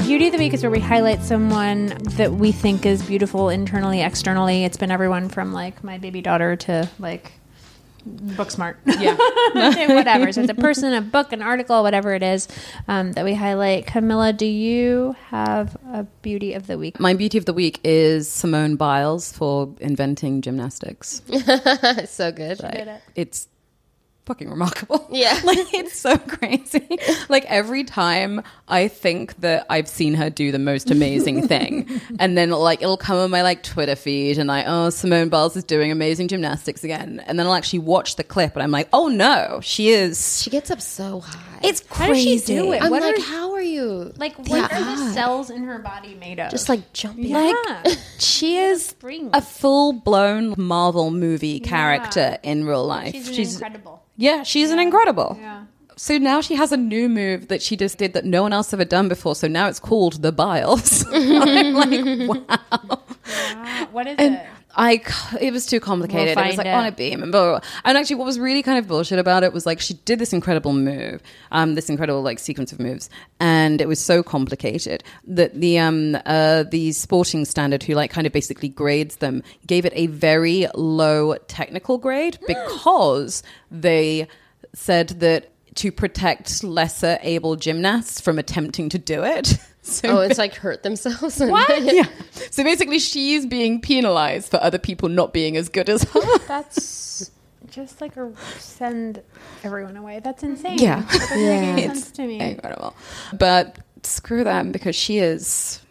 Beauty 0.07 0.25
of 0.25 0.31
the 0.31 0.39
Week 0.39 0.55
is 0.55 0.63
where 0.63 0.71
we 0.71 0.79
highlight 0.79 1.21
someone 1.21 1.89
that 2.17 2.31
we 2.31 2.51
think 2.51 2.87
is 2.87 3.03
beautiful 3.03 3.49
internally, 3.49 4.01
externally. 4.01 4.63
It's 4.63 4.77
been 4.77 4.89
everyone 4.89 5.29
from 5.29 5.53
like 5.53 5.83
my 5.83 5.99
baby 5.99 6.21
daughter 6.21 6.55
to 6.55 6.89
like 6.97 7.31
book 8.05 8.51
smart. 8.51 8.77
Yeah. 8.99 9.15
whatever. 9.93 10.31
So 10.31 10.41
it's 10.41 10.49
a 10.49 10.53
person, 10.55 10.93
a 10.93 11.01
book, 11.01 11.33
an 11.33 11.41
article, 11.41 11.83
whatever 11.83 12.13
it 12.13 12.23
is 12.23 12.47
um, 12.87 13.11
that 13.13 13.25
we 13.25 13.33
highlight. 13.33 13.87
Camilla, 13.87 14.31
do 14.33 14.45
you 14.45 15.15
have 15.27 15.75
a 15.91 16.03
Beauty 16.21 16.53
of 16.53 16.67
the 16.67 16.77
Week? 16.77 16.99
My 16.99 17.13
beauty 17.13 17.37
of 17.37 17.45
the 17.45 17.53
week 17.53 17.79
is 17.83 18.29
Simone 18.29 18.75
Biles 18.75 19.31
for 19.31 19.73
inventing 19.79 20.41
gymnastics. 20.41 21.21
It's 21.27 22.11
so 22.11 22.31
good. 22.31 22.59
it's 23.15 23.47
fucking 24.25 24.49
remarkable. 24.49 25.07
Yeah. 25.15 25.39
like 25.45 25.73
it's 25.73 25.97
so 25.97 26.17
crazy. 26.17 26.85
like 27.29 27.45
every 27.45 27.83
time 27.83 28.41
I 28.67 28.87
think 28.89 29.39
that 29.41 29.65
I've 29.69 29.87
seen 29.87 30.13
her 30.15 30.29
do 30.29 30.51
the 30.51 30.59
most 30.59 30.91
amazing 30.91 31.47
thing, 31.47 32.01
and 32.19 32.37
then 32.37 32.49
like 32.49 32.81
it'll 32.81 32.97
come 32.97 33.17
on 33.17 33.29
my 33.31 33.41
like 33.43 33.63
Twitter 33.63 33.95
feed, 33.95 34.37
and 34.37 34.47
like, 34.47 34.65
oh, 34.67 34.89
Simone 34.89 35.29
Biles 35.29 35.55
is 35.55 35.63
doing 35.63 35.91
amazing 35.91 36.27
gymnastics 36.27 36.83
again, 36.83 37.23
and 37.27 37.39
then 37.39 37.45
I'll 37.45 37.53
actually 37.53 37.79
watch 37.79 38.15
the 38.17 38.23
clip, 38.23 38.55
and 38.55 38.63
I'm 38.63 38.71
like, 38.71 38.89
oh 38.91 39.07
no, 39.07 39.59
she 39.63 39.89
is. 39.89 40.41
She 40.41 40.49
gets 40.49 40.69
up 40.71 40.81
so 40.81 41.21
high. 41.21 41.59
It's 41.63 41.83
How 41.87 42.07
does 42.07 42.17
crazy. 42.17 42.39
she 42.39 42.55
do 42.59 42.73
it? 42.73 42.81
I'm 42.83 42.91
what 42.91 43.01
like, 43.03 43.17
are- 43.17 43.21
how 43.21 43.53
are 43.53 43.54
you? 43.65 44.13
Like, 44.17 44.37
what 44.47 44.71
are 44.71 44.83
the 44.95 45.11
cells 45.13 45.49
in 45.49 45.63
her 45.63 45.79
body 45.79 46.15
made 46.15 46.39
of? 46.39 46.51
just 46.51 46.69
like 46.69 46.93
jumping. 46.93 47.31
Like 47.31 47.55
Yeah. 47.65 47.95
she 48.19 48.57
is 48.57 48.95
a 49.33 49.41
full 49.41 49.93
blown 49.93 50.53
Marvel 50.57 51.11
movie 51.11 51.59
character 51.59 52.37
in 52.43 52.65
real 52.65 52.85
life. 52.85 53.13
She's, 53.13 53.55
incredible. 53.55 54.03
Yeah, 54.17 54.43
she's 54.43 54.71
an 54.71 54.79
incredible. 54.79 55.37
Yeah. 55.39 55.65
So 55.97 56.17
now 56.17 56.41
she 56.41 56.55
has 56.55 56.71
a 56.71 56.77
new 56.77 57.07
move 57.07 57.47
that 57.47 57.61
she 57.61 57.77
just 57.77 57.97
did 57.97 58.13
that 58.13 58.25
no 58.25 58.41
one 58.43 58.51
else 58.51 58.73
ever 58.73 58.83
done 58.85 59.07
before. 59.07 59.33
So 59.35 59.47
now 59.47 59.67
it's 59.67 59.79
called 59.79 60.21
the 60.21 60.31
Biles. 60.33 61.05
I'm 61.11 61.73
like, 61.73 62.47
wow. 62.49 62.99
Wow. 63.29 63.87
What 63.91 64.07
is 64.07 64.15
And 64.17 64.35
it? 64.35 64.45
I, 64.75 65.01
it 65.39 65.53
was 65.53 65.65
too 65.65 65.79
complicated. 65.79 66.35
We'll 66.35 66.45
it 66.45 66.49
was 66.49 66.57
like 66.57 66.67
find 66.67 66.77
on 66.79 66.85
a 66.85 66.91
beam 66.91 67.23
and 67.23 67.31
blah, 67.31 67.43
blah, 67.43 67.59
blah. 67.59 67.69
And 67.85 67.97
actually, 67.97 68.17
what 68.17 68.25
was 68.25 68.39
really 68.39 68.61
kind 68.61 68.77
of 68.77 68.87
bullshit 68.87 69.19
about 69.19 69.43
it 69.43 69.53
was 69.53 69.65
like 69.65 69.79
she 69.79 69.93
did 69.93 70.19
this 70.19 70.33
incredible 70.33 70.73
move, 70.73 71.21
um, 71.51 71.75
this 71.75 71.89
incredible 71.89 72.21
like 72.21 72.39
sequence 72.39 72.71
of 72.71 72.79
moves, 72.79 73.09
and 73.39 73.81
it 73.81 73.87
was 73.87 73.99
so 73.99 74.21
complicated 74.21 75.03
that 75.27 75.53
the 75.53 75.79
um 75.79 76.17
uh 76.25 76.63
the 76.63 76.91
sporting 76.91 77.45
standard 77.45 77.83
who 77.83 77.93
like 77.93 78.11
kind 78.11 78.27
of 78.27 78.33
basically 78.33 78.69
grades 78.69 79.17
them 79.17 79.43
gave 79.65 79.85
it 79.85 79.93
a 79.95 80.07
very 80.07 80.67
low 80.75 81.35
technical 81.47 81.97
grade 81.97 82.37
because 82.47 83.43
they 83.71 84.27
said 84.73 85.09
that 85.21 85.51
to 85.75 85.91
protect 85.91 86.63
lesser 86.63 87.17
able 87.21 87.55
gymnasts 87.55 88.19
from 88.21 88.39
attempting 88.39 88.89
to 88.89 88.97
do 88.97 89.23
it. 89.23 89.57
So 89.85 90.17
oh, 90.17 90.21
it's 90.21 90.37
like 90.37 90.55
hurt 90.55 90.83
themselves. 90.83 91.39
yeah. 91.41 92.05
So 92.51 92.63
basically, 92.63 92.99
she's 92.99 93.45
being 93.45 93.81
penalized 93.81 94.49
for 94.49 94.61
other 94.63 94.77
people 94.77 95.09
not 95.09 95.33
being 95.33 95.57
as 95.57 95.67
good 95.67 95.89
as 95.89 96.03
her. 96.03 96.37
That's 96.47 97.31
just 97.69 97.99
like 97.99 98.15
a 98.15 98.31
send 98.59 99.21
everyone 99.63 99.97
away. 99.97 100.21
That's 100.23 100.41
insane. 100.43 100.77
Yeah. 100.77 101.01
That 101.01 101.19
doesn't 101.19 101.37
make 101.37 101.63
any 101.63 101.83
It's 101.83 101.99
sense 101.99 102.11
to 102.11 102.27
me. 102.27 102.39
Incredible. 102.39 102.95
But 103.37 103.77
screw 104.03 104.45
them 104.45 104.71
because 104.71 104.95
she 104.95 105.17
is 105.17 105.81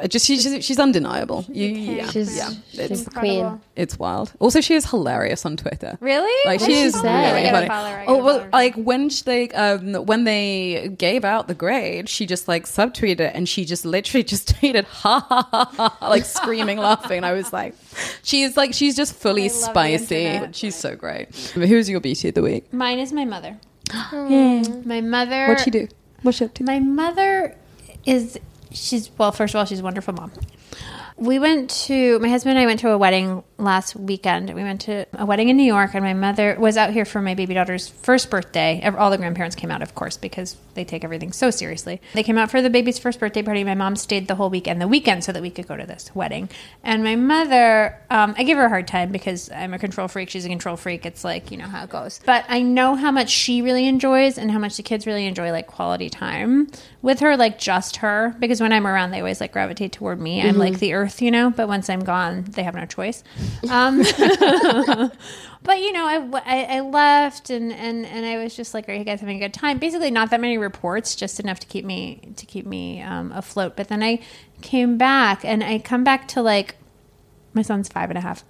I 0.00 0.06
just 0.06 0.24
she's 0.24 0.64
she's 0.64 0.78
undeniable. 0.78 1.44
You, 1.48 1.66
yeah, 1.66 2.10
She's, 2.10 2.34
yeah. 2.36 2.50
she's 2.70 2.78
It's 2.90 3.04
the 3.04 3.10
queen. 3.10 3.60
It's 3.76 3.98
wild. 3.98 4.32
Also, 4.38 4.60
she 4.62 4.74
is 4.74 4.88
hilarious 4.88 5.44
on 5.44 5.56
Twitter. 5.56 5.98
Really? 6.00 6.32
Like 6.46 6.60
What 6.60 6.70
she 6.70 6.80
is 6.80 6.98
say? 6.98 7.32
really 7.32 7.50
funny. 7.50 7.66
her, 7.68 8.04
Oh 8.08 8.24
well, 8.24 8.48
like 8.52 8.74
when 8.76 9.10
she, 9.10 9.22
they 9.24 9.48
um, 9.50 9.94
when 10.06 10.24
they 10.24 10.88
gave 10.96 11.24
out 11.24 11.46
the 11.46 11.54
grade, 11.54 12.08
she 12.08 12.24
just 12.24 12.48
like 12.48 12.64
subtweeted 12.64 13.20
it 13.20 13.32
and 13.34 13.46
she 13.48 13.64
just 13.66 13.84
literally 13.84 14.24
just 14.24 14.48
tweeted 14.54 14.84
ha 14.84 15.20
ha 15.28 15.48
ha 15.50 15.64
ha 15.98 16.08
like 16.08 16.24
screaming 16.24 16.78
laughing. 16.90 17.22
I 17.22 17.32
was 17.32 17.52
like, 17.52 17.74
she 18.22 18.42
is 18.42 18.56
like 18.56 18.72
she's 18.72 18.96
just 18.96 19.14
fully 19.14 19.42
I 19.42 19.52
love 19.52 19.74
the 19.74 19.98
spicy. 19.98 20.52
She's 20.52 20.74
so 20.74 20.96
great. 20.96 21.34
Who's 21.54 21.90
your 21.90 22.00
beauty 22.00 22.28
of 22.28 22.34
the 22.34 22.42
week? 22.42 22.72
Mine 22.72 22.98
is 22.98 23.12
my 23.12 23.24
mother. 23.26 23.58
My 24.12 25.00
mother. 25.02 25.48
What'd 25.48 25.64
she 25.64 25.70
do? 25.70 25.88
What's 26.22 26.38
she 26.38 26.46
up 26.46 26.54
to? 26.54 26.64
My 26.64 26.78
mother 26.78 27.56
is 28.06 28.38
she's 28.74 29.10
well, 29.18 29.32
first 29.32 29.54
of 29.54 29.58
all, 29.58 29.64
she's 29.64 29.80
a 29.80 29.84
wonderful 29.84 30.14
mom. 30.14 30.32
We 31.16 31.38
went 31.38 31.70
to 31.86 32.18
my 32.18 32.28
husband 32.28 32.56
and 32.56 32.62
I 32.62 32.66
went 32.66 32.80
to 32.80 32.90
a 32.90 32.98
wedding 32.98 33.44
last 33.62 33.96
weekend. 33.96 34.52
We 34.54 34.62
went 34.62 34.82
to 34.82 35.06
a 35.14 35.24
wedding 35.24 35.48
in 35.48 35.56
New 35.56 35.64
York, 35.64 35.94
and 35.94 36.04
my 36.04 36.14
mother 36.14 36.56
was 36.58 36.76
out 36.76 36.90
here 36.90 37.04
for 37.04 37.22
my 37.22 37.34
baby 37.34 37.54
daughter's 37.54 37.88
first 37.88 38.30
birthday. 38.30 38.82
All 38.96 39.10
the 39.10 39.18
grandparents 39.18 39.56
came 39.56 39.70
out, 39.70 39.82
of 39.82 39.94
course, 39.94 40.16
because 40.16 40.56
they 40.74 40.84
take 40.84 41.04
everything 41.04 41.32
so 41.32 41.50
seriously. 41.50 42.00
They 42.14 42.22
came 42.22 42.38
out 42.38 42.50
for 42.50 42.62
the 42.62 42.70
baby's 42.70 42.98
first 42.98 43.20
birthday 43.20 43.42
party. 43.42 43.64
My 43.64 43.74
mom 43.74 43.96
stayed 43.96 44.28
the 44.28 44.34
whole 44.34 44.50
weekend, 44.50 44.80
the 44.80 44.88
weekend, 44.88 45.24
so 45.24 45.32
that 45.32 45.42
we 45.42 45.50
could 45.50 45.68
go 45.68 45.76
to 45.76 45.86
this 45.86 46.14
wedding. 46.14 46.48
And 46.82 47.04
my 47.04 47.16
mother, 47.16 47.98
um, 48.10 48.34
I 48.36 48.44
give 48.44 48.58
her 48.58 48.64
a 48.64 48.68
hard 48.68 48.88
time 48.88 49.12
because 49.12 49.50
I'm 49.50 49.74
a 49.74 49.78
control 49.78 50.08
freak. 50.08 50.30
She's 50.30 50.44
a 50.44 50.48
control 50.48 50.76
freak. 50.76 51.06
It's 51.06 51.24
like 51.24 51.50
you 51.50 51.56
know 51.56 51.66
how 51.66 51.84
it 51.84 51.90
goes. 51.90 52.20
But 52.24 52.44
I 52.48 52.62
know 52.62 52.94
how 52.94 53.10
much 53.10 53.30
she 53.30 53.62
really 53.62 53.86
enjoys 53.86 54.38
and 54.38 54.50
how 54.50 54.58
much 54.58 54.76
the 54.76 54.82
kids 54.82 55.06
really 55.06 55.26
enjoy 55.26 55.52
like 55.52 55.66
quality 55.66 56.10
time 56.10 56.70
with 57.02 57.20
her, 57.20 57.36
like 57.36 57.58
just 57.58 57.96
her. 57.96 58.34
Because 58.38 58.60
when 58.60 58.72
I'm 58.72 58.86
around, 58.86 59.10
they 59.10 59.18
always 59.18 59.40
like 59.40 59.52
gravitate 59.52 59.92
toward 59.92 60.20
me. 60.20 60.40
I'm 60.42 60.58
like 60.58 60.78
the 60.78 60.94
earth, 60.94 61.20
you 61.22 61.30
know. 61.30 61.50
But 61.50 61.68
once 61.68 61.88
I'm 61.90 62.00
gone, 62.04 62.44
they 62.44 62.62
have 62.62 62.74
no 62.74 62.86
choice. 62.86 63.22
Um, 63.70 63.98
but 65.62 65.78
you 65.78 65.92
know, 65.92 66.06
I, 66.06 66.42
I, 66.44 66.76
I 66.76 66.80
left 66.80 67.50
and, 67.50 67.72
and, 67.72 68.04
and 68.06 68.26
I 68.26 68.42
was 68.42 68.54
just 68.54 68.74
like, 68.74 68.88
"Are 68.88 68.92
you 68.92 69.04
guys 69.04 69.20
having 69.20 69.36
a 69.36 69.40
good 69.40 69.54
time?" 69.54 69.78
Basically, 69.78 70.10
not 70.10 70.30
that 70.30 70.40
many 70.40 70.58
reports, 70.58 71.14
just 71.14 71.40
enough 71.40 71.60
to 71.60 71.66
keep 71.66 71.84
me 71.84 72.32
to 72.36 72.46
keep 72.46 72.66
me 72.66 73.02
um, 73.02 73.32
afloat. 73.32 73.76
But 73.76 73.88
then 73.88 74.02
I 74.02 74.20
came 74.60 74.98
back, 74.98 75.44
and 75.44 75.62
I 75.62 75.78
come 75.78 76.04
back 76.04 76.28
to 76.28 76.42
like 76.42 76.76
my 77.54 77.62
son's 77.62 77.88
five 77.88 78.10
and 78.10 78.18
a 78.18 78.22
half. 78.22 78.44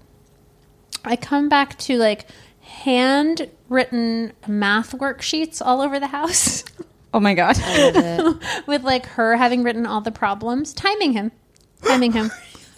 I 1.05 1.17
come 1.17 1.49
back 1.49 1.79
to 1.81 1.99
like 1.99 2.27
handwritten 2.61 4.33
math 4.47 4.93
worksheets 4.93 5.61
all 5.65 5.81
over 5.81 5.99
the 5.99 6.07
house 6.07 6.63
Oh 7.15 7.21
my 7.21 7.35
god! 7.35 7.59
with 8.67 8.85
like 8.85 9.07
her 9.07 9.37
having 9.37 9.63
written 9.63 9.85
all 9.85 10.01
the 10.01 10.13
problems, 10.13 10.73
timing 10.73 11.13
him, 11.13 11.31
timing 11.85 12.13
him. 12.13 12.31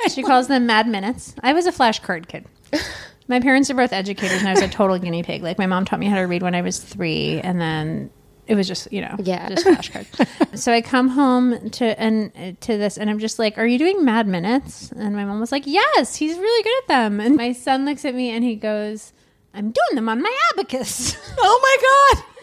She 0.09 0.23
calls 0.23 0.49
them 0.49 0.67
mad 0.67 0.87
minutes. 0.87 1.35
I 1.43 1.53
was 1.53 1.67
a 1.67 1.73
flashcard 1.73 2.29
kid. 2.29 2.47
My 3.29 3.41
parents 3.41 3.71
are 3.71 3.75
both 3.75 3.93
educators, 3.93 4.41
and 4.41 4.49
I 4.49 4.53
was 4.53 4.61
a 4.63 4.69
total 4.69 4.99
guinea 4.99 5.23
pig. 5.23 5.43
Like 5.43 5.57
my 5.59 5.65
mom 5.67 5.87
taught 5.87 5.99
me 5.99 6.07
how 6.07 6.17
to 6.17 6.23
read 6.25 6.43
when 6.43 6.55
I 6.55 6.61
was 6.61 6.79
three, 6.79 7.41
and 7.41 7.59
then 7.59 8.11
it 8.47 8.55
was 8.55 8.69
just 8.69 8.93
you 8.93 9.01
know 9.01 9.17
Yeah. 9.19 9.49
just 9.49 9.65
flashcards. 9.67 10.59
so 10.59 10.71
I 10.75 10.83
come 10.83 11.09
home 11.09 11.71
to 11.71 11.99
and 11.99 12.61
to 12.61 12.77
this, 12.77 12.99
and 12.99 13.09
I'm 13.09 13.19
just 13.19 13.39
like, 13.39 13.57
"Are 13.57 13.67
you 13.67 13.79
doing 13.79 14.05
mad 14.05 14.27
minutes?" 14.27 14.93
And 14.93 15.17
my 15.17 15.25
mom 15.25 15.41
was 15.41 15.53
like, 15.53 15.63
"Yes, 15.67 16.17
he's 16.17 16.37
really 16.37 16.63
good 16.65 16.83
at 16.83 16.89
them." 16.89 17.19
And 17.21 17.37
my 17.37 17.53
son 17.53 17.87
looks 17.87 18.05
at 18.05 18.15
me 18.15 18.29
and 18.29 18.45
he 18.45 18.57
goes, 18.57 19.15
"I'm 19.55 19.71
doing 19.71 19.95
them 19.95 20.11
on 20.11 20.21
my 20.23 20.39
abacus." 20.53 21.17
oh 21.39 21.61
my 21.63 22.15
god! 22.21 22.25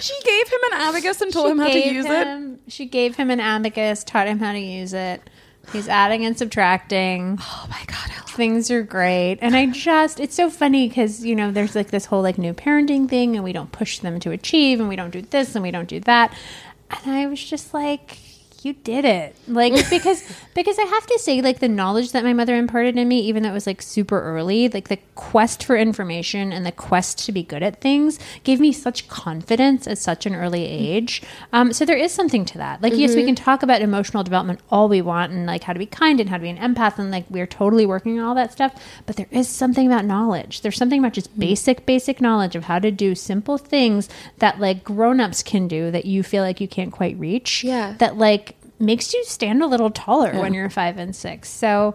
She 0.00 0.14
gave 0.24 0.48
him 0.48 0.58
an 0.72 0.80
abacus 0.80 1.20
and 1.20 1.32
taught 1.32 1.50
him 1.50 1.58
how 1.58 1.68
to 1.68 1.78
use 1.78 2.06
it. 2.08 2.58
She 2.68 2.86
gave 2.86 3.14
him 3.16 3.30
an 3.30 3.38
abacus, 3.40 4.02
taught 4.04 4.26
him 4.26 4.38
how 4.40 4.52
to 4.52 4.58
use 4.58 4.92
it. 4.94 5.22
He's 5.72 5.88
adding 5.88 6.24
and 6.24 6.36
subtracting. 6.36 7.38
Oh 7.40 7.66
my 7.70 7.82
god! 7.86 8.10
Things 8.28 8.70
are 8.70 8.82
great. 8.82 9.38
And 9.40 9.54
I 9.54 9.66
just, 9.66 10.18
it's 10.18 10.34
so 10.34 10.48
funny 10.48 10.88
because, 10.88 11.24
you 11.24 11.34
know, 11.34 11.50
there's 11.50 11.74
like 11.74 11.90
this 11.90 12.06
whole 12.06 12.22
like 12.22 12.38
new 12.38 12.54
parenting 12.54 13.08
thing 13.08 13.36
and 13.36 13.44
we 13.44 13.52
don't 13.52 13.72
push 13.72 13.98
them 13.98 14.20
to 14.20 14.30
achieve 14.30 14.80
and 14.80 14.88
we 14.88 14.96
don't 14.96 15.10
do 15.10 15.20
this 15.20 15.54
and 15.54 15.62
we 15.62 15.70
don't 15.70 15.88
do 15.88 16.00
that. 16.00 16.34
And 16.90 17.14
I 17.14 17.26
was 17.26 17.42
just 17.42 17.74
like, 17.74 18.18
you 18.64 18.74
did 18.74 19.04
it. 19.04 19.34
Like, 19.46 19.72
because, 19.90 20.22
because 20.54 20.78
I 20.78 20.84
have 20.84 21.06
to 21.06 21.18
say, 21.18 21.42
like, 21.42 21.60
the 21.60 21.68
knowledge 21.68 22.12
that 22.12 22.24
my 22.24 22.32
mother 22.32 22.56
imparted 22.56 22.96
in 22.96 23.08
me, 23.08 23.20
even 23.20 23.42
though 23.42 23.50
it 23.50 23.54
was 23.54 23.66
like 23.66 23.82
super 23.82 24.20
early, 24.20 24.68
like 24.68 24.88
the 24.88 24.98
quest 25.14 25.64
for 25.64 25.76
information 25.76 26.52
and 26.52 26.64
the 26.64 26.72
quest 26.72 27.24
to 27.26 27.32
be 27.32 27.42
good 27.42 27.62
at 27.62 27.80
things 27.80 28.18
gave 28.44 28.60
me 28.60 28.72
such 28.72 29.08
confidence 29.08 29.86
at 29.86 29.98
such 29.98 30.26
an 30.26 30.34
early 30.34 30.64
age. 30.64 31.22
Um, 31.52 31.72
so 31.72 31.84
there 31.84 31.96
is 31.96 32.12
something 32.12 32.44
to 32.46 32.58
that. 32.58 32.82
Like, 32.82 32.94
yes, 32.96 33.14
we 33.14 33.24
can 33.24 33.34
talk 33.34 33.62
about 33.62 33.82
emotional 33.82 34.22
development 34.22 34.60
all 34.70 34.88
we 34.88 35.02
want 35.02 35.32
and 35.32 35.46
like 35.46 35.64
how 35.64 35.72
to 35.72 35.78
be 35.78 35.86
kind 35.86 36.20
and 36.20 36.30
how 36.30 36.36
to 36.36 36.42
be 36.42 36.50
an 36.50 36.56
empath 36.58 36.98
and 36.98 37.10
like 37.10 37.24
we're 37.30 37.46
totally 37.46 37.86
working 37.86 38.18
on 38.18 38.26
all 38.26 38.34
that 38.34 38.52
stuff. 38.52 38.74
But 39.06 39.16
there 39.16 39.28
is 39.30 39.48
something 39.48 39.86
about 39.86 40.04
knowledge. 40.04 40.62
There's 40.62 40.76
something 40.76 40.98
about 40.98 41.12
just 41.12 41.38
basic, 41.38 41.86
basic 41.86 42.20
knowledge 42.20 42.56
of 42.56 42.64
how 42.64 42.78
to 42.78 42.90
do 42.90 43.14
simple 43.14 43.58
things 43.58 44.08
that 44.38 44.60
like 44.60 44.84
grown-ups 44.84 45.42
can 45.42 45.68
do 45.68 45.90
that 45.90 46.04
you 46.04 46.22
feel 46.22 46.42
like 46.42 46.60
you 46.60 46.68
can't 46.68 46.92
quite 46.92 47.18
reach. 47.18 47.64
Yeah. 47.64 47.94
That 47.98 48.16
like 48.16 48.51
makes 48.82 49.14
you 49.14 49.24
stand 49.24 49.62
a 49.62 49.66
little 49.66 49.90
taller 49.90 50.32
when 50.40 50.52
you're 50.52 50.68
five 50.68 50.98
and 50.98 51.14
six. 51.14 51.48
So 51.48 51.94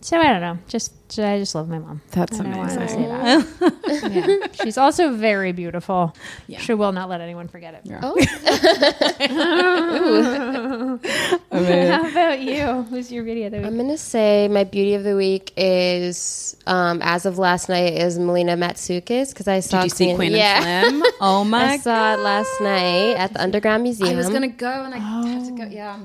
so 0.00 0.18
I 0.18 0.28
don't 0.28 0.40
know. 0.40 0.58
Just 0.68 0.92
I 1.18 1.38
just 1.38 1.54
love 1.54 1.68
my 1.68 1.78
mom. 1.78 2.00
That's 2.12 2.38
And 2.38 2.48
I 2.48 2.52
to 2.52 2.60
amazing. 2.60 2.88
say 2.88 3.06
that. 3.08 4.50
yeah. 4.52 4.62
She's 4.62 4.78
also 4.78 5.14
very 5.14 5.52
beautiful. 5.52 6.14
She 6.58 6.74
will 6.74 6.92
not 6.92 7.08
let 7.08 7.20
anyone 7.20 7.48
forget 7.48 7.74
it. 7.74 7.82
Oh, 8.02 8.16
How 11.50 12.08
about 12.08 12.40
you? 12.40 12.82
Who's 12.84 13.10
your 13.10 13.24
beauty 13.24 13.44
of 13.44 13.52
the 13.52 13.58
week? 13.58 13.66
I'm 13.66 13.76
gonna 13.76 13.98
say 13.98 14.48
my 14.48 14.64
beauty 14.64 14.94
of 14.94 15.02
the 15.02 15.16
week 15.16 15.52
is, 15.56 16.56
um, 16.66 17.00
as 17.02 17.26
of 17.26 17.38
last 17.38 17.68
night, 17.68 17.94
is 17.94 18.18
Melina 18.18 18.56
Matsoukas 18.56 19.30
because 19.30 19.48
I 19.48 19.60
saw 19.60 19.82
Did 19.82 19.92
you 19.92 19.96
see 19.96 20.14
Queen 20.14 20.32
yeah. 20.32 20.62
and 20.64 20.98
Slim? 20.98 21.12
Oh 21.20 21.42
my 21.42 21.72
I 21.72 21.78
saw 21.78 22.14
it 22.14 22.20
last 22.20 22.60
night 22.60 23.16
at 23.16 23.32
the 23.32 23.42
Underground 23.42 23.82
Museum. 23.82 24.10
I 24.10 24.14
was 24.14 24.28
gonna 24.28 24.48
go 24.48 24.84
and 24.84 24.94
I 24.94 24.98
have 24.98 25.46
to 25.46 25.52
go. 25.52 25.64
Yeah. 25.64 25.98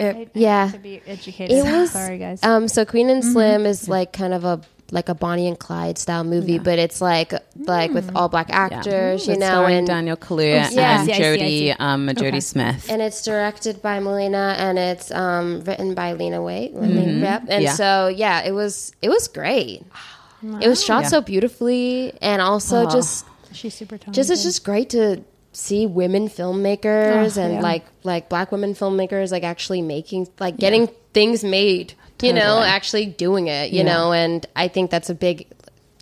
It- 0.00 0.30
yeah. 0.34 0.70
to 0.72 0.78
be 0.78 1.02
educated. 1.06 1.56
It 1.58 1.64
was 1.64 1.90
Sorry, 1.92 2.18
guys. 2.18 2.42
Um, 2.42 2.68
so 2.68 2.84
Queen 2.84 3.10
and 3.10 3.24
Slim 3.24 3.66
is 3.66 3.88
like 3.88 4.12
kind 4.12 4.34
of 4.34 4.44
a 4.44 4.60
like 4.92 5.08
a 5.08 5.14
Bonnie 5.14 5.46
and 5.46 5.56
Clyde 5.56 5.98
style 5.98 6.24
movie, 6.24 6.58
but 6.58 6.80
it's 6.80 7.00
like 7.00 7.32
like 7.54 7.92
with 7.92 8.10
all 8.16 8.28
black 8.28 8.48
actors, 8.50 9.24
you 9.26 9.34
It's 9.34 9.40
know, 9.40 9.64
and 9.64 9.86
Daniel 9.86 10.16
Kaluuya 10.16 10.66
Oh, 10.66 10.74
yeah. 10.74 10.98
And 11.00 11.06
see, 11.06 11.12
I 11.12 11.16
see, 11.16 11.22
I 11.22 11.36
Jodie 11.76 11.76
um, 11.80 12.08
Jodie 12.08 12.26
Okay. 12.28 12.40
Smith. 12.40 12.86
and 12.90 13.00
it's 13.00 13.22
directed 13.24 13.80
by 13.82 14.00
Melina 14.00 14.56
and 14.58 14.78
it's 14.80 15.12
um, 15.12 15.62
written 15.62 15.94
by 15.94 16.14
Lena 16.14 16.38
Waithe. 16.38 17.20
Yep. 17.20 17.44
And 17.48 17.62
Yeah. 17.62 17.74
so 17.74 18.08
yeah, 18.08 18.42
it 18.42 18.50
was 18.52 18.92
it 19.00 19.10
was 19.10 19.28
great. 19.28 19.84
It 20.42 20.66
was 20.68 20.82
shot 20.82 21.02
Yeah. 21.04 21.08
so 21.10 21.20
beautifully, 21.20 22.12
and 22.20 22.42
also 22.42 22.88
just 22.90 23.26
She's 23.52 23.74
super 23.74 23.96
talented. 23.98 24.14
just 24.14 24.30
it's 24.30 24.42
just 24.42 24.64
great 24.64 24.90
to 24.90 25.22
see 25.52 25.86
women 25.86 26.28
filmmakers 26.28 27.36
Oh, 27.36 27.42
and 27.42 27.54
yeah. 27.54 27.60
like 27.60 27.84
like 28.04 28.28
black 28.28 28.52
women 28.52 28.74
filmmakers 28.74 29.32
like 29.32 29.42
actually 29.42 29.82
making 29.82 30.28
like 30.38 30.56
getting 30.56 30.86
things 31.12 31.42
made 31.42 31.94
you 32.22 32.32
know 32.32 32.60
actually 32.62 33.06
doing 33.06 33.48
it 33.48 33.70
you 33.72 33.78
Yeah. 33.78 33.84
know 33.94 34.12
and 34.12 34.46
i 34.54 34.68
think 34.68 34.90
that's 34.90 35.10
a 35.10 35.14
big 35.14 35.46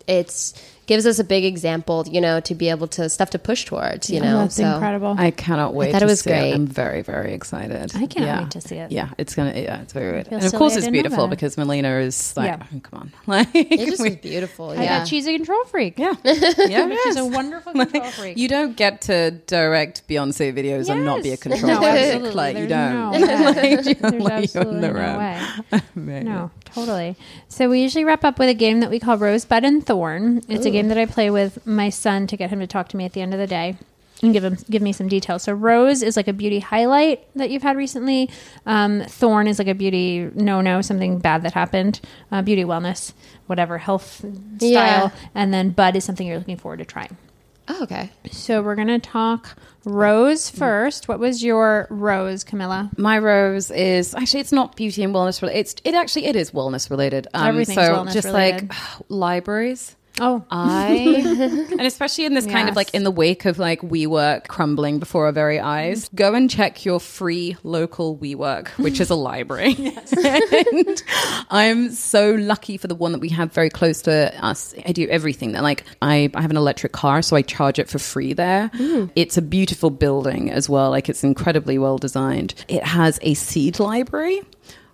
it's 0.07 0.53
gives 0.89 1.05
us 1.05 1.19
a 1.19 1.23
big 1.23 1.45
example 1.45 2.03
you 2.09 2.19
know 2.19 2.39
to 2.39 2.55
be 2.55 2.67
able 2.67 2.87
to 2.87 3.07
stuff 3.07 3.29
to 3.29 3.37
push 3.37 3.63
towards 3.63 4.09
you 4.09 4.19
oh, 4.19 4.23
know 4.23 4.37
That's 4.39 4.55
so 4.55 4.73
incredible. 4.73 5.15
I 5.17 5.29
cannot 5.29 5.75
wait. 5.75 5.89
I 5.89 5.91
thought 5.91 5.99
to 5.99 6.05
it 6.05 6.09
was 6.09 6.21
see 6.21 6.31
great. 6.31 6.53
I'm 6.53 6.65
very, 6.65 7.03
very 7.03 7.33
excited. 7.33 7.91
I 7.95 8.07
can't 8.07 8.25
yeah. 8.25 8.41
wait 8.41 8.51
to 8.51 8.61
see 8.61 8.77
it. 8.77 8.91
Yeah, 8.91 9.09
it's 9.19 9.35
gonna. 9.35 9.53
Yeah, 9.53 9.81
it's 9.81 9.93
very 9.93 10.11
good. 10.23 10.33
And 10.33 10.43
of 10.43 10.51
course, 10.53 10.75
it's 10.75 10.89
beautiful 10.89 11.27
that. 11.27 11.35
because 11.35 11.57
Melina 11.57 11.99
is 11.99 12.35
like, 12.35 12.47
Yeah. 12.47 12.65
oh, 12.75 12.79
come 12.79 12.99
on, 13.01 13.11
like 13.27 13.49
it's 13.53 13.85
just 13.91 14.01
we- 14.01 14.09
was 14.09 14.17
beautiful 14.17 14.69
I 14.71 14.83
yeah 14.83 14.99
bet 14.99 15.07
she's 15.07 15.27
a 15.27 15.33
control 15.37 15.63
freak. 15.65 15.99
yeah, 15.99 16.15
yeah, 16.23 16.95
She's 17.03 17.17
a 17.17 17.25
wonderful 17.25 17.73
control 17.73 18.03
freak. 18.05 18.37
You 18.37 18.47
don't 18.47 18.75
get 18.75 19.01
to 19.01 19.31
direct 19.45 20.07
Beyonce 20.07 20.51
videos 20.51 20.89
and 20.89 21.05
not 21.05 21.21
be 21.21 21.31
a 21.31 21.37
control 21.37 21.71
No, 21.71 21.77
freak. 21.81 21.91
absolutely. 21.91 22.33
Like 22.33 22.57
you 22.57 22.67
don't. 22.67 22.93
no 22.93 23.11
way. 23.11 23.19
like, 23.19 23.85
you're, 23.85 24.09
like, 24.09 24.19
you're 24.19 24.31
absolutely 24.31 24.75
on 24.75 24.81
the 24.81 24.87
no 24.87 24.93
road. 24.93 25.17
way. 26.01 26.23
No, 26.23 26.51
totally. 26.73 27.15
So 27.47 27.69
we 27.69 27.81
usually 27.81 28.05
wrap 28.05 28.23
up 28.23 28.39
with 28.39 28.49
a 28.49 28.53
game 28.53 28.79
that 28.81 28.89
we 28.89 28.99
call 28.99 29.17
Rosebud 29.17 29.63
and 29.63 29.85
Thorn. 29.85 30.41
It's 30.47 30.65
a 30.65 30.69
game 30.71 30.87
that 30.89 30.97
I 30.97 31.05
play 31.05 31.29
with 31.29 31.65
my 31.65 31.89
son 31.89 32.27
to 32.27 32.37
get 32.37 32.49
him 32.49 32.59
to 32.59 32.67
talk 32.67 32.89
to 32.89 32.97
me 32.97 33.05
at 33.05 33.13
the 33.13 33.21
end 33.21 33.33
of 33.33 33.39
the 33.39 33.47
day 33.47 33.77
and 34.21 34.33
give 34.33 34.43
him 34.43 34.57
give 34.69 34.81
me 34.81 34.91
some 34.91 35.07
details. 35.07 35.43
So 35.43 35.53
Rose 35.53 36.01
is 36.03 36.17
like 36.17 36.27
a 36.27 36.33
beauty 36.33 36.59
highlight 36.59 37.25
that 37.35 37.49
you've 37.49 37.63
had 37.63 37.77
recently. 37.77 38.29
Um, 38.65 39.01
Thorn 39.07 39.47
is 39.47 39.59
like 39.59 39.67
a 39.69 39.73
beauty 39.75 40.29
no 40.35 40.59
no 40.61 40.81
something 40.81 41.19
bad 41.19 41.43
that 41.43 41.53
happened. 41.53 42.01
Uh, 42.31 42.41
beauty 42.41 42.63
wellness, 42.65 43.13
whatever 43.47 43.77
health 43.77 44.17
style, 44.57 44.59
Yeah. 44.61 45.09
and 45.35 45.53
then 45.53 45.69
Bud 45.69 45.95
is 45.95 46.03
something 46.03 46.27
you're 46.27 46.37
looking 46.37 46.57
forward 46.57 46.77
to 46.79 46.85
trying. 46.85 47.15
Oh, 47.69 47.83
okay 47.83 48.09
So 48.31 48.61
we're 48.61 48.75
gonna 48.75 48.99
talk 48.99 49.55
Rose 49.85 50.49
first. 50.49 51.07
What 51.07 51.19
was 51.19 51.41
your 51.43 51.87
Rose, 51.89 52.43
Camilla? 52.43 52.89
My 52.97 53.17
rose 53.17 53.71
is 53.71 54.13
actually 54.13 54.41
it's 54.41 54.51
not 54.51 54.75
beauty 54.75 55.03
and 55.03 55.15
wellness 55.15 55.41
related. 55.41 55.59
It's 55.59 55.75
it 55.85 55.93
actually 55.93 56.25
it 56.25 56.35
is 56.35 56.51
wellness 56.51 56.89
related. 56.89 57.27
Um, 57.33 57.47
Everything's 57.47 57.75
so 57.85 57.95
wellness 57.95 58.13
just 58.13 58.27
related. 58.27 58.69
like 58.69 58.77
libraries. 59.09 59.95
Oh, 60.19 60.43
I 60.51 61.67
and 61.71 61.81
especially 61.81 62.25
in 62.25 62.33
this 62.33 62.45
kind 62.45 62.69
of 62.69 62.75
like 62.75 62.93
in 62.93 63.03
the 63.03 63.11
wake 63.11 63.45
of 63.45 63.59
like 63.59 63.81
WeWork 63.81 64.47
crumbling 64.47 64.99
before 64.99 65.25
our 65.25 65.31
very 65.31 65.59
eyes, 65.59 66.09
go 66.15 66.33
and 66.33 66.49
check 66.49 66.85
your 66.85 66.99
free 66.99 67.57
local 67.63 68.17
WeWork, 68.17 68.69
which 68.77 68.99
is 68.99 69.09
a 69.09 69.15
library. 69.29 69.75
and 70.23 71.03
I'm 71.49 71.91
so 71.91 72.31
lucky 72.31 72.77
for 72.77 72.87
the 72.87 72.95
one 72.95 73.11
that 73.11 73.19
we 73.19 73.29
have 73.29 73.53
very 73.53 73.69
close 73.69 74.01
to 74.03 74.33
us. 74.43 74.73
I 74.85 74.91
do 74.91 75.07
everything 75.07 75.51
there. 75.53 75.61
Like 75.61 75.83
I, 76.01 76.29
I 76.33 76.41
have 76.41 76.51
an 76.51 76.57
electric 76.57 76.91
car, 76.91 77.21
so 77.21 77.35
I 77.35 77.41
charge 77.41 77.79
it 77.79 77.89
for 77.89 77.99
free 77.99 78.33
there. 78.33 78.69
Mm. 78.75 79.11
It's 79.15 79.37
a 79.37 79.41
beautiful 79.41 79.89
building 79.89 80.51
as 80.51 80.69
well. 80.69 80.89
Like 80.89 81.09
it's 81.09 81.23
incredibly 81.23 81.77
well 81.77 81.97
designed. 81.97 82.53
It 82.67 82.83
has 82.83 83.19
a 83.21 83.33
seed 83.33 83.79
library. 83.79 84.41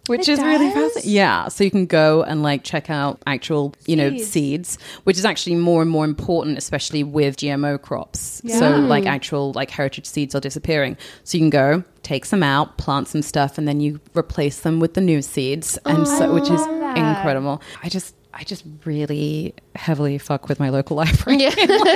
Which 0.08 0.30
It 0.30 0.34
is 0.34 0.40
really 0.40 0.70
fascinating. 0.70 1.12
Yeah, 1.12 1.48
so 1.48 1.64
you 1.64 1.72
can 1.72 1.88
go 1.88 2.24
and 2.24 2.44
like 2.44 2.64
check 2.64 2.90
out 2.90 3.22
actual, 3.26 3.74
you 3.88 3.96
know, 3.96 4.12
Seeds. 4.12 4.30
seeds, 4.30 4.78
which 5.04 5.18
is 5.18 5.26
actually 5.26 5.56
more 5.56 5.82
and 5.82 5.90
more 5.90 6.06
important, 6.06 6.58
especially 6.58 7.04
with 7.04 7.38
GMO 7.38 7.82
crops. 7.82 8.42
Yeah. 8.44 8.60
So, 8.60 8.70
like, 8.78 9.06
actual 9.06 9.52
like 9.54 9.72
heritage 9.72 10.06
seeds 10.06 10.36
are 10.36 10.40
disappearing. 10.40 10.98
So 11.24 11.38
you 11.38 11.42
can 11.44 11.50
go 11.50 11.84
take 12.06 12.28
them 12.28 12.44
out, 12.44 12.78
plants 12.78 13.12
some 13.12 13.22
stuff, 13.22 13.58
and 13.58 13.68
then 13.68 13.82
you 13.82 14.00
replace 14.16 14.62
them 14.62 14.80
with 14.80 14.94
the 14.94 15.02
new 15.02 15.22
seeds, 15.22 15.78
and 15.86 16.08
so 16.08 16.34
which 16.34 16.50
is 16.50 16.64
that. 16.66 16.98
incredible. 16.98 17.62
I 17.84 17.90
just, 17.90 18.16
I 18.34 18.44
just 18.44 18.64
really 18.86 19.54
heavily 19.76 20.18
fuck 20.18 20.48
with 20.48 20.60
my 20.60 20.70
local 20.70 20.96
library. 21.04 21.46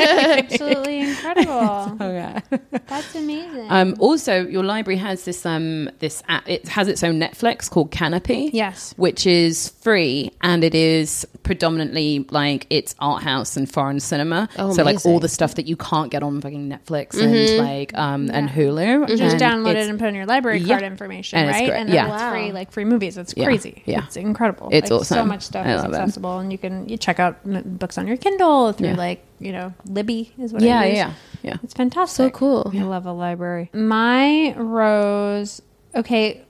absolutely 0.10 1.02
incredible. 1.02 1.50
Oh 2.02 2.12
yeah. 2.12 2.40
That's 2.88 3.14
amazing. 3.16 3.68
Um, 3.70 3.96
also, 4.00 4.46
your 4.48 4.64
library 4.64 4.98
has 4.98 5.26
this 5.26 5.46
um, 5.46 5.90
this 6.00 6.24
app. 6.30 6.48
It 6.48 6.68
has 6.70 6.88
its 6.88 7.04
own 7.04 7.20
Netflix 7.20 7.70
called 7.70 7.92
Kanopy. 7.92 8.50
Yes. 8.54 8.94
which 8.98 9.26
is 9.28 9.70
free 9.82 10.32
and 10.42 10.64
it 10.64 10.74
is 10.76 11.26
predominantly 11.44 12.26
like 12.32 12.68
it's 12.70 12.96
art 13.00 13.24
house 13.24 13.58
and 13.58 13.70
foreign 13.72 14.00
cinema. 14.00 14.48
Oh, 14.58 14.72
so 14.74 14.84
like 14.84 15.06
all 15.06 15.20
the 15.20 15.28
stuff 15.30 15.56
that 15.56 15.68
you 15.68 15.76
can't 15.76 16.10
get 16.12 16.24
on 16.24 16.40
fucking 16.42 16.70
Netflix 16.70 17.20
and 17.22 17.58
like 17.66 17.98
um 17.98 18.30
and 18.32 18.50
Hulu. 18.50 19.08
just 19.08 19.22
And 19.22 19.42
download 19.42 19.76
it 19.76 19.90
and 19.90 19.99
put 20.00 20.08
in 20.08 20.16
your 20.16 20.26
library 20.26 20.60
Yeah. 20.60 20.76
card 20.80 20.84
information, 20.84 21.38
And 21.40 21.50
right? 21.50 21.68
great. 21.68 21.78
And 21.80 21.90
then 21.90 21.96
Yeah. 21.96 22.06
it's 22.14 22.22
Wow. 22.24 22.32
free, 22.32 22.52
like 22.52 22.72
free 22.72 22.86
movies. 22.86 23.18
It's 23.18 23.34
Yeah. 23.38 23.46
crazy. 23.46 23.84
Yeah. 23.86 24.04
It's 24.06 24.18
incredible. 24.18 24.70
It's 24.72 24.90
like, 24.90 25.04
So 25.06 25.24
much 25.24 25.44
stuff 25.44 25.68
I 25.68 25.74
is 25.76 25.84
love 25.84 25.94
it. 25.94 25.98
accessible, 25.98 26.40
and 26.40 26.52
you 26.52 26.58
can 26.58 26.90
you 26.90 26.98
check 26.98 27.20
out 27.20 27.38
m- 27.46 27.62
books 27.66 27.98
on 27.98 28.08
your 28.08 28.18
Kindle 28.18 28.72
through 28.72 28.88
Yeah. 28.90 28.96
like 28.96 29.24
you 29.40 29.52
know 29.52 29.74
Libby 29.86 30.32
is 30.40 30.52
what 30.54 30.62
Yeah, 30.64 30.80
I 30.80 30.86
use. 30.88 30.98
yeah, 30.98 31.12
yeah. 31.44 31.58
It's 31.64 31.74
fantastic. 31.74 32.18
So 32.18 32.30
cool. 32.40 32.72
I 32.76 32.82
love 32.84 33.06
a 33.06 33.12
library. 33.14 33.70
My 33.74 34.54
rose. 34.58 35.62
Okay, 35.96 36.42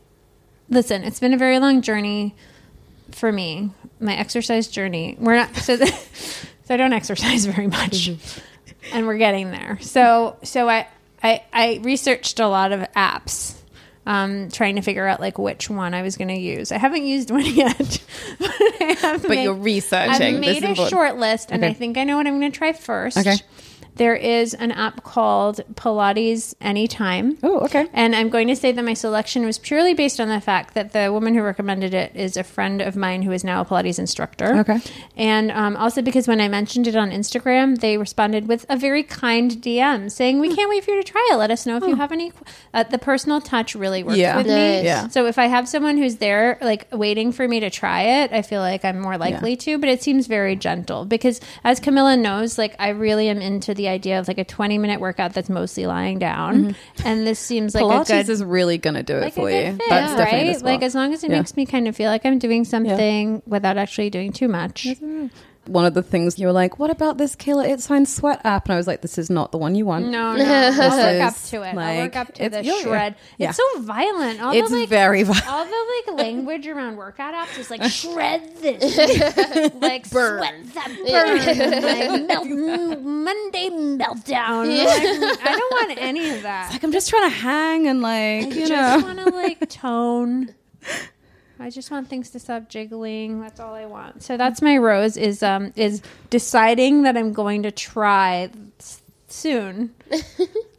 listen. 0.70 1.04
It's 1.04 1.20
been 1.20 1.34
a 1.34 1.38
very 1.38 1.60
long 1.60 1.82
journey 1.82 2.36
for 3.12 3.32
me. 3.32 3.72
My 4.00 4.16
exercise 4.16 4.68
journey. 4.68 5.18
We're 5.20 5.36
not 5.36 5.56
so. 5.56 5.76
so 6.66 6.74
I 6.74 6.78
don't 6.78 6.94
exercise 6.94 7.46
very 7.54 7.68
much, 7.68 8.10
mm-hmm. 8.10 8.96
and 8.96 9.08
we're 9.08 9.18
getting 9.18 9.52
there. 9.52 9.78
So 9.82 10.36
so 10.44 10.70
I 10.70 10.88
I, 11.24 11.44
I 11.54 11.80
researched 11.84 12.40
a 12.40 12.48
lot 12.48 12.72
of 12.72 12.82
apps. 12.96 13.56
Um, 14.06 14.50
trying 14.50 14.78
to 14.78 14.82
figure 14.82 15.06
out 15.06 15.20
like 15.20 15.38
which 15.38 15.70
one 15.70 15.94
I 15.94 16.02
was 16.02 16.18
going 16.18 16.30
to 16.30 16.36
use. 16.40 16.72
I 16.72 16.80
haven't 16.80 17.06
used 17.06 17.30
one 17.32 17.46
yet, 17.46 18.02
but, 18.40 18.50
I 18.50 18.96
have 19.02 19.22
But 19.22 19.30
made- 19.30 19.44
you're 19.44 19.54
researching. 19.54 20.36
I've 20.36 20.40
made 20.40 20.64
a 20.64 20.74
short 20.90 21.18
list, 21.18 21.52
and 21.52 21.64
I 21.64 21.74
think 21.74 21.96
I 21.98 22.06
know 22.06 22.18
what 22.18 22.26
I'm 22.26 22.40
going 22.40 22.52
to 22.52 22.58
try 22.58 22.74
first. 22.74 23.18
Okay. 23.18 23.36
There 24.00 24.16
is 24.16 24.54
an 24.54 24.72
app 24.72 25.04
called 25.04 25.60
Pilates 25.74 26.54
Anytime. 26.62 27.38
Oh, 27.44 27.60
okay. 27.66 27.88
And 27.92 28.16
I'm 28.16 28.30
going 28.30 28.48
to 28.48 28.56
say 28.56 28.72
that 28.72 28.86
my 28.86 28.94
selection 28.94 29.46
was 29.46 29.58
purely 29.60 29.94
based 29.94 30.22
on 30.22 30.30
the 30.30 30.40
fact 30.40 30.74
that 30.74 30.94
the 30.94 31.12
woman 31.12 31.36
who 31.36 31.42
recommended 31.42 31.94
it 31.94 32.16
is 32.16 32.38
a 32.38 32.46
friend 32.46 32.82
of 32.82 32.96
mine 32.96 33.24
who 33.24 33.34
is 33.34 33.44
now 33.44 33.60
a 33.60 33.66
Pilates 33.66 34.00
instructor. 34.00 34.60
Okay. 34.60 34.80
And 35.18 35.52
um, 35.52 35.76
also 35.76 36.02
because 36.02 36.30
when 36.30 36.40
I 36.40 36.48
mentioned 36.48 36.88
it 36.88 36.96
on 36.96 37.12
Instagram, 37.12 37.78
they 37.82 37.98
responded 37.98 38.48
with 38.48 38.66
a 38.70 38.78
very 38.78 39.04
kind 39.04 39.52
DM 39.62 40.10
saying. 40.10 40.40
"We 40.40 40.56
can't 40.56 40.70
wait 40.70 40.86
for 40.86 40.92
you 40.92 41.04
to 41.04 41.12
try 41.12 41.28
it. 41.34 41.36
Let 41.36 41.52
us 41.52 41.66
know 41.66 41.76
if 41.76 41.84
you 41.84 41.96
have 41.98 42.14
any." 42.14 42.32
Uh, 42.74 42.84
the 42.84 43.00
personal 43.00 43.42
touch 43.42 43.76
really 43.76 44.04
works 44.04 44.18
Yeah. 44.18 44.38
with 44.38 44.48
Nice. 44.48 44.82
me. 44.82 44.86
Yeah. 44.86 45.10
So 45.10 45.26
if 45.26 45.38
I 45.38 45.48
have 45.48 45.68
someone 45.68 45.98
who's 45.98 46.16
there, 46.16 46.58
like 46.62 46.88
waiting 46.94 47.34
for 47.34 47.46
me 47.46 47.60
to 47.60 47.70
try 47.70 48.04
it, 48.24 48.32
I 48.32 48.44
feel 48.44 48.62
like 48.62 48.86
I'm 48.86 49.02
more 49.02 49.18
likely 49.18 49.58
to. 49.58 49.78
But 49.78 49.90
it 49.90 50.02
seems 50.02 50.26
very 50.28 50.56
gentle 50.56 51.04
because, 51.04 51.42
as 51.66 51.82
Camilla 51.82 52.16
knows, 52.16 52.58
like 52.58 52.78
I 52.80 52.90
really 52.90 53.28
am 53.28 53.42
into 53.42 53.74
the 53.74 53.89
idea 53.90 54.20
of 54.20 54.28
like 54.28 54.38
a 54.38 54.46
20 54.46 54.78
minute 54.78 55.02
workout 55.02 55.34
that's 55.34 55.50
mostly 55.50 55.86
lying 55.86 56.20
down, 56.20 56.76
and 57.04 57.28
this 57.28 57.40
seems 57.40 57.76
like 57.76 57.84
Mm-hmm. 57.84 58.02
Pilates 58.02 58.10
a 58.22 58.24
good. 58.24 58.30
is 58.30 58.44
really 58.44 58.78
going 58.78 58.94
to 58.96 59.04
do 59.04 59.18
it 59.18 59.22
like 59.22 59.34
for 59.34 59.50
you. 59.50 59.74
fit, 59.74 59.82
That's 59.90 60.16
definitely 60.16 60.54
right? 60.54 60.62
Like 60.64 60.82
as 60.84 60.96
long 60.96 61.14
as 61.14 61.24
it 61.24 61.32
Yeah. 61.32 61.38
makes 61.40 61.56
me 61.58 61.66
kind 61.66 61.88
of 61.88 61.96
feel 61.96 62.10
like 62.10 62.26
I'm 62.26 62.40
doing 62.40 62.64
something 62.66 63.42
without 63.46 63.78
actually 63.78 64.10
doing 64.10 64.32
too 64.32 64.48
much. 64.48 64.88
One 65.70 65.86
of 65.86 65.94
the 65.94 66.02
things 66.04 66.38
you 66.40 66.48
were 66.48 66.54
like, 66.54 66.80
"What 66.80 66.90
about 66.90 67.18
this 67.18 67.36
Kayla 67.36 67.68
Itsines 67.70 68.08
Sweat 68.08 68.42
app?" 68.44 68.66
And 68.66 68.74
I 68.74 68.78
was 68.78 68.88
like, 68.88 69.02
"This 69.02 69.18
is 69.18 69.30
not 69.30 69.52
the 69.52 69.58
one 69.58 69.76
you 69.76 69.86
want." 69.86 70.08
No, 70.08 70.36
no, 70.36 70.44
I'll 70.46 70.98
work 70.98 71.22
up 71.24 71.36
to 71.46 71.62
it. 71.62 71.76
I'll 71.78 71.98
work 71.98 72.16
up 72.16 72.34
to 72.36 72.50
the 72.50 72.64
yeah, 72.64 72.74
yeah. 72.74 72.82
shred. 72.82 73.16
Yeah. 73.38 73.50
It's 73.50 73.58
so 73.58 73.82
violent. 73.82 74.42
All 74.42 74.54
It's 74.54 74.70
the, 74.70 74.78
like, 74.80 74.90
very 74.90 75.24
violent. 75.24 75.48
All 75.48 75.66
the 75.66 75.86
like 76.08 76.18
language 76.26 76.68
around 76.68 76.98
workout 76.98 77.34
apps 77.34 77.58
is 77.60 77.70
like 77.70 77.84
shred 77.92 78.58
this, 78.58 78.82
like 79.82 80.06
sweat 80.06 80.56
that 80.74 80.88
burn, 81.08 81.82
like 81.84 82.28
melt, 82.28 83.02
Monday 83.02 83.70
meltdown. 83.70 84.68
Like, 84.86 85.40
I 85.46 85.56
don't 85.56 85.72
want 85.72 85.98
any 86.00 86.30
of 86.32 86.44
that. 86.44 86.72
Like 86.72 86.84
I'm 86.84 86.92
just 86.92 87.10
trying 87.10 87.30
to 87.30 87.36
hang 87.36 87.88
and 87.88 88.02
like 88.02 88.12
I 88.46 88.48
you 88.48 88.68
just 88.68 88.72
know. 88.72 89.06
want 89.06 89.20
to 89.20 89.36
like 89.36 89.70
tone. 89.70 90.54
I 91.60 91.70
just 91.70 91.92
want 91.92 92.08
things 92.08 92.30
to 92.32 92.40
stop 92.40 92.70
jiggling. 92.70 93.42
That's 93.42 93.60
all 93.60 93.74
I 93.74 93.86
want. 93.86 94.24
So 94.24 94.38
that's 94.38 94.62
my 94.62 94.78
rose 94.78 95.18
is 95.18 95.44
um 95.44 95.74
is 95.76 96.02
deciding 96.30 97.04
that 97.04 97.18
I'm 97.18 97.34
going 97.34 97.64
to 97.64 97.72
try 97.72 98.50
soon. 99.28 99.94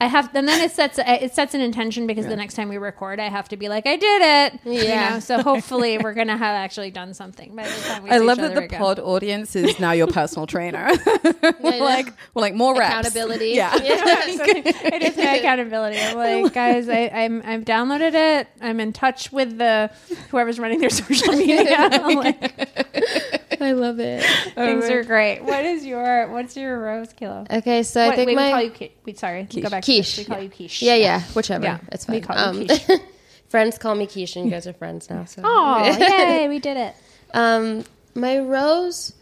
I 0.01 0.07
have, 0.07 0.35
and 0.35 0.49
then 0.49 0.61
it 0.63 0.71
sets 0.73 0.99
it 0.99 1.35
sets 1.35 1.55
an 1.55 1.61
intention 1.61 2.07
because 2.07 2.27
the 2.27 2.37
next 2.37 2.55
time 2.55 2.69
we 2.69 2.79
record, 2.79 3.21
I 3.21 3.29
have 3.29 3.49
to 3.51 3.57
be 3.57 3.69
like, 3.69 3.87
I 3.87 3.97
did 3.97 4.23
it. 4.23 4.61
You 4.65 4.83
Yeah. 4.89 5.11
know? 5.15 5.21
So 5.21 5.43
hopefully, 5.43 5.99
we're 6.03 6.15
gonna 6.15 6.37
have 6.39 6.55
actually 6.55 6.91
done 6.91 7.13
something 7.15 7.55
by 7.55 7.65
the 7.65 7.81
time 7.83 8.03
we. 8.05 8.11
I 8.11 8.19
see 8.19 8.25
love 8.25 8.39
each 8.39 8.43
that 8.43 8.55
the 8.55 8.63
again. 8.63 8.79
pod 8.81 8.99
audience 8.99 9.55
is 9.57 9.79
now 9.79 9.93
your 9.93 10.07
personal 10.07 10.47
trainer. 10.55 10.89
like, 11.61 12.07
we're 12.35 12.41
like 12.43 12.55
more 12.55 12.77
reps. 12.77 12.91
Accountability. 13.09 13.51
Yeah. 13.51 13.73
it 13.77 15.03
is 15.03 15.17
my 15.17 15.35
accountability. 15.37 15.99
I'm 16.01 16.17
like, 16.17 16.53
guys, 16.55 16.89
I, 16.89 17.09
I'm 17.13 17.43
I've 17.45 17.65
downloaded 17.65 18.15
it. 18.15 18.49
I'm 18.61 18.81
in 18.81 18.93
touch 18.93 19.31
with 19.33 19.59
the 19.59 19.91
whoever's 20.31 20.59
running 20.59 20.81
their 20.81 20.91
social 20.91 21.33
media. 21.35 21.77
I'm 21.77 22.17
like, 22.17 23.61
I 23.61 23.73
love 23.73 24.01
it. 24.01 24.25
things 24.55 24.85
are 24.89 25.05
great. 25.05 25.41
What 25.43 25.65
is 25.65 25.85
your 25.85 26.29
what's 26.29 26.57
your 26.57 26.79
rose 26.81 27.13
Kilo? 27.13 27.45
Okay, 27.51 27.83
so 27.83 28.09
I 28.09 28.17
think 28.17 28.29
wait, 28.29 28.37
my 28.37 28.47
we 28.47 28.51
call 28.53 28.63
you 28.63 28.71
Ki- 28.71 28.93
wait, 29.23 29.53
sorry, 29.53 29.63
go 29.63 29.71
back. 29.71 29.83
to 29.85 29.93
Quiche. 29.93 30.19
We 30.19 30.25
call 30.25 30.41
you 30.41 30.49
quiche. 30.51 30.83
yeah, 30.83 30.95
yeah, 30.95 31.21
whichever. 31.35 31.65
Yeah, 31.65 31.79
it's 31.93 32.05
fine. 32.05 32.17
we 32.17 32.23
fine. 32.23 32.37
call 32.37 32.55
you 32.55 32.61
Um, 32.63 32.67
quiche. 32.67 33.01
friends 33.49 33.79
call 33.79 33.95
me 33.95 34.07
Quiche, 34.07 34.37
and 34.37 34.45
you 34.47 34.51
guys 34.51 34.67
are 34.67 34.73
friends 34.73 35.11
now. 35.11 35.25
So. 35.25 35.43
Oh, 35.45 35.85
yay, 35.99 36.49
we 36.49 36.59
did 36.59 36.77
it. 36.77 36.95
Um, 37.35 37.85
my 38.15 38.39
rose. 38.39 39.13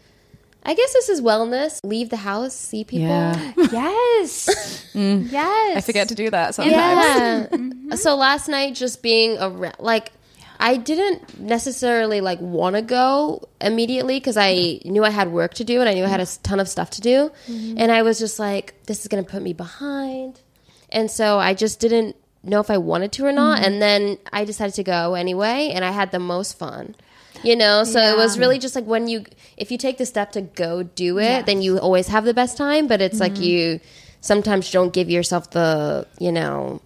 I 0.61 0.73
guess 0.73 0.91
this 0.93 1.07
is 1.09 1.21
wellness. 1.21 1.79
Leave 1.83 2.09
the 2.09 2.17
house, 2.17 2.53
see 2.53 2.83
people. 2.83 3.07
Yeah. 3.07 3.53
Yes, 3.71 4.85
yes. 4.93 5.77
I 5.77 5.81
forget 5.81 6.09
to 6.09 6.15
do 6.15 6.29
that 6.31 6.53
sometimes. 6.53 7.47
Yeah. 7.51 7.95
So 7.95 8.15
last 8.15 8.49
night, 8.49 8.75
just 8.75 9.01
being 9.01 9.37
around, 9.39 9.75
like, 9.79 10.11
I 10.59 10.77
didn't 10.77 11.39
necessarily 11.39 12.21
like 12.21 12.41
want 12.41 12.75
to 12.75 12.81
go 12.81 13.47
immediately 13.61 14.19
because 14.19 14.37
I 14.37 14.81
knew 14.83 15.05
I 15.05 15.09
had 15.09 15.31
work 15.31 15.53
to 15.55 15.63
do 15.63 15.79
and 15.79 15.87
I 15.89 15.93
knew 15.93 16.03
I 16.03 16.09
had 16.09 16.19
a 16.19 16.27
ton 16.43 16.59
of 16.59 16.67
stuff 16.67 16.89
to 16.91 17.01
do, 17.01 17.31
mm-hmm. 17.47 17.77
and 17.77 17.91
I 17.91 18.01
was 18.01 18.19
just 18.19 18.39
like, 18.39 18.73
this 18.85 19.01
is 19.01 19.07
gonna 19.07 19.23
put 19.23 19.41
me 19.41 19.53
behind, 19.53 20.41
and 20.89 21.09
so 21.09 21.39
I 21.39 21.53
just 21.53 21.79
didn't 21.79 22.15
know 22.43 22.59
if 22.59 22.69
I 22.69 22.77
wanted 22.77 23.11
to 23.13 23.25
or 23.25 23.31
not, 23.31 23.57
mm-hmm. 23.57 23.65
and 23.65 23.81
then 23.81 24.17
I 24.33 24.45
decided 24.45 24.75
to 24.75 24.83
go 24.83 25.15
anyway, 25.15 25.71
and 25.73 25.85
I 25.85 25.91
had 25.91 26.11
the 26.11 26.19
most 26.19 26.57
fun. 26.57 26.95
You 27.41 27.55
know, 27.55 27.85
so 27.85 28.01
it 28.01 28.17
was 28.17 28.37
really 28.37 28.59
just 28.59 28.75
like 28.75 28.83
when 28.83 29.07
you, 29.07 29.23
if 29.55 29.71
you 29.71 29.77
take 29.77 29.97
the 29.97 30.05
step 30.05 30.33
to 30.33 30.41
go 30.41 30.83
do 30.83 31.19
it, 31.19 31.45
then 31.45 31.61
you 31.61 31.77
always 31.77 32.07
have 32.07 32.25
the 32.25 32.33
best 32.33 32.57
time. 32.57 32.87
But 32.87 33.01
it's 33.01 33.21
like 33.21 33.35
mm-hmm. 33.35 33.43
you 33.43 33.79
sometimes 34.19 34.69
don't 34.71 34.91
give 34.91 35.09
yourself 35.09 35.51
the, 35.51 36.05
you 36.19 36.33
know, 36.33 36.81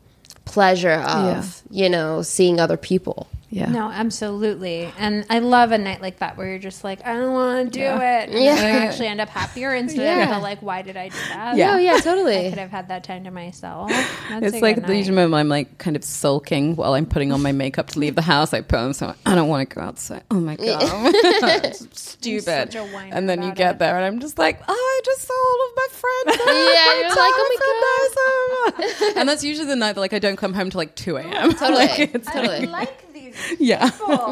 pleasure 0.46 0.92
of, 0.92 1.64
you 1.72 1.90
know, 1.90 2.22
seeing 2.22 2.60
other 2.60 2.78
people. 2.78 3.28
Yeah. 3.54 3.70
No, 3.70 3.92
absolutely. 3.92 4.92
And 4.98 5.26
I 5.30 5.38
love 5.40 5.72
a 5.72 5.78
night 5.78 6.02
like 6.02 6.18
that 6.20 6.38
where 6.38 6.48
you're 6.50 6.58
just 6.58 6.84
like, 6.84 7.06
I 7.06 7.14
don't 7.14 7.34
want 7.34 7.72
to 7.72 7.80
do 7.80 7.86
it. 7.86 8.30
And 8.30 8.34
Yeah. 8.44 8.56
you 8.56 8.80
actually 8.88 9.08
end 9.08 9.22
up 9.22 9.30
happier 9.30 9.76
instead 9.76 10.02
Yeah. 10.04 10.24
of 10.24 10.30
the, 10.36 10.40
like, 10.40 10.62
why 10.64 10.82
did 10.82 10.98
I 10.98 11.10
do 11.10 11.18
that? 11.30 11.56
Yeah. 11.56 11.76
Oh 11.76 11.78
yeah, 11.78 11.98
totally. 12.00 12.48
I 12.48 12.50
could 12.50 12.58
have 12.58 12.72
had 12.72 12.88
that 12.88 13.04
time 13.04 13.24
to 13.26 13.32
myself. 13.32 13.90
That's 13.92 14.48
It's 14.48 14.56
a 14.56 14.60
like 14.60 14.86
the 14.88 14.98
usual 14.98 15.16
moment 15.16 15.36
I'm 15.36 15.50
like 15.50 15.78
kind 15.78 15.96
of 15.96 16.04
sulking 16.04 16.76
while 16.76 16.94
I'm 16.96 17.06
putting 17.06 17.32
on 17.32 17.42
my 17.44 17.52
makeup 17.52 17.88
to 17.90 18.00
leave 18.00 18.16
the 18.16 18.24
house. 18.24 18.54
I 18.54 18.62
put 18.62 18.80
on 18.80 18.94
so 18.96 19.14
I 19.26 19.36
don't 19.36 19.48
want 19.50 19.70
to 19.70 19.76
go 19.76 19.82
outside. 19.82 20.24
Oh 20.32 20.40
my 20.40 20.56
god, 20.56 21.14
It's 21.14 21.88
stupid. 22.02 22.44
such 22.44 22.76
a 22.76 22.84
whiner 22.86 23.14
and 23.16 23.30
then 23.30 23.44
you 23.44 23.54
get 23.54 23.76
it. 23.76 23.80
there 23.80 23.96
and 23.98 24.04
I'm 24.06 24.20
just 24.20 24.40
like, 24.40 24.62
oh, 24.68 24.74
I 24.74 25.02
just 25.06 25.22
saw 25.28 25.34
all 25.34 25.70
of 25.70 25.76
my 25.76 25.88
friends. 25.92 26.40
Yeah, 26.74 27.00
you're 27.00 27.10
like, 27.10 27.18
oh 27.20 28.74
my 28.76 29.04
god, 29.14 29.18
and 29.18 29.30
that's 29.30 29.44
usually 29.44 29.68
the 29.68 29.76
night 29.76 29.94
that 29.94 30.00
like 30.02 30.14
I 30.14 30.20
don't 30.20 30.38
come 30.38 30.54
home 30.54 30.70
till 30.70 30.80
like 30.80 30.96
two 30.96 31.18
a.m. 31.18 31.52
Totally, 31.54 31.76
Like, 31.76 32.00
it's 32.16 32.32
totally. 32.32 32.66
like 32.66 33.13
these 33.50 33.60
Yeah. 33.60 33.90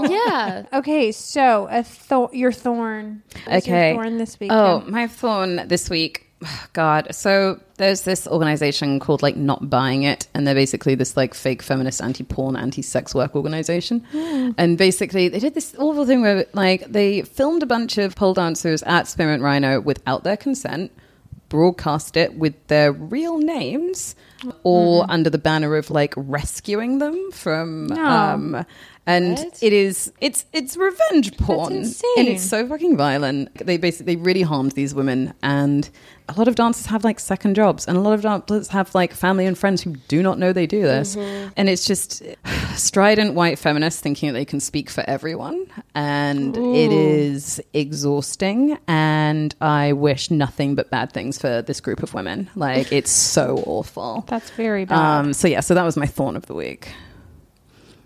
Yeah. 0.09 0.65
Okay, 0.73 1.11
so 1.11 1.67
a 1.69 1.83
thor- 1.83 2.29
your 2.33 2.51
thorn. 2.51 3.23
What's 3.45 3.67
your 3.67 3.75
Okay. 3.77 3.93
thorn 3.93 4.17
this 4.17 4.39
week. 4.39 4.51
Oh, 4.51 4.81
Kim? 4.83 4.91
my 4.91 5.07
thorn 5.07 5.67
this 5.67 5.89
week. 5.89 6.27
God. 6.73 7.13
So 7.13 7.59
there's 7.77 8.01
this 8.01 8.27
organization 8.27 8.99
called 8.99 9.21
like 9.21 9.35
Not 9.35 9.69
Buying 9.69 10.03
It, 10.03 10.27
and 10.33 10.45
they're 10.47 10.55
basically 10.55 10.95
this 10.95 11.15
like 11.15 11.33
fake 11.33 11.61
feminist 11.61 12.01
anti 12.01 12.23
porn, 12.23 12.55
anti 12.55 12.81
sex 12.81 13.13
work 13.13 13.35
organization. 13.35 14.03
And 14.57 14.77
basically, 14.77 15.29
they 15.29 15.39
did 15.39 15.53
this 15.53 15.75
awful 15.77 16.05
thing 16.05 16.21
where 16.21 16.45
like 16.53 16.91
they 16.91 17.21
filmed 17.21 17.63
a 17.63 17.67
bunch 17.67 17.97
of 17.97 18.15
pole 18.15 18.33
dancers 18.33 18.81
at 18.83 19.07
Spearmint 19.07 19.43
Rhino 19.43 19.79
without 19.81 20.23
their 20.23 20.37
consent, 20.37 20.91
broadcast 21.49 22.17
it 22.17 22.33
with 22.35 22.55
their 22.67 22.91
real 22.91 23.37
names, 23.37 24.15
all 24.63 25.05
under 25.09 25.29
the 25.29 25.37
banner 25.37 25.75
of 25.75 25.91
like 25.91 26.13
rescuing 26.17 26.97
them 26.97 27.31
from. 27.31 27.91
Um, 27.91 28.65
and 29.07 29.37
What? 29.37 29.63
it 29.63 29.73
is 29.73 30.11
it's 30.21 30.45
it's 30.53 30.77
revenge 30.77 31.35
porn, 31.37 31.73
insane. 31.77 32.09
and 32.17 32.27
it's 32.27 32.43
so 32.43 32.67
fucking 32.67 32.97
violent. 32.97 33.53
They 33.55 33.77
basically 33.77 34.15
really 34.15 34.43
harmed 34.43 34.73
these 34.73 34.93
women, 34.93 35.33
and 35.43 35.89
a 36.29 36.33
lot 36.33 36.47
of 36.47 36.55
dancers 36.55 36.85
have 36.85 37.03
like 37.03 37.19
second 37.19 37.55
jobs, 37.55 37.87
and 37.87 37.97
a 37.97 37.99
lot 38.01 38.13
of 38.13 38.21
dancers 38.21 38.67
have 38.69 38.93
like 38.95 39.13
family 39.13 39.45
and 39.45 39.57
friends 39.57 39.81
who 39.81 39.95
do 40.07 40.21
not 40.23 40.37
know 40.39 40.53
they 40.53 40.67
do 40.67 40.81
this, 40.83 41.15
and 41.15 41.67
it's 41.69 41.85
just 41.85 42.21
strident 42.75 43.33
white 43.33 43.57
feminists 43.59 43.99
thinking 44.01 44.27
that 44.29 44.33
they 44.33 44.45
can 44.45 44.59
speak 44.59 44.89
for 44.89 45.03
everyone, 45.07 45.65
and 45.95 46.55
it 46.55 46.91
is 46.91 47.59
exhausting. 47.73 48.77
And 48.87 49.53
I 49.61 49.93
wish 49.93 50.31
nothing 50.31 50.75
but 50.75 50.89
bad 50.89 51.11
things 51.11 51.37
for 51.39 51.61
this 51.61 51.81
group 51.81 52.03
of 52.03 52.13
women. 52.13 52.49
Like 52.55 52.91
it's 52.91 53.11
so 53.11 53.63
awful. 53.67 54.23
That's 54.27 54.51
very 54.51 54.85
bad. 54.85 54.97
Um, 55.19 55.33
so 55.33 55.47
yeah, 55.47 55.59
so 55.61 55.73
that 55.73 55.83
was 55.83 55.97
my 55.97 56.05
thorn 56.07 56.35
of 56.35 56.45
the 56.45 56.53
week. 56.53 56.89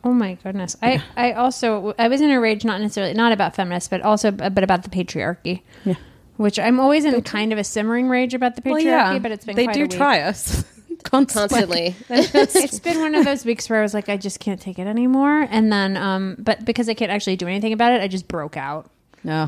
Oh 0.06 0.14
my 0.14 0.36
goodness. 0.36 0.78
I, 0.82 1.03
I 1.18 1.34
also 1.34 1.93
I 1.99 2.08
was 2.08 2.22
in 2.22 2.30
a 2.30 2.39
rage 2.39 2.64
not 2.64 2.80
necessarily 2.80 3.14
not 3.14 3.32
about 3.32 3.56
feminists, 3.56 3.89
but 3.89 4.01
also 4.01 4.32
but 4.32 4.64
about 4.64 4.84
the 4.84 4.89
patriarchy. 4.89 5.64
Yeah. 5.84 5.95
Which 6.38 6.60
I'm 6.60 6.80
always 6.80 7.06
in 7.06 7.22
kind 7.24 7.51
of 7.51 7.60
a 7.60 7.64
simmering 7.64 8.08
rage 8.08 8.34
about 8.34 8.56
the 8.56 8.62
patriarchy, 8.62 9.22
but 9.22 9.32
it's 9.32 9.45
been 9.45 9.56
they 9.56 9.66
quite 9.66 9.74
do 9.74 9.82
a 9.82 9.84
week. 9.84 9.91
try 9.91 10.20
us 10.22 10.64
constantly. 11.03 11.95
Constantly. 12.08 12.64
it's 12.64 12.80
been 12.80 12.99
one 12.99 13.16
of 13.16 13.26
those 13.26 13.45
weeks 13.45 13.70
where 13.70 13.80
I 13.80 13.82
was 13.82 13.93
like, 13.93 14.10
I 14.10 14.18
just 14.18 14.39
can't 14.39 14.60
take 14.60 14.78
it 14.78 14.86
anymore. 14.86 15.47
And 15.49 15.72
then, 15.72 15.95
um, 15.95 16.36
but 16.38 16.66
because 16.66 16.89
I 16.89 16.93
can't 16.93 17.12
actually 17.12 17.38
do 17.38 17.47
anything 17.47 17.72
about 17.74 17.93
it, 17.93 18.01
I 18.01 18.08
just 18.10 18.28
broke 18.28 18.58
out. 18.58 18.91
No. 19.26 19.47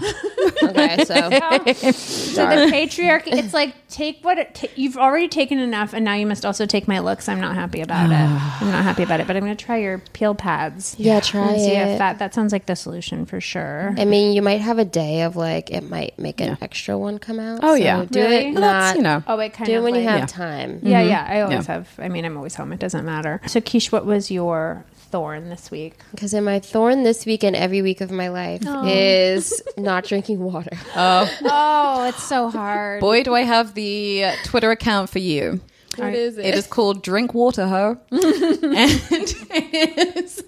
okay, 0.64 1.06
so 1.06 1.14
So 1.84 2.46
the 2.48 2.66
patriarchy, 2.72 3.28
it's 3.34 3.54
like 3.54 3.76
take 3.90 4.24
what 4.26 4.38
it 4.40 4.56
ta- 4.56 4.68
you've 4.76 4.98
already 4.98 5.28
taken 5.28 5.60
enough, 5.60 5.94
and 5.94 6.04
now 6.04 6.16
you 6.16 6.26
must 6.26 6.46
also 6.46 6.66
take 6.66 6.88
my 6.88 6.98
looks. 7.00 7.30
I'm 7.30 7.40
not 7.40 7.54
happy 7.56 7.82
about 7.82 8.10
it. 8.10 8.14
I'm 8.62 8.72
not 8.72 8.84
happy 8.84 9.04
about 9.04 9.20
it, 9.20 9.28
but 9.28 9.36
I'm 9.36 9.44
going 9.44 9.56
to 9.56 9.66
try 9.66 9.78
your 9.78 10.00
peel 10.14 10.34
pads. 10.34 10.96
Yeah, 10.98 11.20
try 11.20 11.50
and 11.52 11.62
see 11.62 11.72
if 11.74 11.88
it. 11.88 11.98
that 12.00 12.18
that 12.20 12.34
sounds 12.34 12.52
like 12.52 12.66
the 12.66 12.76
solution 12.76 13.26
for 13.28 13.40
sure. 13.40 13.94
I 13.98 14.06
mean, 14.06 14.34
you 14.34 14.42
might 14.42 14.62
have 14.62 14.80
a 14.80 14.86
day 14.86 15.22
of 15.22 15.36
like 15.36 15.70
it 15.72 15.82
might 15.88 16.18
make 16.18 16.42
an 16.42 16.58
extra 16.62 16.98
one 16.98 17.20
come 17.20 17.40
out. 17.40 17.60
Oh, 17.62 17.70
so 17.70 17.76
yeah. 17.76 18.04
do 18.06 18.20
Really? 18.20 18.36
it. 18.48 18.54
Well, 18.54 18.62
that's, 18.62 18.98
you 18.98 19.04
know. 19.04 19.24
Oh, 19.28 19.38
it 19.40 19.54
kind 19.54 19.68
do 19.68 19.74
it 19.74 19.78
of 19.78 19.84
when 19.84 19.94
you 19.96 20.02
like- 20.02 20.10
have 20.10 20.20
Yeah. 20.22 20.26
time. 20.26 20.80
Yeah, 20.82 21.02
mm-hmm. 21.02 21.10
yeah. 21.10 21.28
I 21.30 21.42
always 21.42 21.68
Yeah. 21.68 21.74
have. 21.76 21.90
I 22.00 22.08
mean, 22.10 22.26
I'm 22.26 22.36
always 22.36 22.56
home. 22.56 22.74
It 22.74 22.80
doesn't 22.80 23.06
matter. 23.06 23.42
So, 23.46 23.62
Keish, 23.62 23.92
what 23.92 24.06
was 24.08 24.32
your 24.32 24.86
thorn 25.12 25.50
this 25.50 25.72
week? 25.72 25.96
Because 26.12 26.34
in 26.34 26.44
my 26.44 26.60
thorn 26.60 27.04
this 27.04 27.26
week 27.26 27.44
and 27.44 27.56
every 27.56 27.82
week 27.82 28.02
of 28.02 28.12
my 28.12 28.28
life 28.30 28.62
is 28.86 29.62
not 29.78 30.04
drinking 30.06 30.40
water. 30.40 30.72
Oh, 31.00 31.30
oh, 31.44 32.06
it's 32.08 32.24
so 32.24 32.50
hard. 32.50 33.02
Boy, 33.02 33.24
do 33.24 33.36
I 33.36 33.42
have 33.42 33.74
the 33.76 34.24
uh, 34.26 34.36
Twitter 34.44 34.72
account 34.72 35.10
for 35.10 35.20
you. 35.20 35.62
What 35.96 36.14
is 36.14 36.38
It 36.38 36.54
is 36.56 36.66
called 36.68 37.04
Drink 37.04 37.34
Water 37.34 37.68
Ho. 37.68 37.98
and 38.12 38.22
it 38.22 40.16
is. 40.18 40.44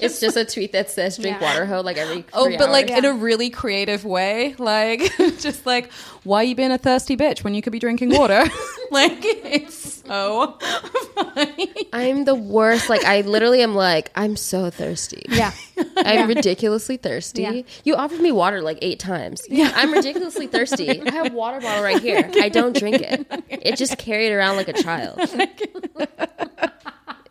It's 0.00 0.20
just 0.20 0.36
a 0.36 0.44
tweet 0.44 0.72
that 0.72 0.90
says 0.90 1.16
drink 1.16 1.38
Yeah. 1.40 1.46
water 1.52 1.66
ho 1.66 1.80
like 1.80 1.96
every 1.96 2.24
Oh, 2.32 2.44
three 2.44 2.56
but 2.56 2.70
like 2.70 2.90
hours. 2.90 2.98
in 2.98 3.04
a 3.06 3.12
really 3.14 3.50
creative 3.50 4.04
way. 4.04 4.54
Like, 4.58 5.00
just 5.38 5.64
like, 5.66 5.90
why 6.24 6.42
you 6.42 6.54
being 6.54 6.72
a 6.72 6.78
thirsty 6.78 7.16
bitch 7.16 7.44
when 7.44 7.54
you 7.54 7.62
could 7.62 7.72
be 7.72 7.78
drinking 7.78 8.10
water? 8.10 8.44
like, 8.90 9.12
it's 9.20 10.02
so 10.06 10.58
funny. 11.14 11.72
I'm 11.92 12.24
the 12.24 12.34
worst. 12.34 12.88
Like 12.88 13.04
I 13.04 13.22
literally 13.22 13.62
am 13.62 13.74
like 13.74 14.10
I'm 14.14 14.36
so 14.36 14.70
thirsty. 14.70 15.24
Yeah. 15.28 15.52
I'm 15.96 16.28
ridiculously 16.28 16.96
thirsty. 16.96 17.42
Yeah. 17.42 17.62
You 17.84 17.94
offered 17.96 18.20
me 18.20 18.32
water 18.32 18.60
like 18.62 18.78
eight 18.82 18.98
times. 19.00 19.42
Yeah. 19.48 19.72
I'm 19.74 19.92
ridiculously 19.92 20.46
thirsty. 20.46 21.00
I 21.02 21.10
have 21.12 21.32
a 21.32 21.34
water 21.34 21.60
bottle 21.60 21.82
right 21.82 22.00
here. 22.00 22.30
I 22.40 22.48
don't 22.48 22.76
drink 22.76 23.00
it. 23.00 23.26
It 23.48 23.76
just 23.76 23.98
carried 23.98 24.32
around 24.32 24.56
like 24.56 24.68
a 24.68 24.74
child. 24.74 25.18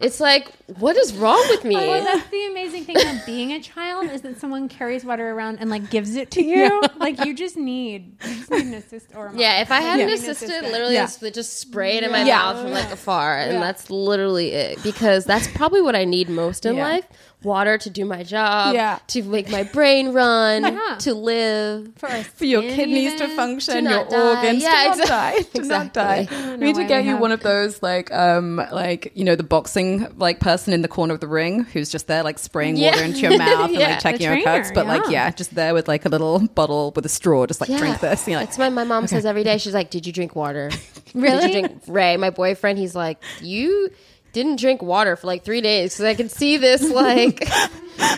It's 0.02 0.20
like, 0.20 0.52
what 0.80 0.98
is 0.98 1.14
wrong 1.16 1.44
with 1.50 1.64
me? 1.64 1.76
Oh, 1.76 1.88
well, 1.88 2.04
that's 2.04 2.30
the 2.30 2.48
amazing 2.48 2.86
thing 2.86 2.98
about 3.02 3.26
being 3.26 3.52
a 3.54 3.62
child 3.62 4.10
is 4.12 4.22
that 4.22 4.40
someone 4.40 4.68
carries 4.68 5.06
water 5.06 5.30
around 5.32 5.60
and 5.60 5.70
like 5.70 5.90
gives 5.90 6.16
it 6.16 6.32
to 6.32 6.44
you. 6.54 6.82
Like 6.98 7.20
you 7.20 7.34
just 7.34 7.58
need, 7.58 8.18
you 8.24 8.36
just 8.36 8.52
need 8.52 8.66
an 8.68 8.74
assist 8.74 9.08
or 9.16 9.28
a 9.28 9.32
mom. 9.32 9.40
yeah, 9.40 9.62
if 9.62 9.72
I 9.72 9.82
had 9.82 10.00
an 10.00 10.10
Yeah. 10.10 10.16
assistant, 10.16 10.72
literally 10.72 10.96
Yeah. 10.96 11.04
just, 11.04 11.22
just 11.34 11.60
spray 11.60 11.98
it 11.98 12.04
in 12.04 12.12
my 12.12 12.24
Yeah. 12.24 12.38
mouth 12.38 12.62
from 12.62 12.72
like 12.72 12.92
afar, 12.92 13.38
and 13.38 13.62
that's 13.62 13.90
literally 13.90 14.52
it. 14.52 14.84
Because 14.84 15.26
that's 15.26 15.48
probably 15.48 15.82
what 15.82 15.96
I 15.96 16.04
need 16.06 16.30
most 16.30 16.66
in 16.66 16.76
Yeah. 16.76 16.84
life: 16.84 17.06
water 17.46 17.78
to 17.78 17.90
do 17.90 18.04
my 18.04 18.24
job, 18.24 18.74
Yeah. 18.76 19.00
to 19.08 19.24
make 19.24 19.50
my 19.50 19.64
brain 19.64 20.12
run, 20.12 20.64
Yeah. 20.74 20.96
to 21.00 21.14
live. 21.14 21.92
for, 21.98 22.10
For 22.10 22.46
your 22.46 22.62
skin 22.64 22.76
kidneys 22.76 23.16
to 23.16 23.28
function, 23.36 23.86
To 23.86 23.90
your 23.92 24.06
die. 24.06 24.18
organs 24.36 24.64
Yeah, 24.64 24.92
to 24.94 24.98
not 25.00 25.08
die, 25.08 25.42
to 25.54 25.62
not 25.64 25.94
die. 25.94 26.28
We 26.60 26.66
need 26.68 26.76
to 26.76 26.84
get 26.86 27.04
you 27.06 27.12
have- 27.12 27.20
one 27.22 27.32
of 27.32 27.42
those, 27.42 27.82
like, 27.82 28.12
um, 28.14 28.58
like 28.72 29.12
you 29.16 29.24
know, 29.24 29.36
the 29.36 29.44
boxing 29.44 30.08
like 30.18 30.40
person 30.40 30.74
in 30.74 30.82
the 30.82 30.88
corner 30.88 31.14
of 31.14 31.20
the 31.22 31.28
ring 31.28 31.64
who's 31.72 31.90
just 31.90 32.08
there, 32.08 32.24
like 32.24 32.40
spraying 32.40 32.76
Yeah. 32.78 32.92
water 32.92 33.04
into 33.04 33.20
your 33.20 33.38
mouth 33.46 33.70
and 33.70 33.80
like 33.80 34.00
checking 34.02 34.28
The 34.28 34.36
your 34.36 34.44
cuts, 34.44 34.72
trainer, 34.72 34.74
but 34.74 34.88
like, 34.88 35.04
yeah. 35.12 35.26
yeah, 35.28 35.32
just 35.32 35.54
there 35.56 35.74
with 35.74 35.88
like 35.88 36.06
a 36.06 36.10
little 36.10 36.40
bottle 36.40 36.92
with 36.96 37.06
a 37.06 37.10
straw, 37.10 37.46
just 37.46 37.62
like 37.62 37.70
drink 37.78 38.00
this. 38.00 38.28
You're 38.28 38.38
like, 38.40 38.48
That's 38.50 38.58
what 38.58 38.74
my 38.74 38.84
mom 38.84 39.08
says 39.08 39.26
every 39.26 39.44
day. 39.44 39.58
She's 39.58 39.74
like, 39.74 39.90
"Did 39.90 40.06
you 40.08 40.14
drink 40.14 40.36
water? 40.36 40.72
Really? 41.14 41.38
Did 41.48 41.54
you 41.56 41.62
drink?" 41.68 41.82
Ray, 41.88 42.18
my 42.18 42.30
boyfriend, 42.30 42.80
he's 42.80 42.96
like, 42.96 43.22
"You 43.42 43.90
didn't 44.36 44.60
drink 44.60 44.84
water 44.84 45.16
for 45.16 45.26
like 45.26 45.44
three 45.44 45.62
days 45.62 45.94
because 45.96 46.06
I 46.06 46.14
can 46.14 46.30
see 46.30 46.58
this." 46.58 46.84
Like, 46.96 47.50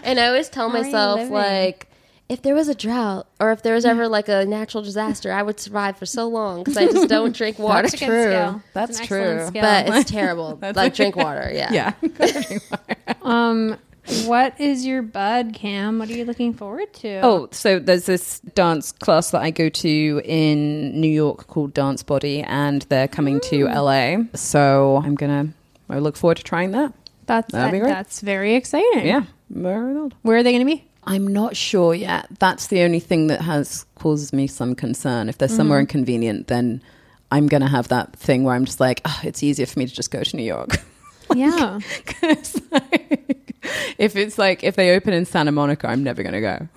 and 0.03 0.20
I 0.20 0.28
always 0.28 0.49
tell 0.49 0.65
are 0.65 0.78
you 0.78 0.84
myself 0.84 1.30
like. 1.30 1.88
If 2.30 2.41
there 2.41 2.53
was 2.53 2.68
a 2.68 2.76
drought, 2.76 3.26
or 3.39 3.53
if 3.53 3.61
there 3.63 3.74
was 3.74 3.86
ever 3.86 4.09
like 4.09 4.28
a 4.28 4.45
natural 4.45 4.84
disaster, 4.84 5.32
I 5.32 5.41
would 5.41 5.61
survive 5.61 5.97
for 5.97 6.05
so 6.05 6.28
long 6.28 6.63
because 6.63 6.76
I 6.76 6.88
just 6.88 7.07
don't 7.15 7.34
drink 7.34 7.57
water. 7.57 7.84
That's 7.84 7.97
True. 7.97 8.24
skill. 8.24 8.61
That's 8.74 8.99
an 8.99 9.05
true. 9.07 9.47
skill. 9.47 9.61
But 9.61 9.88
it's 9.88 10.11
terrible. 10.18 10.59
like 10.61 10.93
drink 10.93 11.15
water, 11.15 11.49
yeah. 11.53 11.93
yeah. 11.95 12.59
um, 13.22 13.78
what 14.26 14.59
is 14.59 14.86
your 14.86 15.01
bud, 15.01 15.53
Cam? 15.53 15.99
What 15.99 16.09
are 16.09 16.13
you 16.13 16.26
looking 16.26 16.53
forward 16.53 16.93
to? 16.95 17.20
Oh, 17.24 17.49
so 17.51 17.80
there's 17.80 18.05
this 18.05 18.39
dance 18.39 18.91
class 18.91 19.32
that 19.32 19.41
I 19.41 19.51
go 19.51 19.70
to 19.70 20.22
in 20.24 20.99
New 20.99 21.09
York 21.09 21.47
called 21.47 21.74
Dance 21.74 22.03
Body, 22.03 22.41
and 22.41 22.84
they're 22.84 23.07
coming 23.07 23.39
to 23.41 23.65
LA. 23.65 24.18
So 24.34 25.01
I'm 25.03 25.15
gonna. 25.15 25.53
I 25.89 25.99
look 25.99 26.17
forward 26.17 26.38
to 26.38 26.43
trying 26.43 26.71
that. 26.71 26.93
that's 27.25 27.51
that'd 27.51 27.71
be 27.71 27.79
great. 27.79 27.89
that's 27.89 28.19
very 28.21 28.55
exciting. 28.55 29.05
Yeah, 29.07 29.23
very 29.49 29.93
good. 29.93 30.13
Where 30.21 30.38
are 30.38 30.43
they 30.43 30.51
going 30.51 30.65
to 30.67 30.73
be? 30.75 30.83
I'm 31.03 31.25
not 31.27 31.55
sure 31.55 31.93
yet. 31.93 32.27
That's 32.39 32.67
the 32.67 32.81
only 32.81 32.99
thing 32.99 33.27
that 33.27 33.39
has 33.41 33.85
caused 33.95 34.33
me 34.33 34.47
some 34.47 34.75
concern. 34.75 35.29
If 35.29 35.38
they're 35.38 35.47
somewhere 35.47 35.79
inconvenient, 35.79 36.47
then 36.47 36.81
I'm 37.31 37.47
gonna 37.47 37.69
have 37.69 37.88
that 37.89 38.13
thing 38.17 38.43
where 38.43 38.55
I'm 38.55 38.65
just 38.65 38.79
like, 38.81 39.01
oh, 39.05 39.19
it's 39.23 39.41
easier 39.41 39.65
for 39.65 39.79
me 39.79 39.85
to 39.88 39.93
just 39.93 40.11
go 40.11 40.23
to 40.23 40.35
New 40.35 40.43
York. 40.43 40.77
Yeah. 41.35 41.81
'Cause, 42.05 42.61
like, 42.71 43.53
if 43.97 44.15
it's 44.15 44.38
like 44.38 44.63
if 44.63 44.77
they 44.77 44.95
open 44.95 45.13
in 45.13 45.25
Santa 45.25 45.51
Monica, 45.51 45.89
I'm 45.89 46.01
never 46.01 46.23
gonna 46.23 46.39
go. 46.39 46.67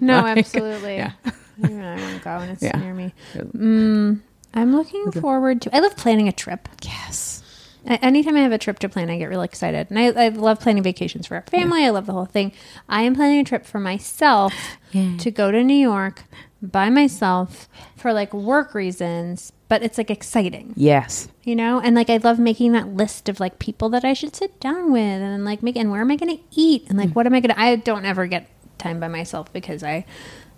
No, 0.00 0.20
Like, 0.22 0.38
absolutely. 0.38 0.94
yeah. 0.96 1.10
Even 1.58 1.82
I 1.82 1.96
want 2.00 2.16
to 2.18 2.24
go 2.24 2.30
and 2.38 2.50
it's 2.52 2.62
Yeah. 2.62 2.78
near 2.78 2.94
me. 2.94 3.12
Mm, 3.34 4.20
I'm 4.54 4.76
looking 4.76 5.10
forward 5.10 5.60
to. 5.62 5.74
I 5.74 5.80
love 5.80 5.96
planning 5.96 6.28
a 6.28 6.32
trip. 6.32 6.68
Yes. 6.84 7.42
Anytime 7.86 8.36
I 8.36 8.40
have 8.40 8.52
a 8.52 8.58
trip 8.58 8.78
to 8.80 8.88
plan, 8.88 9.10
I 9.10 9.18
get 9.18 9.26
really 9.26 9.44
excited, 9.44 9.88
and 9.90 9.98
I, 9.98 10.26
I 10.26 10.28
love 10.28 10.60
planning 10.60 10.82
vacations 10.82 11.26
for 11.26 11.36
our 11.36 11.42
family. 11.42 11.84
I 11.84 11.90
love 11.90 12.06
the 12.06 12.12
whole 12.12 12.24
thing. 12.24 12.52
I 12.88 13.02
am 13.02 13.14
planning 13.14 13.40
a 13.40 13.44
trip 13.44 13.64
for 13.64 13.78
myself 13.78 14.52
to 14.92 15.30
go 15.30 15.50
to 15.50 15.62
New 15.62 15.76
York 15.76 16.24
by 16.62 16.88
myself 16.90 17.68
for 17.96 18.12
like 18.12 18.32
work 18.32 18.74
reasons, 18.74 19.52
but 19.68 19.82
it's 19.82 19.98
like 19.98 20.10
exciting, 20.10 20.72
Yes. 20.76 21.28
you 21.44 21.54
know. 21.54 21.80
And 21.80 21.94
like 21.94 22.10
I 22.10 22.16
love 22.16 22.38
making 22.38 22.72
that 22.72 22.88
list 22.88 23.28
of 23.28 23.40
like 23.40 23.58
people 23.58 23.88
that 23.90 24.04
I 24.04 24.14
should 24.14 24.34
sit 24.34 24.58
down 24.58 24.90
with, 24.92 25.02
and 25.02 25.44
like 25.44 25.62
make 25.62 25.76
and 25.76 25.90
where 25.90 26.00
am 26.00 26.10
I 26.10 26.16
going 26.16 26.36
to 26.36 26.42
eat, 26.52 26.86
and 26.88 26.98
like 26.98 27.10
mm. 27.10 27.14
what 27.14 27.26
am 27.26 27.34
I 27.34 27.40
going 27.40 27.54
to? 27.54 27.60
I 27.60 27.76
don't 27.76 28.04
ever 28.04 28.26
get 28.26 28.48
time 28.78 29.00
by 29.00 29.08
myself 29.08 29.52
because 29.52 29.82
I 29.82 30.04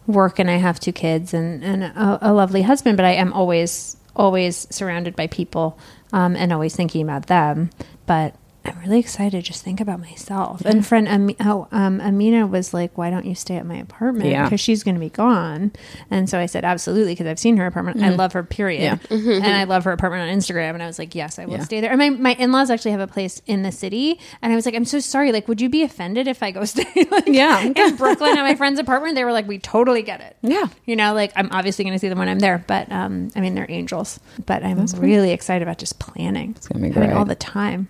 work 0.07 0.39
and 0.39 0.51
I 0.51 0.57
have 0.57 0.81
two 0.81 0.93
kids 0.93 1.35
and 1.35 1.63
and 1.63 1.85
a, 1.85 2.19
a 2.23 2.33
lovely 2.33 2.63
husband, 2.63 2.97
but 2.97 3.05
I 3.05 3.13
am 3.13 3.33
always 3.33 3.97
always 4.17 4.67
surrounded 4.75 5.15
by 5.15 5.27
people 5.29 5.79
um, 6.13 6.37
and 6.37 6.53
always 6.53 6.75
thinking 6.77 7.03
about 7.03 7.27
them. 7.27 7.71
But 8.07 8.35
I'm 8.65 8.79
really 8.81 8.99
excited 8.99 9.33
to 9.33 9.43
just 9.43 9.65
think 9.65 9.81
about 9.81 9.99
myself. 10.01 10.61
And 10.63 10.85
friend 10.87 11.09
Ami- 11.09 11.37
oh, 11.41 11.69
um, 11.73 12.01
Amina 12.01 12.47
was 12.47 12.75
like, 12.75 12.99
"Why 12.99 13.09
don't 13.09 13.25
you 13.25 13.35
stay 13.35 13.57
at 13.57 13.65
my 13.65 13.77
apartment? 13.77 14.29
Yeah. 14.31 14.45
Because 14.45 14.61
she's 14.61 14.83
going 14.83 14.95
to 14.95 15.01
be 15.01 15.09
gone." 15.09 15.73
And 16.11 16.29
so 16.29 16.39
I 16.39 16.47
said, 16.47 16.65
"Absolutely," 16.65 17.13
because 17.13 17.27
I've 17.27 17.39
seen 17.39 17.57
her 17.57 17.67
apartment. 17.67 18.03
I 18.03 18.11
love 18.11 18.33
her. 18.35 18.43
Period. 18.43 18.83
Yeah. 18.83 18.99
And 19.11 19.47
I 19.47 19.65
love 19.65 19.85
her 19.85 19.93
apartment 19.93 20.29
on 20.29 20.37
Instagram. 20.37 20.75
And 20.75 20.83
I 20.83 20.87
was 20.87 20.99
like, 20.99 21.15
"Yes, 21.15 21.39
I 21.39 21.47
will 21.47 21.55
Yeah. 21.55 21.65
stay 21.65 21.81
there." 21.81 21.91
And 21.91 21.99
my 21.99 22.11
my 22.11 22.33
in 22.35 22.53
laws 22.53 22.69
actually 22.71 22.91
have 22.91 23.01
a 23.01 23.07
place 23.07 23.41
in 23.47 23.63
the 23.63 23.73
city. 23.73 24.19
And 24.43 24.53
I 24.53 24.57
was 24.57 24.67
like, 24.67 24.75
"I'm 24.75 24.85
so 24.85 25.01
sorry. 25.01 25.33
Like, 25.33 25.49
would 25.49 25.61
you 25.61 25.69
be 25.71 25.83
offended 25.83 26.29
if 26.29 26.43
I 26.43 26.51
go 26.51 26.65
stay 26.67 26.85
like 27.11 27.27
Yeah. 27.29 27.63
in 27.65 27.97
Brooklyn 27.97 28.37
at 28.37 28.43
my 28.43 28.55
friend's 28.55 28.79
apartment?" 28.81 29.15
They 29.15 29.25
were 29.25 29.33
like, 29.33 29.49
"We 29.49 29.59
totally 29.59 30.03
get 30.03 30.21
it." 30.21 30.37
Yeah. 30.43 30.67
You 30.85 30.97
know, 30.97 31.15
like 31.15 31.33
I'm 31.37 31.49
obviously 31.53 31.85
going 31.85 31.95
to 31.95 31.99
see 31.99 32.09
them 32.09 32.19
when 32.19 32.29
I'm 32.29 32.41
there, 32.41 32.63
but 32.67 32.91
um, 32.93 33.31
I 33.35 33.41
mean, 33.41 33.55
they're 33.55 33.67
angels. 33.71 34.21
But 34.45 34.63
I'm 34.65 34.85
really 34.99 35.31
excited 35.33 35.63
about 35.63 35.79
just 35.79 35.99
planning. 35.99 36.55
It's 36.57 36.69
gonna 36.69 36.85
be 36.87 36.91
great. 36.93 37.13
all 37.13 37.25
the 37.25 37.35
time. 37.35 37.89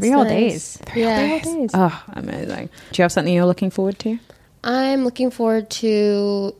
Three 0.00 0.10
whole 0.10 0.24
nice. 0.24 0.78
days. 0.78 0.96
Yeah. 0.96 1.42
days. 1.42 1.70
Oh, 1.74 2.04
amazing. 2.12 2.66
Do 2.92 3.00
you 3.00 3.02
have 3.02 3.12
something 3.12 3.32
you're 3.32 3.46
looking 3.46 3.70
forward 3.70 3.98
to? 4.00 4.18
I'm 4.64 5.04
looking 5.04 5.30
forward 5.30 5.70
to 5.70 6.54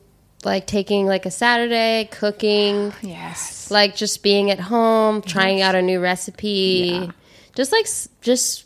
like 0.44 0.66
taking 0.66 1.06
like 1.06 1.26
a 1.26 1.30
Saturday, 1.30 2.08
cooking, 2.10 2.92
Yes. 3.02 3.70
like 3.70 3.96
just 3.96 4.22
being 4.22 4.50
at 4.50 4.60
home, 4.60 5.22
trying 5.22 5.62
out 5.62 5.74
a 5.74 5.82
new 5.82 6.00
recipe, 6.00 7.10
just 7.54 7.72
like 7.72 7.86
just 8.20 8.64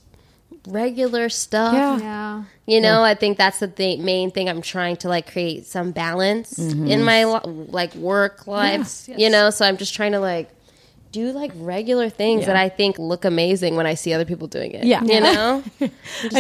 regular 0.67 1.29
stuff. 1.29 1.75
Yeah. 1.75 1.99
Yeah. 1.99 2.45
You 2.67 2.81
know, 2.81 3.03
I 3.03 3.15
think 3.15 3.39
that's 3.39 3.59
the 3.59 3.67
th- 3.67 3.99
main 3.99 4.31
thing. 4.31 4.49
I'm 4.49 4.63
trying 4.63 4.97
to 4.99 5.09
like 5.09 5.31
create 5.33 5.67
some 5.67 5.91
balance 5.91 6.55
mm-hmm. 6.55 6.87
in 6.87 7.03
my 7.03 7.25
like 7.25 7.95
work 7.97 8.47
life. 8.47 9.09
You 9.09 9.31
know, 9.31 9.51
so 9.51 9.67
I'm 9.67 9.77
just 9.77 9.95
trying 9.95 10.13
to 10.13 10.21
like 10.21 10.49
do 11.13 11.31
like 11.33 11.53
regular 11.57 12.09
things 12.09 12.47
that 12.47 12.57
I 12.57 12.69
think 12.69 12.99
look 12.99 13.25
amazing 13.25 13.77
when 13.77 13.87
I 13.87 13.95
see 13.95 14.13
other 14.13 14.25
people 14.25 14.49
doing 14.49 14.73
it. 14.73 14.85
Yeah. 14.85 15.03
you 15.05 15.21
know, 15.21 15.63
and 15.81 15.91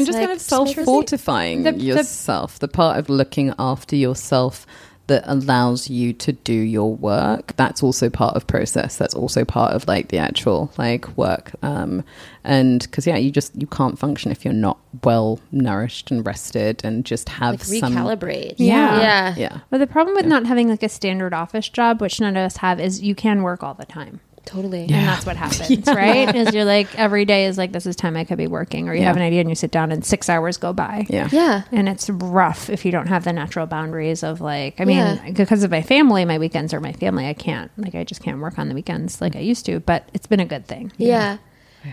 just 0.06 0.12
like, 0.12 0.26
kind 0.26 0.32
of 0.32 0.40
self 0.40 0.74
fortifying 0.74 1.62
The- 1.62 1.72
the- 1.72 1.78
yourself, 1.84 2.58
the 2.58 2.68
part 2.68 2.98
of 2.98 3.08
looking 3.08 3.54
after 3.58 3.94
yourself 3.96 4.66
that 5.08 5.24
allows 5.26 5.90
you 5.90 6.12
to 6.12 6.32
do 6.32 6.54
your 6.54 6.94
work 6.94 7.54
that's 7.56 7.82
also 7.82 8.08
part 8.08 8.36
of 8.36 8.46
process 8.46 8.96
that's 8.96 9.14
also 9.14 9.44
part 9.44 9.74
of 9.74 9.86
like 9.88 10.08
the 10.08 10.16
actual 10.16 10.72
like 10.78 11.08
work 11.18 11.50
um 11.62 12.04
and 12.44 12.82
because 12.82 13.04
yeah 13.04 13.16
you 13.16 13.28
just 13.32 13.50
you 13.60 13.66
can't 13.66 13.98
function 13.98 14.30
if 14.30 14.44
you're 14.44 14.54
not 14.54 14.78
well 15.02 15.40
nourished 15.50 16.12
and 16.12 16.24
rested 16.24 16.80
and 16.84 17.04
just 17.04 17.28
have 17.28 17.54
like 17.54 17.64
some 17.80 17.94
recalibrate. 17.94 18.54
Yeah. 18.58 19.00
yeah, 19.00 19.34
yeah 19.36 19.58
But 19.70 19.78
the 19.78 19.88
problem 19.88 20.14
with 20.14 20.24
not 20.26 20.46
having 20.46 20.68
like 20.68 20.84
a 20.84 20.88
standard 20.88 21.34
office 21.34 21.68
job, 21.68 22.00
which 22.00 22.20
none 22.20 22.36
of 22.36 22.44
us 22.46 22.58
have, 22.58 22.78
is 22.78 23.02
you 23.02 23.16
can 23.16 23.42
work 23.42 23.64
all 23.64 23.74
the 23.74 23.84
time. 23.86 24.20
Totally. 24.44 24.82
And 24.82 24.90
that's 24.90 25.24
what 25.26 25.36
happens, 25.46 25.86
right? 25.86 26.34
Is 26.34 26.54
you're 26.54 26.64
like 26.64 26.94
every 26.98 27.24
day 27.24 27.46
is 27.46 27.56
like 27.58 27.72
this 27.72 27.86
is 27.86 27.96
time 27.96 28.16
I 28.16 28.24
could 28.24 28.38
be 28.38 28.46
working, 28.46 28.88
or 28.88 28.94
you 28.94 29.00
Yeah. 29.00 29.06
have 29.08 29.16
an 29.16 29.22
idea 29.22 29.40
and 29.40 29.48
you 29.48 29.54
sit 29.54 29.70
down 29.70 29.92
and 29.92 30.04
six 30.04 30.28
hours 30.28 30.56
go 30.56 30.72
by. 30.72 31.06
yeah 31.08 31.28
Yeah, 31.32 31.62
And 31.72 31.88
it's 31.88 32.08
rough 32.10 32.68
if 32.70 32.84
you 32.84 32.92
don't 32.92 33.06
have 33.08 33.24
the 33.24 33.32
natural 33.32 33.66
boundaries 33.66 34.22
of 34.22 34.40
like, 34.40 34.80
I 34.80 34.84
mean, 34.84 34.96
Yeah. 34.98 35.30
because 35.32 35.62
of 35.62 35.70
my 35.70 35.82
family, 35.82 36.24
my 36.24 36.38
weekends 36.38 36.72
are 36.74 36.80
my 36.80 36.92
family. 36.92 37.26
I 37.26 37.34
can't, 37.34 37.70
like, 37.76 37.94
I 37.94 38.04
just 38.04 38.22
can't 38.22 38.40
work 38.40 38.58
on 38.58 38.68
the 38.68 38.74
weekends 38.74 39.20
like 39.20 39.36
I 39.36 39.40
used 39.40 39.66
to, 39.66 39.80
but 39.80 40.08
it's 40.14 40.26
been 40.26 40.40
a 40.40 40.46
good 40.46 40.66
thing. 40.66 40.92
yeah. 40.96 41.38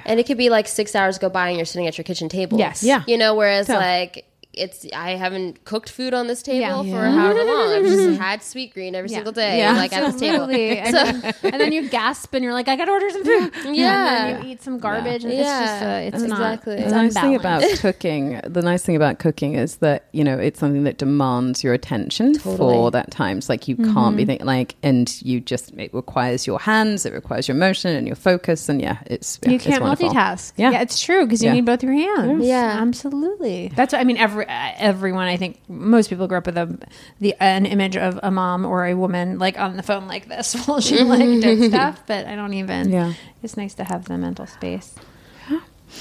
And 0.05 0.19
it 0.19 0.27
could 0.27 0.37
be 0.37 0.51
like 0.51 0.67
six 0.67 0.93
hours 0.95 1.17
go 1.17 1.29
by 1.29 1.47
and 1.47 1.57
you're 1.57 1.65
sitting 1.65 1.87
at 1.87 1.97
your 1.97 2.03
kitchen 2.03 2.29
table. 2.29 2.59
Yes. 2.59 2.83
Yeah. 2.83 3.03
You 3.07 3.17
know, 3.17 3.33
whereas 3.33 3.67
Yeah. 3.67 3.77
like 3.77 4.28
it's 4.51 4.85
I 4.93 5.11
haven't 5.11 5.63
cooked 5.63 5.89
food 5.89 6.13
on 6.13 6.25
this 6.27 6.41
table 6.41 6.83
Yeah. 6.83 6.91
for 6.93 7.05
however 7.07 7.43
long. 7.43 7.69
I've 7.71 7.83
just 7.83 8.19
had 8.19 8.39
Sweetgreen 8.41 8.93
every 8.93 9.09
Yeah. 9.09 9.17
single 9.17 9.31
day, 9.31 9.59
Yeah. 9.59 9.73
like 9.73 9.93
at 9.93 10.11
this 10.11 10.19
table. 10.19 10.45
Absolutely. 10.45 10.79
And, 10.79 10.93
then, 10.95 11.33
and 11.43 11.61
then 11.61 11.71
you 11.71 11.87
gasp 11.87 12.33
and 12.33 12.43
you're 12.43 12.53
like, 12.53 12.67
I 12.67 12.75
got 12.75 12.85
to 12.85 12.91
order 12.91 13.09
some 13.11 13.23
food. 13.23 13.51
Yeah. 13.75 14.25
And 14.25 14.35
then 14.37 14.45
you 14.45 14.51
eat 14.53 14.63
some 14.63 14.79
garbage. 14.79 15.23
And 15.23 15.33
Yeah. 15.33 15.39
It's 15.39 15.69
just, 15.69 15.83
uh, 15.83 15.87
it's 15.87 16.23
Exactly. 16.23 16.39
not. 16.39 16.65
The 16.65 16.81
It's 16.83 16.91
the 16.91 17.01
nice 17.03 17.13
thing 17.13 17.35
about 17.35 17.63
cooking 17.79 18.41
the 18.43 18.61
nice 18.63 18.83
thing 18.83 18.95
about 18.95 19.19
cooking 19.19 19.53
is 19.53 19.77
that 19.77 20.05
you 20.13 20.23
know 20.23 20.37
it's 20.37 20.59
something 20.59 20.83
that 20.83 20.97
demands 20.97 21.63
your 21.63 21.73
attention 21.73 22.37
for 22.39 22.89
that 22.91 23.11
time 23.11 23.41
so 23.41 23.53
like 23.53 23.67
you 23.67 23.75
Mm-hmm. 23.75 23.93
can't 23.93 24.17
be 24.17 24.25
think, 24.25 24.43
like 24.43 24.75
and 24.83 25.21
you 25.21 25.39
just 25.39 25.71
it 25.77 25.93
requires 25.93 26.45
your 26.47 26.59
hands 26.59 27.05
it 27.05 27.13
requires 27.13 27.47
your 27.47 27.55
motion 27.55 27.95
and 27.95 28.07
your 28.07 28.15
focus 28.15 28.67
and 28.67 28.81
yeah 28.81 28.97
it's 29.05 29.39
yeah, 29.43 29.51
you 29.51 29.59
can't 29.59 29.81
wonderful. 29.83 30.09
multitask. 30.09 30.53
Yeah. 30.57 30.71
Yeah. 30.71 30.81
it's 30.81 30.99
true 30.99 31.23
because 31.25 31.41
you 31.41 31.49
Yeah. 31.49 31.53
need 31.55 31.65
both 31.65 31.83
your 31.83 31.93
hands. 31.93 32.45
Yeah. 32.45 32.77
absolutely. 32.81 33.71
That's 33.75 33.93
what 33.93 33.99
I 34.01 34.03
mean. 34.03 34.17
Every 34.17 34.38
uh, 34.43 34.73
everyone, 34.77 35.27
I 35.27 35.37
think 35.37 35.59
most 35.67 36.09
people 36.09 36.27
grew 36.27 36.37
up 36.37 36.45
with 36.45 36.57
a 36.57 36.77
the 37.19 37.35
an 37.39 37.65
image 37.65 37.97
of 37.97 38.19
a 38.23 38.31
mom 38.31 38.65
or 38.65 38.85
a 38.85 38.93
woman 38.93 39.39
like 39.39 39.59
on 39.59 39.77
the 39.77 39.83
phone 39.83 40.07
like 40.07 40.27
this 40.27 40.55
while 40.65 40.81
she 40.81 41.03
like 41.03 41.41
did 41.41 41.69
stuff. 41.71 42.03
But 42.07 42.25
I 42.25 42.35
don't 42.35 42.53
even. 42.53 42.89
Yeah. 42.89 43.13
it's 43.43 43.57
nice 43.57 43.73
to 43.75 43.83
have 43.83 44.05
the 44.05 44.17
mental 44.17 44.47
space. 44.47 44.95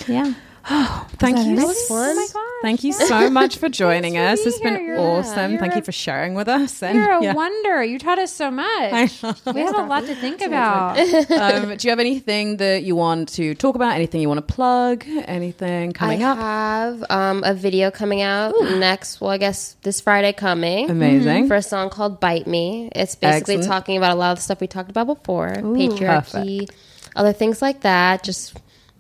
Yeah. 0.07 0.34
thank 1.18 1.38
you 1.38 1.56
That 1.56 1.66
was 1.66 1.88
fun. 1.88 2.11
Oh 2.11 2.14
my 2.14 2.26
gosh. 2.32 2.42
thank 2.62 2.84
you 2.84 2.92
so 2.92 3.30
much 3.30 3.56
for 3.59 3.68
joining 3.68 4.14
Thanks 4.14 4.42
for 4.42 4.48
us 4.48 4.54
it's 4.54 4.62
being 4.62 4.74
been 4.74 4.82
here. 4.84 4.94
You're- 4.94 5.04
awesome 5.06 5.52
you're 5.52 5.61
thank 5.61 5.74
you 5.76 5.82
for 5.82 5.92
sharing 5.92 6.34
with 6.34 6.48
us 6.48 6.82
and 6.82 6.96
You're 6.96 7.11
a 7.18 7.22
yeah. 7.22 7.34
wonder. 7.34 7.82
You 7.82 7.98
taught 7.98 8.18
us 8.18 8.32
so 8.32 8.50
much. 8.50 9.22
We 9.46 9.61
have 9.61 9.74
a 9.76 9.84
lot 9.84 10.04
to 10.06 10.14
think 10.14 10.40
about. 10.42 10.98
um, 10.98 11.76
do 11.76 11.86
you 11.86 11.90
have 11.90 12.00
anything 12.00 12.59
that 12.59 12.82
you 12.82 12.96
want 12.96 13.28
to 13.30 13.54
talk 13.54 13.74
about 13.76 13.94
anything 13.94 14.20
you 14.20 14.28
want 14.28 14.46
to 14.46 14.54
plug 14.54 15.04
anything 15.06 15.92
coming 15.92 16.22
I 16.24 16.30
up 16.32 16.38
I 16.38 16.42
have 16.42 17.04
um, 17.11 17.42
a 17.44 17.54
video 17.54 17.90
coming 17.90 18.20
out 18.22 18.54
next. 18.61 19.20
Well, 19.20 19.30
I 19.30 19.38
guess 19.38 19.76
this 19.82 20.00
Friday 20.00 20.32
coming. 20.32 20.90
amazing 20.90 21.48
For 21.48 21.54
a 21.54 21.62
song 21.62 21.90
called 21.90 22.20
"Bite 22.20 22.46
Me," 22.46 22.90
it's 22.94 23.14
basically 23.14 23.54
Excellent. 23.56 23.68
talking 23.72 23.96
about 23.96 24.12
a 24.12 24.14
lot 24.16 24.32
of 24.32 24.38
the 24.38 24.42
stuff 24.42 24.61
we 24.61 24.66
talked 24.66 24.90
about 24.90 25.06
before, 25.06 25.48
patriarchy, 25.48 26.68
other 27.16 27.32
things 27.32 27.62
like 27.62 27.80
that. 27.82 28.22
Just, 28.22 28.56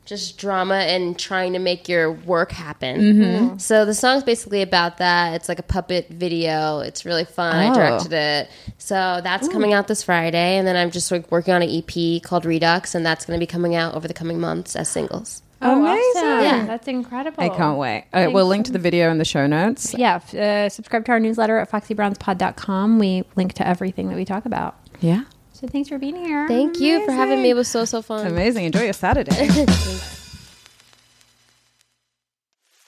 just 0.08 0.38
drama 0.38 0.74
and 0.76 1.18
trying 1.18 1.52
to 1.52 1.58
make 1.58 1.88
your 1.88 2.10
work 2.10 2.50
happen. 2.50 2.98
Mm-hmm. 3.00 3.58
So 3.58 3.84
the 3.84 3.92
song's 3.94 4.24
basically 4.24 4.62
about 4.62 4.96
that. 4.98 5.34
It's 5.34 5.48
like 5.48 5.58
a 5.58 5.62
puppet 5.62 6.08
video. 6.08 6.80
It's 6.80 7.04
really 7.04 7.26
fun. 7.26 7.54
I 7.54 7.68
Oh. 7.70 7.74
directed 7.74 8.12
it. 8.14 8.50
So 8.78 9.20
that's 9.22 9.48
coming 9.48 9.74
out 9.74 9.86
this 9.86 10.02
Friday, 10.02 10.56
and 10.56 10.66
then 10.66 10.76
I'm 10.76 10.90
just 10.90 11.10
like 11.12 11.30
working 11.30 11.52
on 11.52 11.62
an 11.62 11.68
EP 11.70 12.22
called 12.22 12.46
Redux, 12.46 12.94
and 12.94 13.04
that's 13.04 13.26
going 13.26 13.38
to 13.38 13.42
be 13.42 13.46
coming 13.46 13.74
out 13.74 13.94
over 13.94 14.08
the 14.08 14.14
coming 14.14 14.40
months 14.40 14.74
as 14.74 14.88
singles. 14.88 15.42
Oh, 15.60 15.80
Amazing. 15.84 15.98
awesome. 16.22 16.44
Yeah. 16.44 16.66
That's 16.66 16.86
incredible. 16.88 17.42
I 17.42 17.48
can't 17.48 17.76
wait. 17.78 18.04
Uh, 18.12 18.28
we'll 18.32 18.46
link 18.46 18.64
to 18.66 18.72
the 18.72 18.78
video 18.78 19.10
in 19.10 19.18
the 19.18 19.24
show 19.24 19.46
notes. 19.46 19.92
Yeah, 19.92 20.20
uh, 20.38 20.68
subscribe 20.68 21.04
to 21.06 21.12
our 21.12 21.20
newsletter 21.20 21.58
at 21.58 21.68
foxybrownspod.com. 21.70 22.98
We 22.98 23.24
link 23.36 23.54
to 23.54 23.66
everything 23.66 24.08
that 24.08 24.16
we 24.16 24.24
talk 24.24 24.46
about. 24.46 24.76
Yeah. 25.00 25.24
So 25.58 25.66
thanks 25.66 25.88
for 25.88 25.98
being 25.98 26.14
here. 26.14 26.46
Thank 26.46 26.78
you 26.78 27.04
for 27.04 27.10
having 27.10 27.42
me. 27.42 27.50
It 27.50 27.54
was 27.54 27.66
so 27.66 27.84
so 27.84 28.00
fun. 28.00 28.24
Amazing. 28.28 28.66
Enjoy 28.66 28.84
your 28.84 28.92
Saturday. 28.92 29.32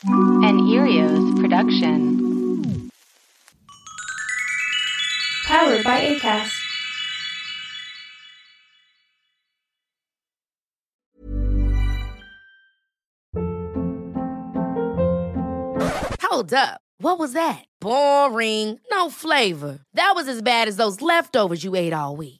An 0.05 0.57
Earios 0.61 1.41
production. 1.41 2.89
Powered 5.47 5.83
by 5.83 6.15
ACAST. 6.15 6.53
Hold 16.23 16.55
up. 16.55 16.81
What 16.99 17.19
was 17.19 17.33
that? 17.33 17.65
Boring. 17.81 18.79
No 18.93 19.11
flavor. 19.11 19.81
That 19.95 20.13
was 20.15 20.29
as 20.29 20.41
bad 20.41 20.69
as 20.69 20.77
those 20.77 21.03
leftovers 21.03 21.65
you 21.65 21.75
ate 21.75 21.93
all 21.93 22.15
week. 22.15 22.40